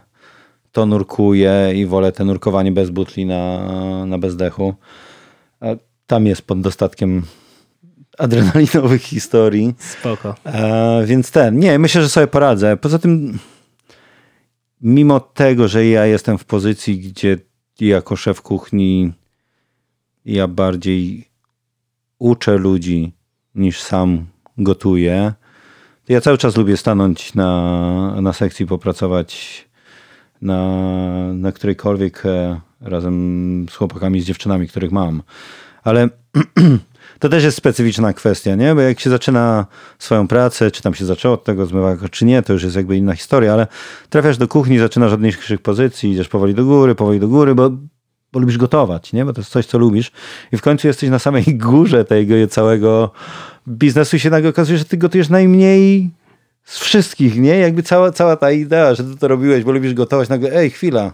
to 0.76 0.86
nurkuję 0.86 1.72
i 1.74 1.86
wolę 1.86 2.12
te 2.12 2.24
nurkowanie 2.24 2.72
bez 2.72 2.90
butli 2.90 3.26
na, 3.26 4.06
na 4.06 4.18
bezdechu. 4.18 4.74
E, 5.62 5.76
tam 6.06 6.26
jest 6.26 6.42
pod 6.42 6.60
dostatkiem 6.60 7.22
adrenalinowych 8.18 9.02
historii. 9.02 9.74
Spoko. 9.78 10.34
E, 10.44 11.02
więc 11.06 11.30
ten, 11.30 11.58
nie, 11.58 11.78
myślę, 11.78 12.02
że 12.02 12.08
sobie 12.08 12.26
poradzę. 12.26 12.76
Poza 12.76 12.98
tym, 12.98 13.38
mimo 14.80 15.20
tego, 15.20 15.68
że 15.68 15.86
ja 15.86 16.06
jestem 16.06 16.38
w 16.38 16.44
pozycji, 16.44 16.98
gdzie 16.98 17.38
jako 17.80 18.16
szef 18.16 18.42
kuchni 18.42 19.12
ja 20.24 20.48
bardziej 20.48 21.28
uczę 22.18 22.58
ludzi 22.58 23.12
niż 23.54 23.80
sam 23.80 24.26
gotuję, 24.58 25.32
to 26.06 26.12
ja 26.12 26.20
cały 26.20 26.38
czas 26.38 26.56
lubię 26.56 26.76
stanąć 26.76 27.34
na, 27.34 28.20
na 28.20 28.32
sekcji, 28.32 28.66
popracować 28.66 29.65
na, 30.42 30.62
na 31.32 31.52
którejkolwiek 31.52 32.26
e, 32.26 32.60
razem 32.80 33.66
z 33.70 33.74
chłopakami, 33.74 34.20
z 34.20 34.24
dziewczynami, 34.24 34.68
których 34.68 34.92
mam. 34.92 35.22
Ale 35.84 36.08
to 37.20 37.28
też 37.28 37.44
jest 37.44 37.56
specyficzna 37.56 38.12
kwestia, 38.12 38.54
nie? 38.54 38.74
Bo 38.74 38.80
jak 38.80 39.00
się 39.00 39.10
zaczyna 39.10 39.66
swoją 39.98 40.28
pracę, 40.28 40.70
czy 40.70 40.82
tam 40.82 40.94
się 40.94 41.04
zaczęło 41.04 41.34
od 41.34 41.44
tego 41.44 41.66
zmywaka, 41.66 42.08
czy 42.08 42.24
nie, 42.24 42.42
to 42.42 42.52
już 42.52 42.62
jest 42.62 42.76
jakby 42.76 42.96
inna 42.96 43.14
historia, 43.14 43.52
ale 43.52 43.66
trafiasz 44.10 44.38
do 44.38 44.48
kuchni, 44.48 44.78
zaczynasz 44.78 45.12
od 45.12 45.22
niższych 45.22 45.62
pozycji, 45.62 46.10
idziesz 46.10 46.28
powoli 46.28 46.54
do 46.54 46.64
góry, 46.64 46.94
powoli 46.94 47.20
do 47.20 47.28
góry, 47.28 47.54
bo, 47.54 47.70
bo 48.32 48.40
lubisz 48.40 48.58
gotować, 48.58 49.12
nie? 49.12 49.24
Bo 49.24 49.32
to 49.32 49.40
jest 49.40 49.50
coś, 49.50 49.66
co 49.66 49.78
lubisz. 49.78 50.12
I 50.52 50.56
w 50.56 50.62
końcu 50.62 50.86
jesteś 50.86 51.10
na 51.10 51.18
samej 51.18 51.44
górze 51.68 52.04
tego 52.04 52.34
całego 52.48 53.10
biznesu 53.68 54.16
i 54.16 54.20
się 54.20 54.30
nagle 54.30 54.50
okazuje, 54.50 54.78
że 54.78 54.84
ty 54.84 54.96
gotujesz 54.96 55.28
najmniej 55.28 56.10
z 56.66 56.78
wszystkich, 56.78 57.40
nie? 57.40 57.58
Jakby 57.58 57.82
cała, 57.82 58.12
cała 58.12 58.36
ta 58.36 58.50
idea, 58.50 58.94
że 58.94 59.04
ty 59.04 59.16
to 59.16 59.28
robiłeś, 59.28 59.64
bo 59.64 59.72
lubisz 59.72 59.94
gotować, 59.94 60.28
nagle, 60.28 60.52
ej, 60.52 60.70
chwila, 60.70 61.12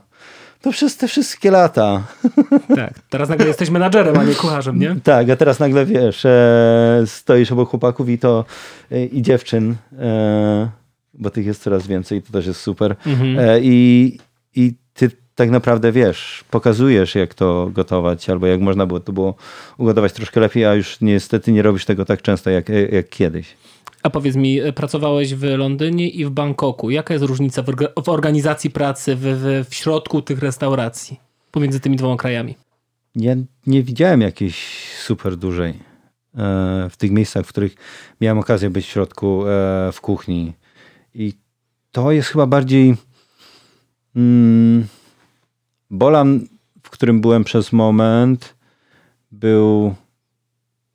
to 0.61 0.71
przez 0.71 0.97
te 0.97 1.09
wszystkie 1.09 1.51
lata. 1.51 2.03
Tak. 2.77 2.95
Teraz 3.11 3.29
nagle 3.29 3.47
jesteś 3.47 3.71
menadżerem, 3.71 4.19
a 4.19 4.25
nie 4.25 4.35
kucharzem, 4.35 4.79
nie? 4.79 4.97
Tak, 5.05 5.31
a 5.31 5.37
teraz 5.37 5.61
nagle 5.61 5.87
wiesz, 5.87 6.25
e, 6.25 7.03
stoisz 7.07 7.53
obok 7.53 7.71
chłopaków 7.71 8.09
i 8.09 8.19
to 8.19 8.45
e, 8.91 9.05
i 9.05 9.23
dziewczyn, 9.23 9.77
e, 9.99 10.71
bo 11.15 11.31
tych 11.31 11.47
jest 11.47 11.63
coraz 11.63 11.87
więcej, 11.87 12.23
to 12.23 12.33
też 12.33 12.47
jest 12.47 12.61
super. 12.61 12.97
E, 13.39 13.61
i, 13.61 14.19
I 14.57 14.75
ty 14.95 15.11
tak 15.35 15.51
naprawdę 15.51 15.93
wiesz, 15.93 16.45
pokazujesz 16.51 17.15
jak 17.15 17.35
to 17.35 17.71
gotować, 17.73 18.31
albo 18.31 18.47
jak 18.47 18.61
można 18.61 18.87
było 18.87 19.01
to 19.01 19.13
było 19.13 19.35
ugotować 19.79 20.13
troszkę 20.13 20.41
lepiej, 20.41 20.65
a 20.65 20.75
już 20.75 21.01
niestety 21.01 21.53
nie 21.53 21.63
robisz 21.63 21.85
tego 21.85 22.05
tak 22.05 22.23
często 22.23 22.51
jak, 22.51 22.69
jak 22.93 23.09
kiedyś. 23.09 23.57
A 24.03 24.11
powiedz 24.11 24.37
mi, 24.37 24.61
pracowałeś 24.75 25.35
w 25.35 25.43
Londynie 25.43 26.09
i 26.09 26.25
w 26.25 26.31
Bangkoku. 26.31 26.91
Jaka 26.91 27.15
jest 27.15 27.27
różnica 27.27 27.63
w 28.05 28.09
organizacji 28.09 28.71
pracy 28.71 29.17
w, 29.17 29.21
w, 29.21 29.71
w 29.71 29.75
środku 29.75 30.23
tych 30.23 30.39
restauracji 30.39 31.21
pomiędzy 31.51 31.81
tymi 31.81 31.97
dwoma 31.97 32.17
krajami? 32.17 32.55
Ja 33.17 33.35
nie 33.67 33.83
widziałem 33.83 34.21
jakiejś 34.21 34.87
super 34.99 35.37
dużej 35.37 35.71
e, 35.71 35.77
w 36.91 36.97
tych 36.97 37.11
miejscach, 37.11 37.47
w 37.47 37.49
których 37.49 37.75
miałem 38.21 38.39
okazję 38.39 38.71
być 38.71 38.87
w 38.87 38.89
środku 38.89 39.47
e, 39.47 39.93
w 39.93 40.01
kuchni. 40.01 40.53
I 41.15 41.33
to 41.93 42.13
jest 42.13 42.29
chyba 42.29 42.47
bardziej 42.47 42.95
mm, 44.17 44.87
Bolan, 45.91 46.47
w 46.83 46.91
którym 46.91 47.21
byłem 47.21 47.45
przez 47.45 47.73
moment, 47.73 48.55
był 49.33 49.95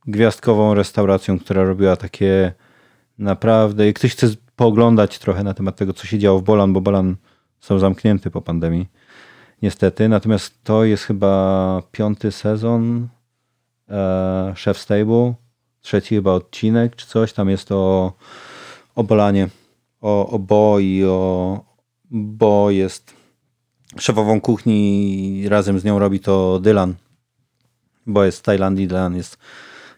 gwiazdkową 0.07 0.73
restauracją, 0.73 1.39
która 1.39 1.63
robiła 1.63 1.95
takie 1.95 2.53
naprawdę, 3.17 3.85
jak 3.85 3.95
ktoś 3.95 4.11
chce 4.11 4.27
pooglądać 4.55 5.19
trochę 5.19 5.43
na 5.43 5.53
temat 5.53 5.75
tego, 5.75 5.93
co 5.93 6.07
się 6.07 6.19
działo 6.19 6.39
w 6.39 6.43
Bolan, 6.43 6.73
bo 6.73 6.81
Bolan 6.81 7.15
są 7.59 7.79
zamknięty 7.79 8.31
po 8.31 8.41
pandemii, 8.41 8.87
niestety. 9.61 10.09
Natomiast 10.09 10.63
to 10.63 10.83
jest 10.83 11.03
chyba 11.03 11.81
piąty 11.91 12.31
sezon 12.31 13.07
e, 13.89 14.53
Chef 14.57 14.77
Stable, 14.77 15.33
trzeci 15.81 16.15
chyba 16.15 16.31
odcinek 16.31 16.95
czy 16.95 17.07
coś. 17.07 17.33
Tam 17.33 17.49
jest 17.49 17.71
o, 17.71 18.13
o 18.95 19.03
Bolanie, 19.03 19.49
o, 20.01 20.29
o 20.29 20.39
Bo 20.39 20.79
i 20.79 21.03
o 21.03 21.59
Bo 22.11 22.71
jest 22.71 23.13
szefową 23.99 24.41
kuchni 24.41 25.39
i 25.39 25.49
razem 25.49 25.79
z 25.79 25.83
nią 25.83 25.99
robi 25.99 26.19
to 26.19 26.59
Dylan. 26.59 26.95
Bo 28.05 28.23
jest 28.23 28.37
z 28.37 28.41
Tajlandii, 28.41 28.87
Dylan 28.87 29.15
jest 29.15 29.37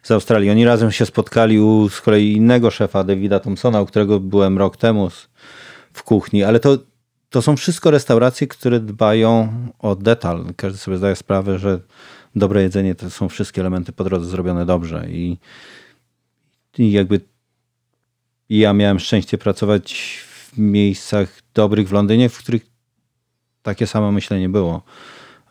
z 0.10 0.12
Australii. 0.12 0.50
Oni 0.50 0.66
razem 0.66 0.92
się 0.92 1.06
spotkali 1.06 1.60
u 1.60 1.90
z 1.90 2.02
kolei 2.02 2.34
innego 2.34 2.72
szefa, 2.72 3.04
Davida 3.04 3.40
Thompsona, 3.40 3.82
u 3.82 3.86
którego 3.86 4.20
byłem 4.20 4.58
rok 4.58 4.78
temu 4.78 5.10
w 5.94 6.04
kuchni, 6.04 6.44
ale 6.44 6.60
to, 6.60 6.78
to 7.30 7.42
są 7.42 7.56
wszystko 7.56 7.92
restauracje, 7.92 8.48
które 8.48 8.80
dbają 8.80 9.54
o 9.80 9.96
detal. 9.96 10.46
Każdy 10.56 10.78
sobie 10.78 10.98
zdaje 10.98 11.16
sprawę, 11.16 11.60
że 11.60 11.80
dobre 12.36 12.62
jedzenie 12.62 12.96
to 12.96 13.10
są 13.10 13.30
wszystkie 13.30 13.62
elementy 13.62 13.92
po 13.92 14.04
drodze 14.04 14.26
zrobione 14.26 14.66
dobrze 14.66 15.06
i, 15.10 15.38
i 16.78 16.92
jakby 16.92 17.22
ja 18.50 18.74
miałem 18.74 19.00
szczęście 19.00 19.38
pracować 19.38 19.94
w 20.28 20.58
miejscach 20.58 21.42
dobrych 21.54 21.90
w 21.90 21.92
Londynie, 21.92 22.30
w 22.30 22.38
których 22.38 22.66
takie 23.62 23.88
samo 23.88 24.12
myślenie 24.12 24.50
było. 24.50 24.82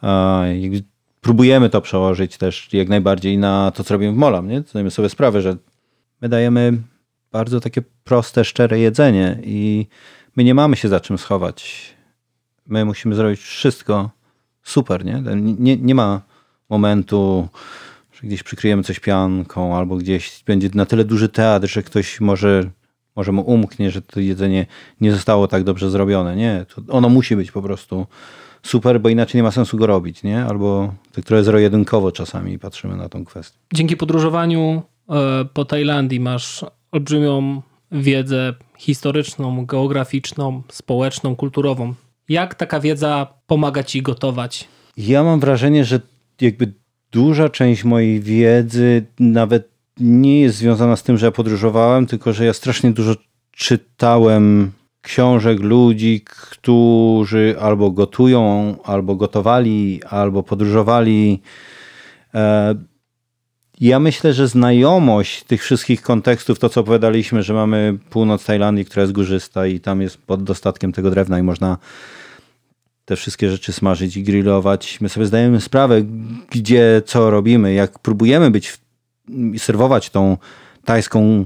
A 0.02 0.42
jakby 0.60 0.82
próbujemy 1.20 1.70
to 1.70 1.80
przełożyć 1.80 2.36
też 2.36 2.68
jak 2.72 2.88
najbardziej 2.88 3.38
na 3.38 3.72
to, 3.74 3.84
co 3.84 3.94
robimy 3.94 4.12
w 4.12 4.16
Molam. 4.16 4.48
Nie? 4.48 4.60
Zdajemy 4.60 4.90
sobie 4.90 5.08
sprawę, 5.08 5.42
że 5.42 5.56
my 6.20 6.28
dajemy 6.28 6.78
bardzo 7.32 7.60
takie 7.60 7.82
proste, 8.04 8.44
szczere 8.44 8.78
jedzenie 8.78 9.38
i 9.44 9.86
my 10.36 10.44
nie 10.44 10.54
mamy 10.54 10.76
się 10.76 10.88
za 10.88 11.00
czym 11.00 11.18
schować. 11.18 11.84
My 12.66 12.84
musimy 12.84 13.14
zrobić 13.14 13.40
wszystko 13.40 14.10
super, 14.62 15.04
nie? 15.04 15.22
Nie, 15.58 15.76
nie 15.76 15.94
ma 15.94 16.22
momentu, 16.68 17.48
że 18.12 18.28
gdzieś 18.28 18.42
przykryjemy 18.42 18.82
coś 18.82 19.00
pianką 19.00 19.76
albo 19.76 19.96
gdzieś 19.96 20.42
będzie 20.46 20.70
na 20.74 20.86
tyle 20.86 21.04
duży 21.04 21.28
teatr, 21.28 21.68
że 21.68 21.82
ktoś 21.82 22.20
może, 22.20 22.70
może 23.16 23.32
mu 23.32 23.42
umknie, 23.42 23.90
że 23.90 24.02
to 24.02 24.20
jedzenie 24.20 24.66
nie 25.00 25.12
zostało 25.12 25.48
tak 25.48 25.64
dobrze 25.64 25.90
zrobione. 25.90 26.36
Nie, 26.36 26.66
to 26.74 26.92
ono 26.92 27.08
musi 27.08 27.36
być 27.36 27.52
po 27.52 27.62
prostu 27.62 28.06
super, 28.62 29.00
bo 29.00 29.08
inaczej 29.08 29.38
nie 29.38 29.42
ma 29.42 29.50
sensu 29.50 29.76
go 29.76 29.86
robić, 29.86 30.22
nie? 30.22 30.44
Albo 30.44 30.94
tak 31.12 31.24
trochę 31.24 31.44
zero-jedynkowo 31.44 32.12
czasami 32.12 32.58
patrzymy 32.58 32.96
na 32.96 33.08
tą 33.08 33.24
kwestię. 33.24 33.58
Dzięki 33.74 33.96
podróżowaniu 33.96 34.82
e, 35.10 35.44
po 35.52 35.64
Tajlandii 35.64 36.20
masz 36.20 36.64
olbrzymią 36.92 37.62
wiedzę 37.92 38.54
historyczną, 38.78 39.66
geograficzną, 39.66 40.62
społeczną, 40.68 41.36
kulturową. 41.36 41.94
Jak 42.28 42.54
taka 42.54 42.80
wiedza 42.80 43.26
pomaga 43.46 43.82
ci 43.82 44.02
gotować? 44.02 44.68
Ja 44.96 45.24
mam 45.24 45.40
wrażenie, 45.40 45.84
że 45.84 46.00
jakby 46.40 46.72
duża 47.12 47.48
część 47.48 47.84
mojej 47.84 48.20
wiedzy 48.20 49.06
nawet 49.20 49.68
nie 50.00 50.40
jest 50.40 50.56
związana 50.56 50.96
z 50.96 51.02
tym, 51.02 51.18
że 51.18 51.26
ja 51.26 51.32
podróżowałem, 51.32 52.06
tylko 52.06 52.32
że 52.32 52.44
ja 52.44 52.52
strasznie 52.52 52.90
dużo 52.90 53.14
czytałem 53.50 54.72
książek 55.08 55.60
ludzi, 55.60 56.24
którzy 56.24 57.56
albo 57.60 57.90
gotują, 57.90 58.74
albo 58.84 59.16
gotowali, 59.16 60.00
albo 60.10 60.42
podróżowali. 60.42 61.40
E, 62.34 62.74
Ja 63.80 63.98
myślę, 64.00 64.32
że 64.32 64.48
znajomość 64.48 65.44
tych 65.44 65.62
wszystkich 65.62 66.02
kontekstów, 66.02 66.58
to 66.58 66.68
co 66.68 66.80
opowiadaliśmy, 66.80 67.42
że 67.42 67.54
mamy 67.54 67.98
północ 68.10 68.44
Tajlandii, 68.44 68.84
która 68.84 69.02
jest 69.02 69.12
górzysta 69.12 69.66
i 69.66 69.80
tam 69.80 70.02
jest 70.02 70.18
pod 70.18 70.42
dostatkiem 70.42 70.92
tego 70.92 71.10
drewna 71.10 71.38
i 71.38 71.42
można 71.42 71.78
te 73.04 73.16
wszystkie 73.16 73.50
rzeczy 73.50 73.72
smażyć 73.72 74.16
i 74.16 74.22
grillować. 74.22 75.00
My 75.00 75.08
sobie 75.08 75.26
zdajemy 75.26 75.60
sprawę, 75.60 76.02
gdzie 76.50 77.02
co 77.06 77.30
robimy, 77.30 77.72
jak 77.74 77.98
próbujemy 77.98 78.50
być 78.50 78.78
serwować 79.58 80.10
tą 80.10 80.36
tajską 80.84 81.44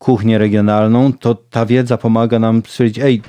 kuchnię 0.00 0.38
regionalną, 0.38 1.12
to 1.12 1.34
ta 1.34 1.66
wiedza 1.66 1.98
pomaga 1.98 2.38
nam 2.38 2.62
stwierdzić, 2.66 2.98
ej, 2.98 3.22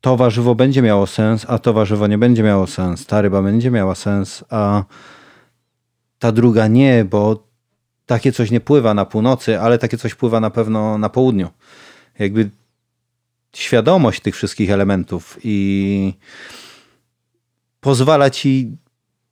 to 0.00 0.16
warzywo 0.16 0.54
będzie 0.54 0.82
miało 0.82 1.06
sens, 1.06 1.46
a 1.48 1.58
to 1.58 1.72
warzywo 1.72 2.06
nie 2.06 2.18
będzie 2.18 2.42
miało 2.42 2.66
sens, 2.66 3.06
ta 3.06 3.20
ryba 3.20 3.42
będzie 3.42 3.70
miała 3.70 3.94
sens, 3.94 4.44
a 4.50 4.84
ta 6.18 6.32
druga 6.32 6.66
nie, 6.66 7.04
bo 7.04 7.48
takie 8.06 8.32
coś 8.32 8.50
nie 8.50 8.60
pływa 8.60 8.94
na 8.94 9.04
północy, 9.04 9.60
ale 9.60 9.78
takie 9.78 9.98
coś 9.98 10.14
pływa 10.14 10.40
na 10.40 10.50
pewno 10.50 10.98
na 10.98 11.08
południu. 11.08 11.48
Jakby 12.18 12.50
świadomość 13.56 14.20
tych 14.20 14.36
wszystkich 14.36 14.70
elementów 14.70 15.38
i 15.44 16.14
pozwala 17.80 18.30
ci 18.30 18.76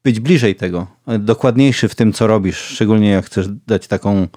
być 0.05 0.21
bliżej 0.21 0.55
tego, 0.55 0.87
dokładniejszy 1.19 1.89
w 1.89 1.95
tym, 1.95 2.13
co 2.13 2.27
robisz, 2.27 2.59
szczególnie 2.59 3.11
jak 3.11 3.27
chcesz 3.27 3.49
dać 3.67 3.87
taką 3.87 4.29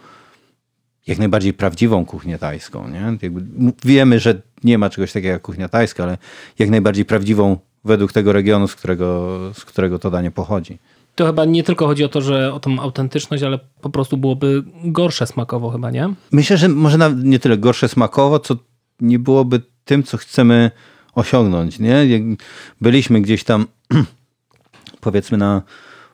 jak 1.09 1.19
najbardziej 1.19 1.53
prawdziwą 1.53 2.05
kuchnię 2.05 2.37
tajską. 2.37 2.87
Nie? 2.87 3.17
Jakby 3.21 3.41
wiemy, 3.85 4.19
że 4.19 4.41
nie 4.63 4.77
ma 4.77 4.89
czegoś 4.89 5.11
takiego 5.11 5.33
jak 5.33 5.41
kuchnia 5.41 5.69
tajska, 5.69 6.03
ale 6.03 6.17
jak 6.59 6.69
najbardziej 6.69 7.05
prawdziwą 7.05 7.57
według 7.85 8.11
tego 8.11 8.33
regionu, 8.33 8.67
z 8.67 8.75
którego, 8.75 9.37
z 9.53 9.65
którego 9.65 9.99
to 9.99 10.11
danie 10.11 10.31
pochodzi. 10.31 10.77
To 11.15 11.25
chyba 11.25 11.45
nie 11.45 11.63
tylko 11.63 11.87
chodzi 11.87 12.03
o 12.03 12.09
to, 12.09 12.21
że 12.21 12.53
o 12.53 12.59
tą 12.59 12.79
autentyczność, 12.79 13.43
ale 13.43 13.59
po 13.81 13.89
prostu 13.89 14.17
byłoby 14.17 14.63
gorsze 14.83 15.27
smakowo 15.27 15.69
chyba, 15.69 15.91
nie? 15.91 16.13
Myślę, 16.31 16.57
że 16.57 16.69
może 16.69 16.97
nawet 16.97 17.23
nie 17.23 17.39
tyle 17.39 17.57
gorsze 17.57 17.89
smakowo, 17.89 18.39
co 18.39 18.55
nie 19.01 19.19
byłoby 19.19 19.61
tym, 19.85 20.03
co 20.03 20.17
chcemy 20.17 20.71
osiągnąć. 21.15 21.79
Nie? 21.79 22.07
Byliśmy 22.81 23.21
gdzieś 23.21 23.43
tam 23.43 23.65
powiedzmy 25.01 25.37
na 25.37 25.61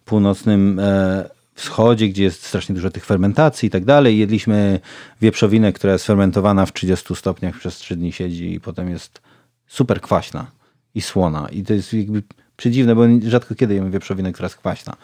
północnym 0.06 0.80
e, 0.80 1.30
wschodzie, 1.56 2.08
gdzie 2.08 2.24
jest 2.24 2.46
strasznie 2.46 2.76
dużo 2.76 2.90
tych 2.90 3.06
fermentacji 3.06 3.68
i 3.68 3.70
tak 3.70 3.86
dalej. 3.86 4.18
Jedliśmy 4.18 4.80
wieprzowinę, 5.22 5.74
która 5.74 5.94
jest 5.94 6.06
fermentowana 6.06 6.66
w 6.66 6.74
30 6.74 7.16
stopniach 7.16 7.58
przez 7.58 7.78
3 7.78 7.96
dni 7.96 8.12
siedzi 8.12 8.54
i 8.54 8.60
potem 8.60 8.90
jest 8.90 9.22
super 9.68 10.02
kwaśna 10.02 10.52
i 10.96 11.02
słona. 11.02 11.48
I 11.52 11.64
to 11.64 11.74
jest 11.74 11.94
jakby 11.94 12.24
przedziwne, 12.58 12.96
bo 12.96 13.04
rzadko 13.28 13.56
kiedy 13.56 13.74
jemy 13.74 13.92
wieprzowinę, 13.92 14.32
która 14.32 14.46
jest 14.46 14.58
kwaśna. 14.58 14.96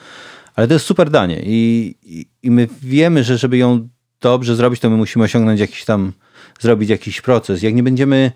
Ale 0.55 0.67
to 0.67 0.73
jest 0.73 0.85
super 0.85 1.09
danie 1.09 1.41
i, 1.45 1.95
i, 2.03 2.25
i 2.43 2.51
my 2.51 2.67
wiemy, 2.81 3.23
że 3.23 3.37
żeby 3.37 3.57
ją 3.57 3.87
dobrze 4.21 4.55
zrobić, 4.55 4.79
to 4.79 4.89
my 4.89 4.97
musimy 4.97 5.25
osiągnąć 5.25 5.59
jakiś 5.59 5.85
tam, 5.85 6.13
zrobić 6.59 6.89
jakiś 6.89 7.21
proces. 7.21 7.61
Jak 7.61 7.73
nie 7.73 7.83
będziemy, 7.83 8.31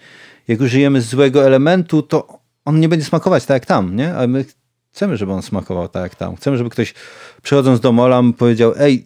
jak 0.48 0.62
użyjemy 0.62 1.02
złego 1.02 1.46
elementu, 1.46 2.02
to 2.02 2.40
on 2.66 2.80
nie 2.80 2.90
będzie 2.90 3.06
smakować 3.06 3.46
tak 3.46 3.56
jak 3.56 3.66
tam, 3.66 3.96
nie? 3.96 4.16
A 4.16 4.28
my 4.28 4.46
chcemy, 4.96 5.18
żeby 5.18 5.32
on 5.32 5.42
smakował 5.42 5.88
tak 5.88 6.04
jak 6.04 6.16
tam. 6.16 6.36
Chcemy, 6.36 6.58
żeby 6.58 6.70
ktoś 6.70 6.94
przychodząc 7.44 7.80
do 7.80 7.92
Molam 7.92 8.34
powiedział, 8.34 8.74
ej, 8.78 9.06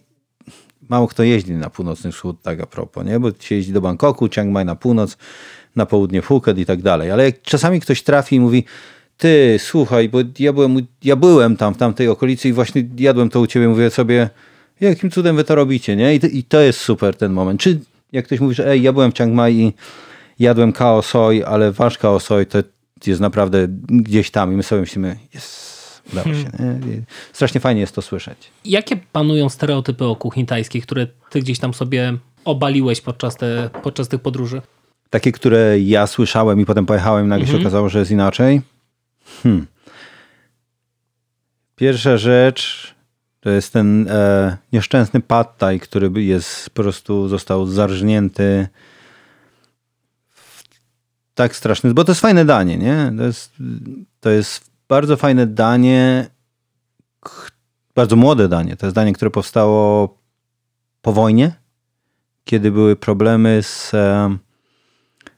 mało 0.88 1.08
kto 1.08 1.22
jeździ 1.22 1.52
na 1.52 1.70
północny 1.70 2.12
wschód, 2.12 2.42
tak 2.42 2.60
a 2.60 2.66
propos, 2.66 3.06
nie? 3.06 3.20
Bo 3.20 3.30
się 3.40 3.54
jeździ 3.54 3.72
do 3.72 3.80
Bangkoku, 3.80 4.28
Chiang 4.28 4.52
Mai 4.52 4.64
na 4.64 4.76
północ, 4.76 5.16
na 5.76 5.86
południe 5.86 6.22
Phuket 6.22 6.58
i 6.58 6.66
tak 6.66 6.82
dalej. 6.82 7.10
Ale 7.10 7.24
jak 7.24 7.42
czasami 7.42 7.80
ktoś 7.80 8.02
trafi 8.02 8.36
i 8.36 8.40
mówi, 8.40 8.64
ty, 9.16 9.56
słuchaj, 9.58 10.08
bo 10.08 10.18
ja 10.38 10.52
byłem, 10.52 10.86
ja 11.04 11.16
byłem 11.16 11.56
tam 11.56 11.74
w 11.74 11.76
tamtej 11.76 12.08
okolicy 12.08 12.48
i 12.48 12.52
właśnie 12.52 12.84
jadłem 12.98 13.28
to 13.28 13.40
u 13.40 13.46
ciebie, 13.46 13.68
mówię 13.68 13.90
sobie, 13.90 14.30
jakim 14.80 15.10
cudem 15.10 15.36
wy 15.36 15.44
to 15.44 15.54
robicie, 15.54 15.96
nie? 15.96 16.14
I 16.14 16.38
i 16.38 16.44
to 16.44 16.60
jest 16.60 16.80
super 16.80 17.16
ten 17.16 17.32
moment. 17.32 17.60
Czy 17.60 17.80
jak 18.12 18.24
ktoś 18.24 18.40
mówi, 18.40 18.54
że 18.54 18.68
ej, 18.68 18.82
ja 18.82 18.92
byłem 18.92 19.12
w 19.12 19.14
Chiang 19.14 19.34
Mai 19.34 19.56
i 19.56 19.72
jadłem 20.38 20.72
kao 20.72 21.02
soj, 21.02 21.44
ale 21.44 21.72
wasz 21.72 21.98
kao 21.98 22.20
soj 22.20 22.46
to 22.46 22.58
jest 23.06 23.20
naprawdę 23.20 23.66
gdzieś 23.88 24.30
tam 24.30 24.52
i 24.52 24.56
my 24.56 24.62
sobie 24.62 24.80
myślimy, 24.80 25.16
jest 25.34 25.69
udało 26.12 26.34
się. 26.34 26.50
Hmm. 26.58 27.04
Strasznie 27.32 27.60
fajnie 27.60 27.80
jest 27.80 27.94
to 27.94 28.02
słyszeć. 28.02 28.50
Jakie 28.64 28.96
panują 29.12 29.48
stereotypy 29.48 30.04
o 30.04 30.16
kuchni 30.16 30.46
tajskiej, 30.46 30.82
które 30.82 31.06
ty 31.30 31.40
gdzieś 31.40 31.58
tam 31.58 31.74
sobie 31.74 32.16
obaliłeś 32.44 33.00
podczas, 33.00 33.36
te, 33.36 33.70
podczas 33.82 34.08
tych 34.08 34.20
podróży? 34.20 34.62
Takie, 35.10 35.32
które 35.32 35.80
ja 35.80 36.06
słyszałem 36.06 36.60
i 36.60 36.66
potem 36.66 36.86
pojechałem, 36.86 37.28
nagle 37.28 37.44
mhm. 37.44 37.58
się 37.58 37.62
okazało, 37.62 37.88
że 37.88 37.98
jest 37.98 38.10
inaczej. 38.10 38.60
Hmm. 39.42 39.66
Pierwsza 41.76 42.16
rzecz 42.16 42.94
to 43.40 43.50
jest 43.50 43.72
ten 43.72 44.08
e, 44.08 44.56
nieszczęsny 44.72 45.20
pad 45.20 45.58
thai, 45.58 45.80
który 45.80 46.24
jest 46.24 46.70
po 46.70 46.82
prostu 46.82 47.28
został 47.28 47.66
zarżnięty 47.66 48.68
tak 51.34 51.56
straszny, 51.56 51.94
bo 51.94 52.04
to 52.04 52.12
jest 52.12 52.20
fajne 52.20 52.44
danie, 52.44 52.78
nie? 52.78 53.12
To 53.16 53.24
jest, 53.24 53.52
to 54.20 54.30
jest 54.30 54.69
bardzo 54.90 55.16
fajne 55.16 55.46
danie, 55.46 56.26
bardzo 57.94 58.16
młode 58.16 58.48
danie. 58.48 58.76
To 58.76 58.86
jest 58.86 58.96
danie, 58.96 59.12
które 59.12 59.30
powstało 59.30 60.18
po 61.02 61.12
wojnie, 61.12 61.52
kiedy 62.44 62.72
były 62.72 62.96
problemy 62.96 63.62
z, 63.62 63.90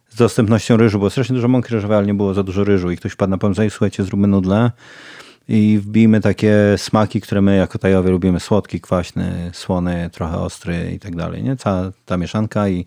z 0.09 0.17
dostępnością 0.17 0.77
ryżu. 0.77 0.99
Było 0.99 1.11
strasznie 1.11 1.35
dużo 1.35 1.49
mąki 1.49 1.75
ryżowej, 1.75 1.97
ale 1.97 2.07
nie 2.07 2.15
było 2.15 2.35
za 2.35 2.43
dużo 2.43 2.65
ryżu. 2.65 2.91
I 2.91 2.97
ktoś 2.97 3.13
wpadł 3.13 3.31
na 3.31 3.39
pomysł, 3.39 3.61
słuchajcie, 3.71 4.05
zróbmy 4.05 4.29
nudle 4.29 4.71
i 5.49 5.79
wbijmy 5.83 6.21
takie 6.21 6.55
smaki, 6.77 7.21
które 7.21 7.43
my 7.43 7.57
jako 7.57 7.79
tajowie 7.79 8.11
lubimy. 8.11 8.41
Słodki, 8.41 8.81
kwaśny, 8.81 9.51
słony, 9.55 10.11
trochę 10.13 10.39
ostry 10.39 10.93
i 10.95 10.99
tak 10.99 11.17
dalej. 11.17 11.43
Nie? 11.43 11.57
Cała 11.57 11.93
ta 12.05 12.17
mieszanka 12.17 12.69
i, 12.69 12.87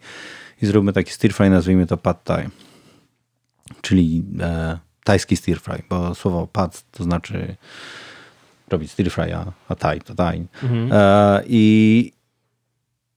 i 0.61 0.65
zróbmy 0.65 0.93
taki 0.93 1.11
stir 1.11 1.33
fry, 1.33 1.49
nazwijmy 1.49 1.87
to 1.87 1.97
pad 1.97 2.23
thai. 2.23 2.49
Czyli 3.81 4.23
e, 4.39 4.84
tajski 5.05 5.37
stir 5.37 5.59
fry, 5.59 5.83
bo 5.89 6.15
słowo 6.15 6.47
pad 6.47 6.83
to 6.91 7.03
znaczy 7.03 7.55
robić 8.67 8.91
stir 8.91 9.11
fry, 9.11 9.35
a, 9.35 9.45
a 9.69 9.75
thai 9.75 10.01
to 10.01 10.15
thai. 10.15 10.47
Mhm. 10.63 10.89
E, 10.91 11.43
I, 11.47 12.11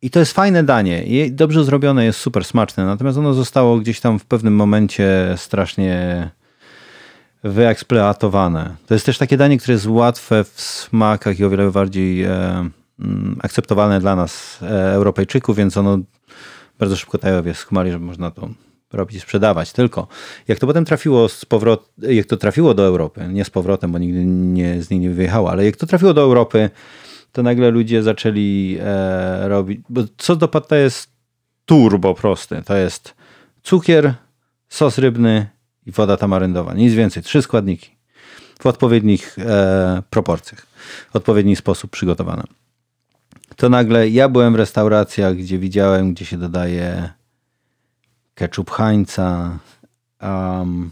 I 0.03 0.11
to 0.11 0.18
jest 0.18 0.32
fajne 0.32 0.64
danie. 0.64 1.03
I 1.03 1.32
dobrze 1.32 1.64
zrobione, 1.64 2.05
jest 2.05 2.20
super 2.20 2.45
smaczne. 2.45 2.86
Natomiast 2.86 3.18
ono 3.18 3.34
zostało 3.34 3.78
gdzieś 3.78 4.01
tam 4.01 4.18
w 4.18 4.24
pewnym 4.24 4.55
momencie 4.55 5.34
strasznie 5.36 6.30
wyeksploatowane. 7.45 8.76
To 8.86 8.95
jest 8.95 9.07
też 9.07 9.18
takie 9.18 9.36
danie, 9.36 9.59
które 9.59 9.72
jest 9.72 9.86
łatwe 9.86 10.45
w 10.45 10.61
smakach 10.61 11.39
i 11.39 11.45
o 11.45 11.51
wiele 11.51 11.70
bardziej 11.70 12.24
e, 12.24 12.30
mm, 13.01 13.36
akceptowalne 13.43 14.01
dla 14.01 14.16
nas, 14.16 14.59
e, 14.62 14.93
Europejczyków, 14.93 15.57
więc 15.57 15.76
ono 15.76 15.99
bardzo 16.78 16.97
szybko 16.97 17.18
tajowie 17.18 17.55
skumali, 17.55 17.91
że 17.91 17.99
można 17.99 18.30
to 18.30 18.49
robić 18.93 19.16
i 19.16 19.20
sprzedawać. 19.20 19.72
Tylko 19.72 20.09
jak 20.49 20.59
to 20.59 20.66
potem 20.66 20.84
trafiło 20.84 21.28
z 21.28 21.45
powrot, 21.45 21.91
jak 21.99 22.26
to 22.26 22.36
trafiło 22.36 22.74
do 22.74 22.86
Europy, 22.86 23.28
nie 23.28 23.45
z 23.45 23.51
powrotem, 23.51 23.93
bo 23.93 23.99
nigdy 23.99 24.24
nie, 24.24 24.82
z 24.82 24.91
niej 24.91 25.01
nie 25.01 25.11
wyjechało, 25.11 25.51
ale 25.51 25.64
jak 25.64 25.76
to 25.76 25.86
trafiło 25.86 26.14
do 26.14 26.20
Europy, 26.20 26.70
to 27.32 27.43
nagle 27.43 27.70
ludzie 27.70 28.03
zaczęli 28.03 28.78
e, 28.80 29.49
robić, 29.49 29.80
bo 29.89 30.03
co 30.16 30.36
do 30.36 30.49
patta 30.49 30.76
jest 30.76 31.11
turbo 31.66 32.14
prosty. 32.14 32.62
To 32.66 32.76
jest 32.76 33.14
cukier, 33.62 34.14
sos 34.68 34.99
rybny 34.99 35.47
i 35.86 35.93
woda 35.93 36.16
tamaryndowa. 36.16 36.74
Nic 36.74 36.95
więcej. 36.95 37.22
Trzy 37.22 37.43
składniki 37.43 37.91
w 38.62 38.66
odpowiednich 38.66 39.39
e, 39.39 40.03
proporcjach, 40.11 40.66
w 41.12 41.16
odpowiedni 41.16 41.57
sposób 41.57 41.91
przygotowane. 41.91 42.43
To 43.57 43.68
nagle 43.68 44.09
ja 44.09 44.28
byłem 44.28 44.53
w 44.53 44.57
restauracjach, 44.57 45.36
gdzie 45.36 45.59
widziałem, 45.59 46.14
gdzie 46.14 46.24
się 46.24 46.39
dodaje 46.39 47.18
ketchup 48.39 48.70
Heinza, 48.70 49.59
um, 50.22 50.91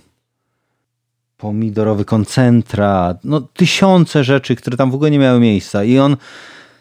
pomidorowy 1.36 2.04
koncentrat, 2.04 3.24
no 3.24 3.40
tysiące 3.40 4.24
rzeczy, 4.24 4.56
które 4.56 4.76
tam 4.76 4.90
w 4.90 4.94
ogóle 4.94 5.10
nie 5.10 5.18
miały 5.18 5.40
miejsca. 5.40 5.84
I 5.84 5.98
on 5.98 6.16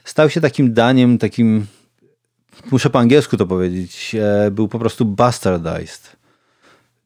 stał 0.03 0.29
się 0.29 0.41
takim 0.41 0.73
daniem, 0.73 1.17
takim, 1.17 1.65
muszę 2.71 2.89
po 2.89 2.99
angielsku 2.99 3.37
to 3.37 3.45
powiedzieć, 3.45 4.15
e, 4.15 4.51
był 4.51 4.67
po 4.67 4.79
prostu 4.79 5.05
bastardized. 5.05 6.15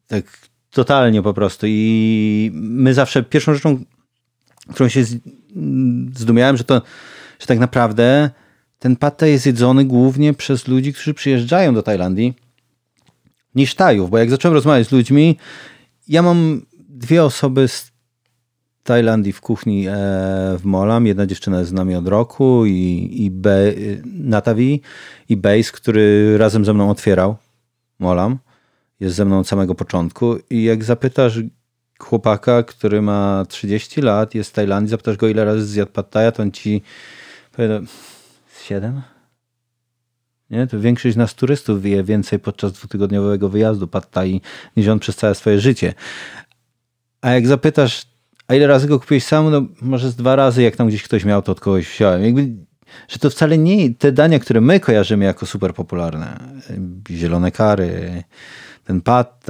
Tak 0.06 0.24
totalnie 0.70 1.22
po 1.22 1.34
prostu. 1.34 1.66
I 1.68 2.50
my 2.54 2.94
zawsze 2.94 3.22
pierwszą 3.22 3.54
rzeczą, 3.54 3.84
którą 4.72 4.88
się 4.88 5.04
zdumiałem, 6.14 6.56
że 6.56 6.64
to, 6.64 6.82
że 7.38 7.46
tak 7.46 7.58
naprawdę 7.58 8.30
ten 8.78 8.96
pad 8.96 9.22
jest 9.22 9.46
jedzony 9.46 9.84
głównie 9.84 10.34
przez 10.34 10.68
ludzi, 10.68 10.92
którzy 10.92 11.14
przyjeżdżają 11.14 11.74
do 11.74 11.82
Tajlandii 11.82 12.34
niż 13.54 13.74
Tajów, 13.74 14.10
bo 14.10 14.18
jak 14.18 14.30
zacząłem 14.30 14.54
rozmawiać 14.54 14.88
z 14.88 14.92
ludźmi, 14.92 15.36
ja 16.08 16.22
mam 16.22 16.62
dwie 16.88 17.24
osoby 17.24 17.68
z 17.68 17.90
Tajlandii 18.82 19.32
w 19.32 19.40
kuchni 19.40 19.86
e, 19.88 19.92
w 20.58 20.60
Molam. 20.64 21.06
Jedna 21.06 21.26
dziewczyna 21.26 21.58
jest 21.58 21.70
z 21.70 21.72
nami 21.72 21.94
od 21.94 22.08
roku 22.08 22.66
i, 22.66 23.10
i 23.12 23.30
Be, 23.30 23.72
Natavi 24.04 24.80
i 25.28 25.36
Base, 25.36 25.72
który 25.72 26.38
razem 26.38 26.64
ze 26.64 26.74
mną 26.74 26.90
otwierał 26.90 27.36
Molam. 27.98 28.38
Jest 29.00 29.16
ze 29.16 29.24
mną 29.24 29.38
od 29.38 29.48
samego 29.48 29.74
początku 29.74 30.36
i 30.50 30.62
jak 30.62 30.84
zapytasz 30.84 31.40
chłopaka, 31.98 32.62
który 32.62 33.02
ma 33.02 33.44
30 33.48 34.00
lat, 34.00 34.34
jest 34.34 34.50
w 34.50 34.52
Tajlandii, 34.52 34.90
zapytasz 34.90 35.16
go 35.16 35.28
ile 35.28 35.44
razy 35.44 35.66
zjadł 35.66 35.92
pad 35.92 36.10
to 36.10 36.42
on 36.42 36.52
ci 36.52 36.82
powie 37.52 37.80
7? 38.64 39.02
Nie? 40.50 40.66
To 40.66 40.80
większość 40.80 41.16
nas 41.16 41.34
turystów 41.34 41.82
wie 41.82 42.04
więcej 42.04 42.38
podczas 42.38 42.72
dwutygodniowego 42.72 43.48
wyjazdu 43.48 43.88
Pad 43.88 44.14
niż 44.76 44.88
on 44.88 44.98
przez 44.98 45.16
całe 45.16 45.34
swoje 45.34 45.60
życie. 45.60 45.94
A 47.20 47.30
jak 47.30 47.46
zapytasz, 47.46 48.06
a 48.48 48.54
ile 48.54 48.66
razy 48.66 48.88
go 48.88 49.00
kupiłeś 49.00 49.24
sam? 49.24 49.50
No 49.50 49.62
może 49.82 50.10
z 50.10 50.16
dwa 50.16 50.36
razy, 50.36 50.62
jak 50.62 50.76
tam 50.76 50.88
gdzieś 50.88 51.02
ktoś 51.02 51.24
miał, 51.24 51.42
to 51.42 51.52
od 51.52 51.60
kogoś 51.60 51.88
wziąłem. 51.88 52.24
Jakby, 52.24 52.48
że 53.08 53.18
to 53.18 53.30
wcale 53.30 53.58
nie 53.58 53.94
te 53.94 54.12
dania, 54.12 54.38
które 54.38 54.60
my 54.60 54.80
kojarzymy 54.80 55.24
jako 55.24 55.46
super 55.46 55.74
popularne. 55.74 56.40
Zielone 57.10 57.50
kary, 57.50 58.22
ten 58.84 59.00
Pad 59.00 59.44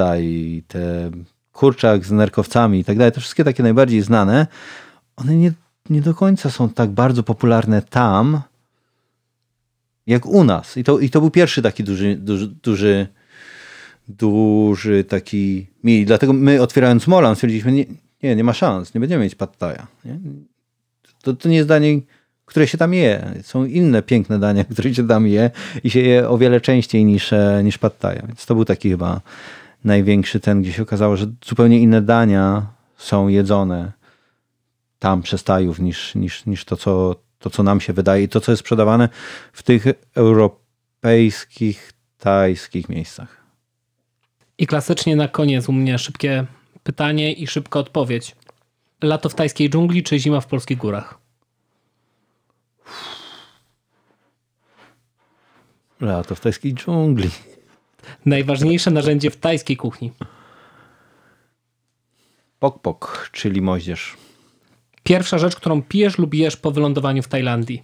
te 0.68 1.11
kurczak 1.53 2.05
z 2.05 2.11
nerkowcami 2.11 2.78
i 2.78 2.84
tak 2.84 2.98
dalej. 2.98 3.12
To 3.12 3.20
wszystkie 3.20 3.44
takie 3.44 3.62
najbardziej 3.62 4.03
znane. 4.03 4.46
One 5.16 5.36
nie, 5.36 5.53
nie 5.90 6.01
do 6.01 6.14
końca 6.14 6.51
są 6.51 6.68
tak 6.68 6.90
bardzo 6.90 7.22
popularne 7.22 7.82
tam, 7.82 8.40
Jak 10.11 10.26
u 10.26 10.44
nas. 10.44 10.76
I 10.76 10.84
to, 10.84 10.98
i 10.98 11.11
to 11.11 11.20
był 11.20 11.30
pierwszy 11.30 11.62
taki 11.62 11.84
duży, 11.84 12.16
duży, 12.16 12.46
duży, 12.62 13.06
duży 14.08 15.04
taki 15.04 15.66
mi. 15.84 16.04
Dlatego 16.04 16.32
my 16.32 16.62
otwierając 16.62 17.06
Molan 17.06 17.34
stwierdziliśmy, 17.34 17.72
nie, 17.72 17.84
nie, 18.22 18.36
nie 18.36 18.44
ma 18.44 18.52
szans, 18.52 18.94
nie 18.94 19.00
będziemy 19.00 19.24
mieć 19.24 19.36
Nie? 20.04 20.18
To, 21.22 21.34
to 21.34 21.48
nie 21.48 21.56
jest 21.56 21.68
danie, 21.68 22.00
które 22.44 22.66
się 22.66 22.78
tam 22.78 22.94
je. 22.94 23.34
Są 23.42 23.64
inne 23.64 24.02
piękne 24.02 24.38
dania, 24.38 24.64
które 24.72 24.94
się 24.94 25.08
tam 25.08 25.26
je 25.26 25.50
i 25.84 25.90
się 25.90 26.00
je 26.00 26.28
o 26.28 26.38
wiele 26.38 26.61
częściej 26.61 27.04
niż, 27.04 27.32
e, 27.32 27.61
niż 27.64 27.78
pad 27.78 28.00
thai'a. 28.00 28.26
Więc 28.26 28.46
to 28.46 28.54
był 28.54 28.64
taki 28.64 28.90
chyba 28.90 29.20
największy 29.84 30.40
ten, 30.40 30.62
gdzie 30.62 30.72
się 30.72 30.82
okazało, 30.82 31.16
że 31.16 31.26
zupełnie 31.44 31.80
inne 31.80 32.02
dania 32.02 32.66
są 32.96 33.28
jedzone 33.28 33.92
tam 34.98 35.22
przez 35.22 35.44
Tajów 35.44 35.78
niż, 35.78 36.14
niż, 36.14 36.46
niż 36.46 36.64
to, 36.64 36.76
co, 36.76 37.16
to, 37.41 37.51
co 37.51 37.62
nam 37.62 37.80
się 37.80 37.93
wydaje 37.93 38.22
i 38.22 38.28
to, 38.28 38.41
co 38.41 38.53
jest 38.53 38.61
sprzedawane 38.61 39.09
w 39.53 39.62
tych 39.62 39.84
europejskich, 40.14 41.93
tajskich 42.18 42.88
miejscach. 42.88 43.41
I 44.59 44.66
klasycznie 44.66 45.16
na 45.16 45.28
koniec 45.28 45.68
u 45.68 45.72
mnie 45.72 45.99
szybkie 45.99 46.47
pytanie 46.82 47.32
i 47.32 47.47
szybka 47.47 47.78
odpowiedź. 47.78 48.36
Lato 49.03 49.28
w 49.28 49.34
tajskiej 49.34 49.70
dżungli 49.70 50.03
czy 50.03 50.18
zima 50.18 50.41
w 50.41 50.47
polskich 50.47 50.78
górach? 50.78 51.18
Lato 56.01 56.34
w 56.34 56.41
tajskiej 56.41 56.74
dżungli. 56.74 57.30
Najważniejsze 58.26 58.91
narzędzie 58.91 59.30
w 59.30 59.36
tajskiej 59.36 59.76
kuchni. 59.76 60.12
Pok-pok, 62.61 63.30
czyli 63.32 63.62
moździerz. 63.62 64.16
Pierwsza 65.03 65.38
rzecz, 65.38 65.57
którą 65.57 65.82
pijesz 65.82 66.18
lub 66.18 66.34
jesz 66.34 66.57
po 66.57 66.70
wylądowaniu 66.70 67.22
w 67.22 67.28
Tajlandii. 67.28 67.82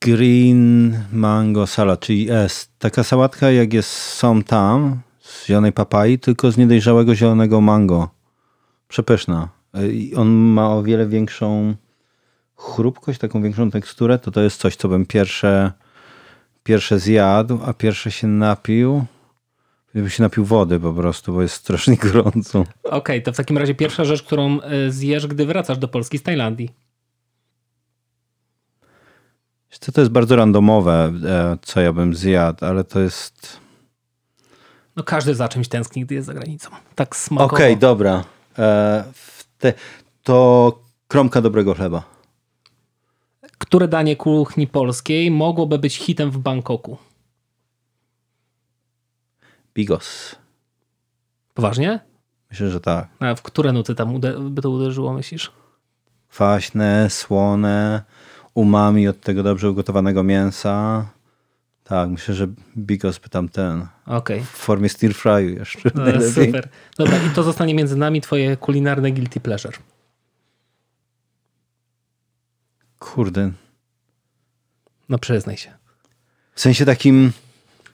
Green 0.00 0.98
mango 1.12 1.66
salad, 1.66 2.00
czyli 2.00 2.24
jest 2.24 2.78
taka 2.78 3.04
sałatka 3.04 3.50
jak 3.50 3.72
jest 3.72 3.90
są 3.90 4.42
tam 4.42 5.00
z 5.20 5.46
zielonej 5.46 5.72
papai, 5.72 6.18
tylko 6.18 6.50
z 6.50 6.56
niedojrzałego 6.56 7.14
zielonego 7.14 7.60
mango. 7.60 8.08
Przepyszna. 8.88 9.48
I 9.92 10.14
on 10.14 10.28
ma 10.28 10.70
o 10.70 10.82
wiele 10.82 11.06
większą 11.06 11.74
chrupkość, 12.56 13.18
taką 13.18 13.42
większą 13.42 13.70
teksturę, 13.70 14.18
to 14.18 14.30
to 14.30 14.40
jest 14.40 14.60
coś, 14.60 14.76
co 14.76 14.88
bym 14.88 15.06
pierwsze, 15.06 15.72
pierwsze 16.64 16.98
zjadł, 16.98 17.58
a 17.64 17.72
pierwsze 17.72 18.10
się 18.10 18.26
napił. 18.26 19.04
Gdybym 19.92 20.10
się 20.10 20.22
napił 20.22 20.44
wody 20.44 20.80
po 20.80 20.92
prostu, 20.92 21.32
bo 21.32 21.42
jest 21.42 21.54
strasznie 21.54 21.96
gorąco. 22.12 22.64
Okej, 22.82 23.22
to 23.22 23.32
w 23.32 23.36
takim 23.36 23.58
razie 23.58 23.74
pierwsza 23.74 24.04
rzecz, 24.04 24.22
którą 24.22 24.58
y, 24.60 24.92
zjesz, 24.92 25.26
gdy 25.26 25.46
wracasz 25.46 25.78
do 25.78 25.88
Polski 25.88 26.18
z 26.18 26.22
Tajlandii. 26.22 26.70
Co 29.80 29.92
to 29.92 30.00
jest 30.00 30.10
bardzo 30.10 30.36
randomowe, 30.36 31.12
e, 31.26 31.58
co 31.62 31.80
ja 31.80 31.92
bym 31.92 32.14
zjadł, 32.14 32.64
ale 32.64 32.84
to 32.84 33.00
jest. 33.00 33.60
No 34.96 35.02
każdy 35.02 35.34
za 35.34 35.48
czymś 35.48 35.68
tęskni, 35.68 36.04
gdy 36.04 36.14
jest 36.14 36.26
za 36.26 36.34
granicą. 36.34 36.70
Tak 36.94 37.16
smakowo. 37.16 37.56
Okej, 37.56 37.76
dobra. 37.76 38.24
E, 38.58 39.04
te, 39.58 39.72
to 40.22 40.78
kromka 41.08 41.40
dobrego 41.40 41.74
chleba. 41.74 42.02
Które 43.58 43.88
danie 43.88 44.16
kuchni 44.16 44.66
polskiej 44.66 45.30
mogłoby 45.30 45.78
być 45.78 45.96
hitem 45.96 46.30
w 46.30 46.38
Bangkoku? 46.38 46.96
Bigos. 49.78 50.36
Poważnie? 51.54 52.00
Myślę, 52.50 52.70
że 52.70 52.80
tak. 52.80 53.08
A 53.18 53.34
w 53.34 53.42
które 53.42 53.72
nuty 53.72 53.94
tam 53.94 54.20
by 54.50 54.62
to 54.62 54.70
uderzyło, 54.70 55.12
myślisz? 55.12 55.52
Kwaśne, 56.28 57.10
słone, 57.10 58.02
umami 58.54 59.08
od 59.08 59.20
tego 59.20 59.42
dobrze 59.42 59.70
ugotowanego 59.70 60.22
mięsa. 60.22 61.06
Tak, 61.84 62.08
myślę, 62.08 62.34
że 62.34 62.46
bigos 62.78 63.18
by 63.18 63.28
tam 63.28 63.48
ten. 63.48 63.86
Okej. 64.06 64.40
W 64.40 64.48
formie 64.48 64.88
stir 64.88 65.14
fryu 65.14 65.48
jeszcze. 65.48 65.90
No, 65.94 66.02
najlepiej. 66.02 66.46
super. 66.46 66.68
Dobra, 66.96 67.16
i 67.26 67.30
to 67.30 67.42
zostanie 67.42 67.74
między 67.74 67.96
nami 67.96 68.20
twoje 68.20 68.56
kulinarne 68.56 69.12
guilty 69.12 69.40
pleasure. 69.40 69.78
Kurde. 72.98 73.52
No 75.08 75.18
przyznaj 75.18 75.56
się. 75.56 75.74
W 76.54 76.60
sensie 76.60 76.84
takim. 76.84 77.32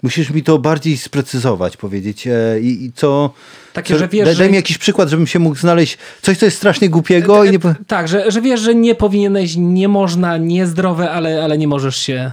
Musisz 0.04 0.30
mi 0.30 0.42
to 0.42 0.58
bardziej 0.58 0.96
sprecyzować, 0.96 1.76
powiedzieć. 1.76 2.26
E, 2.26 2.60
I, 2.60 2.84
i 2.84 2.92
co. 2.92 3.30
Takie, 3.72 3.94
co 3.94 3.98
że 3.98 4.08
wiesz, 4.08 4.38
daj, 4.38 4.50
mi 4.50 4.56
jakiś 4.56 4.78
przykład, 4.78 5.08
żebym 5.08 5.26
się 5.26 5.38
mógł 5.38 5.56
znaleźć. 5.56 5.98
Coś, 6.22 6.38
co 6.38 6.44
jest 6.44 6.56
strasznie 6.56 6.90
głupiego 6.90 7.44
i 7.44 7.50
nie. 7.50 7.58
Tak, 7.86 8.08
że, 8.08 8.30
że 8.30 8.40
wiesz, 8.40 8.60
że 8.60 8.74
nie 8.74 8.94
powinieneś, 8.94 9.54
nie 9.56 9.88
można, 9.88 10.36
niezdrowe, 10.36 11.10
ale, 11.10 11.44
ale 11.44 11.58
nie 11.58 11.68
możesz 11.68 11.96
się 11.96 12.32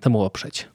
temu 0.00 0.22
oprzeć. 0.22 0.68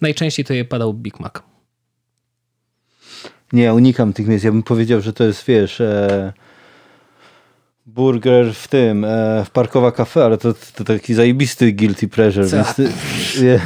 Najczęściej 0.00 0.44
to 0.44 0.54
je 0.54 0.64
padał 0.64 0.94
Big 0.94 1.20
Mac. 1.20 1.34
Nie, 3.52 3.74
unikam 3.74 4.12
tych 4.12 4.26
miejsc. 4.26 4.44
Ja 4.44 4.52
bym 4.52 4.62
powiedział, 4.62 5.00
że 5.00 5.12
to 5.12 5.24
jest, 5.24 5.44
wiesz, 5.46 5.80
e, 5.80 6.32
burger 7.86 8.54
w 8.54 8.68
tym, 8.68 9.04
e, 9.04 9.44
w 9.44 9.50
Parkowa 9.50 9.92
Cafe, 9.92 10.24
ale 10.24 10.38
to, 10.38 10.54
to 10.74 10.84
taki 10.84 11.14
zajebisty 11.14 11.72
guilty 11.72 12.08
pleasure, 12.08 12.48
Co? 12.48 12.56
więc 12.56 12.74
ty, 12.74 12.92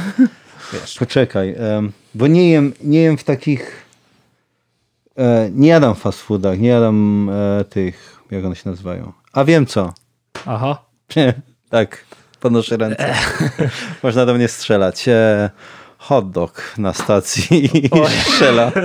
poczekaj, 0.99 1.55
bo 2.15 2.27
nie 2.27 2.49
jem, 2.49 2.73
nie 2.83 3.01
jem 3.01 3.17
w 3.17 3.23
takich, 3.23 3.85
e, 5.17 5.49
nie 5.51 5.67
jadam 5.67 5.95
w 5.95 5.99
fast 5.99 6.21
foodach, 6.21 6.59
nie 6.59 6.69
jadam 6.69 7.29
e, 7.29 7.63
tych, 7.63 8.21
jak 8.31 8.45
one 8.45 8.55
się 8.55 8.69
nazywają. 8.69 9.13
A 9.33 9.43
wiem 9.43 9.65
co. 9.65 9.93
Aha. 10.45 10.85
Tak, 11.69 12.05
podnoszę 12.39 12.77
ręce. 12.77 13.13
Można 14.03 14.25
do 14.25 14.33
mnie 14.33 14.47
strzelać. 14.47 15.05
Hot 15.97 16.31
dog 16.31 16.73
na 16.77 16.93
stacji 16.93 17.77
i 17.77 17.89
strzela. 18.21 18.71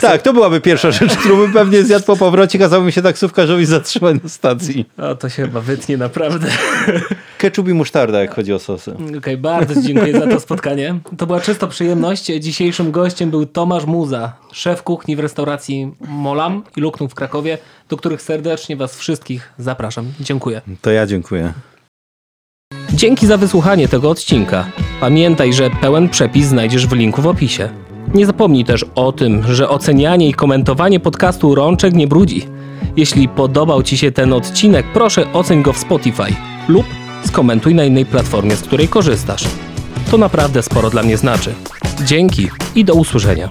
Tak, 0.00 0.22
to 0.22 0.32
byłaby 0.32 0.60
pierwsza 0.60 0.90
rzecz, 0.90 1.16
którą 1.16 1.36
bym 1.36 1.52
pewnie 1.52 1.82
zjadł 1.82 2.04
po 2.04 2.16
powrocie. 2.16 2.58
Kazałbym 2.58 2.90
się 2.90 3.02
taksówkarzowi 3.02 3.66
zatrzymać 3.66 4.22
na 4.22 4.28
stacji. 4.28 4.88
O, 4.98 5.14
to 5.14 5.28
się 5.28 5.42
chyba 5.42 5.60
wytnie 5.60 5.96
naprawdę. 5.96 6.48
Ketchup 7.38 7.68
i 7.68 7.74
musztarda, 7.74 8.20
jak 8.20 8.34
chodzi 8.34 8.52
o 8.52 8.58
sosy. 8.58 8.94
Okej, 9.18 9.36
bardzo 9.36 9.74
ci 9.74 9.82
dziękuję 9.82 10.12
za 10.12 10.26
to 10.26 10.40
spotkanie. 10.40 10.98
To 11.18 11.26
była 11.26 11.40
czysta 11.40 11.66
przyjemność. 11.66 12.24
Dzisiejszym 12.24 12.90
gościem 12.90 13.30
był 13.30 13.46
Tomasz 13.46 13.84
Muza, 13.84 14.32
szef 14.52 14.82
kuchni 14.82 15.16
w 15.16 15.20
restauracji 15.20 15.92
Molam 16.08 16.62
i 16.76 16.80
Luknum 16.80 17.08
w 17.08 17.14
Krakowie, 17.14 17.58
do 17.88 17.96
których 17.96 18.22
serdecznie 18.22 18.76
was 18.76 18.96
wszystkich 18.96 19.52
zapraszam. 19.58 20.12
Dziękuję. 20.20 20.60
To 20.82 20.90
ja 20.90 21.06
dziękuję. 21.06 21.52
Dzięki 22.92 23.26
za 23.26 23.36
wysłuchanie 23.36 23.88
tego 23.88 24.10
odcinka. 24.10 24.66
Pamiętaj, 25.00 25.52
że 25.52 25.70
pełen 25.70 26.08
przepis 26.08 26.46
znajdziesz 26.46 26.86
w 26.86 26.92
linku 26.92 27.22
w 27.22 27.26
opisie. 27.26 27.68
Nie 28.14 28.26
zapomnij 28.26 28.64
też 28.64 28.84
o 28.94 29.12
tym, 29.12 29.42
że 29.48 29.68
ocenianie 29.68 30.28
i 30.28 30.34
komentowanie 30.34 31.00
podcastu 31.00 31.54
Rączek 31.54 31.94
nie 31.94 32.06
brudzi. 32.06 32.46
Jeśli 32.96 33.28
podobał 33.28 33.82
Ci 33.82 33.98
się 33.98 34.12
ten 34.12 34.32
odcinek, 34.32 34.86
proszę 34.92 35.32
oceń 35.32 35.62
go 35.62 35.72
w 35.72 35.78
Spotify 35.78 36.34
lub 36.68 36.86
skomentuj 37.26 37.74
na 37.74 37.84
innej 37.84 38.06
platformie, 38.06 38.56
z 38.56 38.62
której 38.62 38.88
korzystasz. 38.88 39.44
To 40.10 40.18
naprawdę 40.18 40.62
sporo 40.62 40.90
dla 40.90 41.02
mnie 41.02 41.16
znaczy. 41.16 41.54
Dzięki 42.04 42.48
i 42.74 42.84
do 42.84 42.94
usłyszenia. 42.94 43.48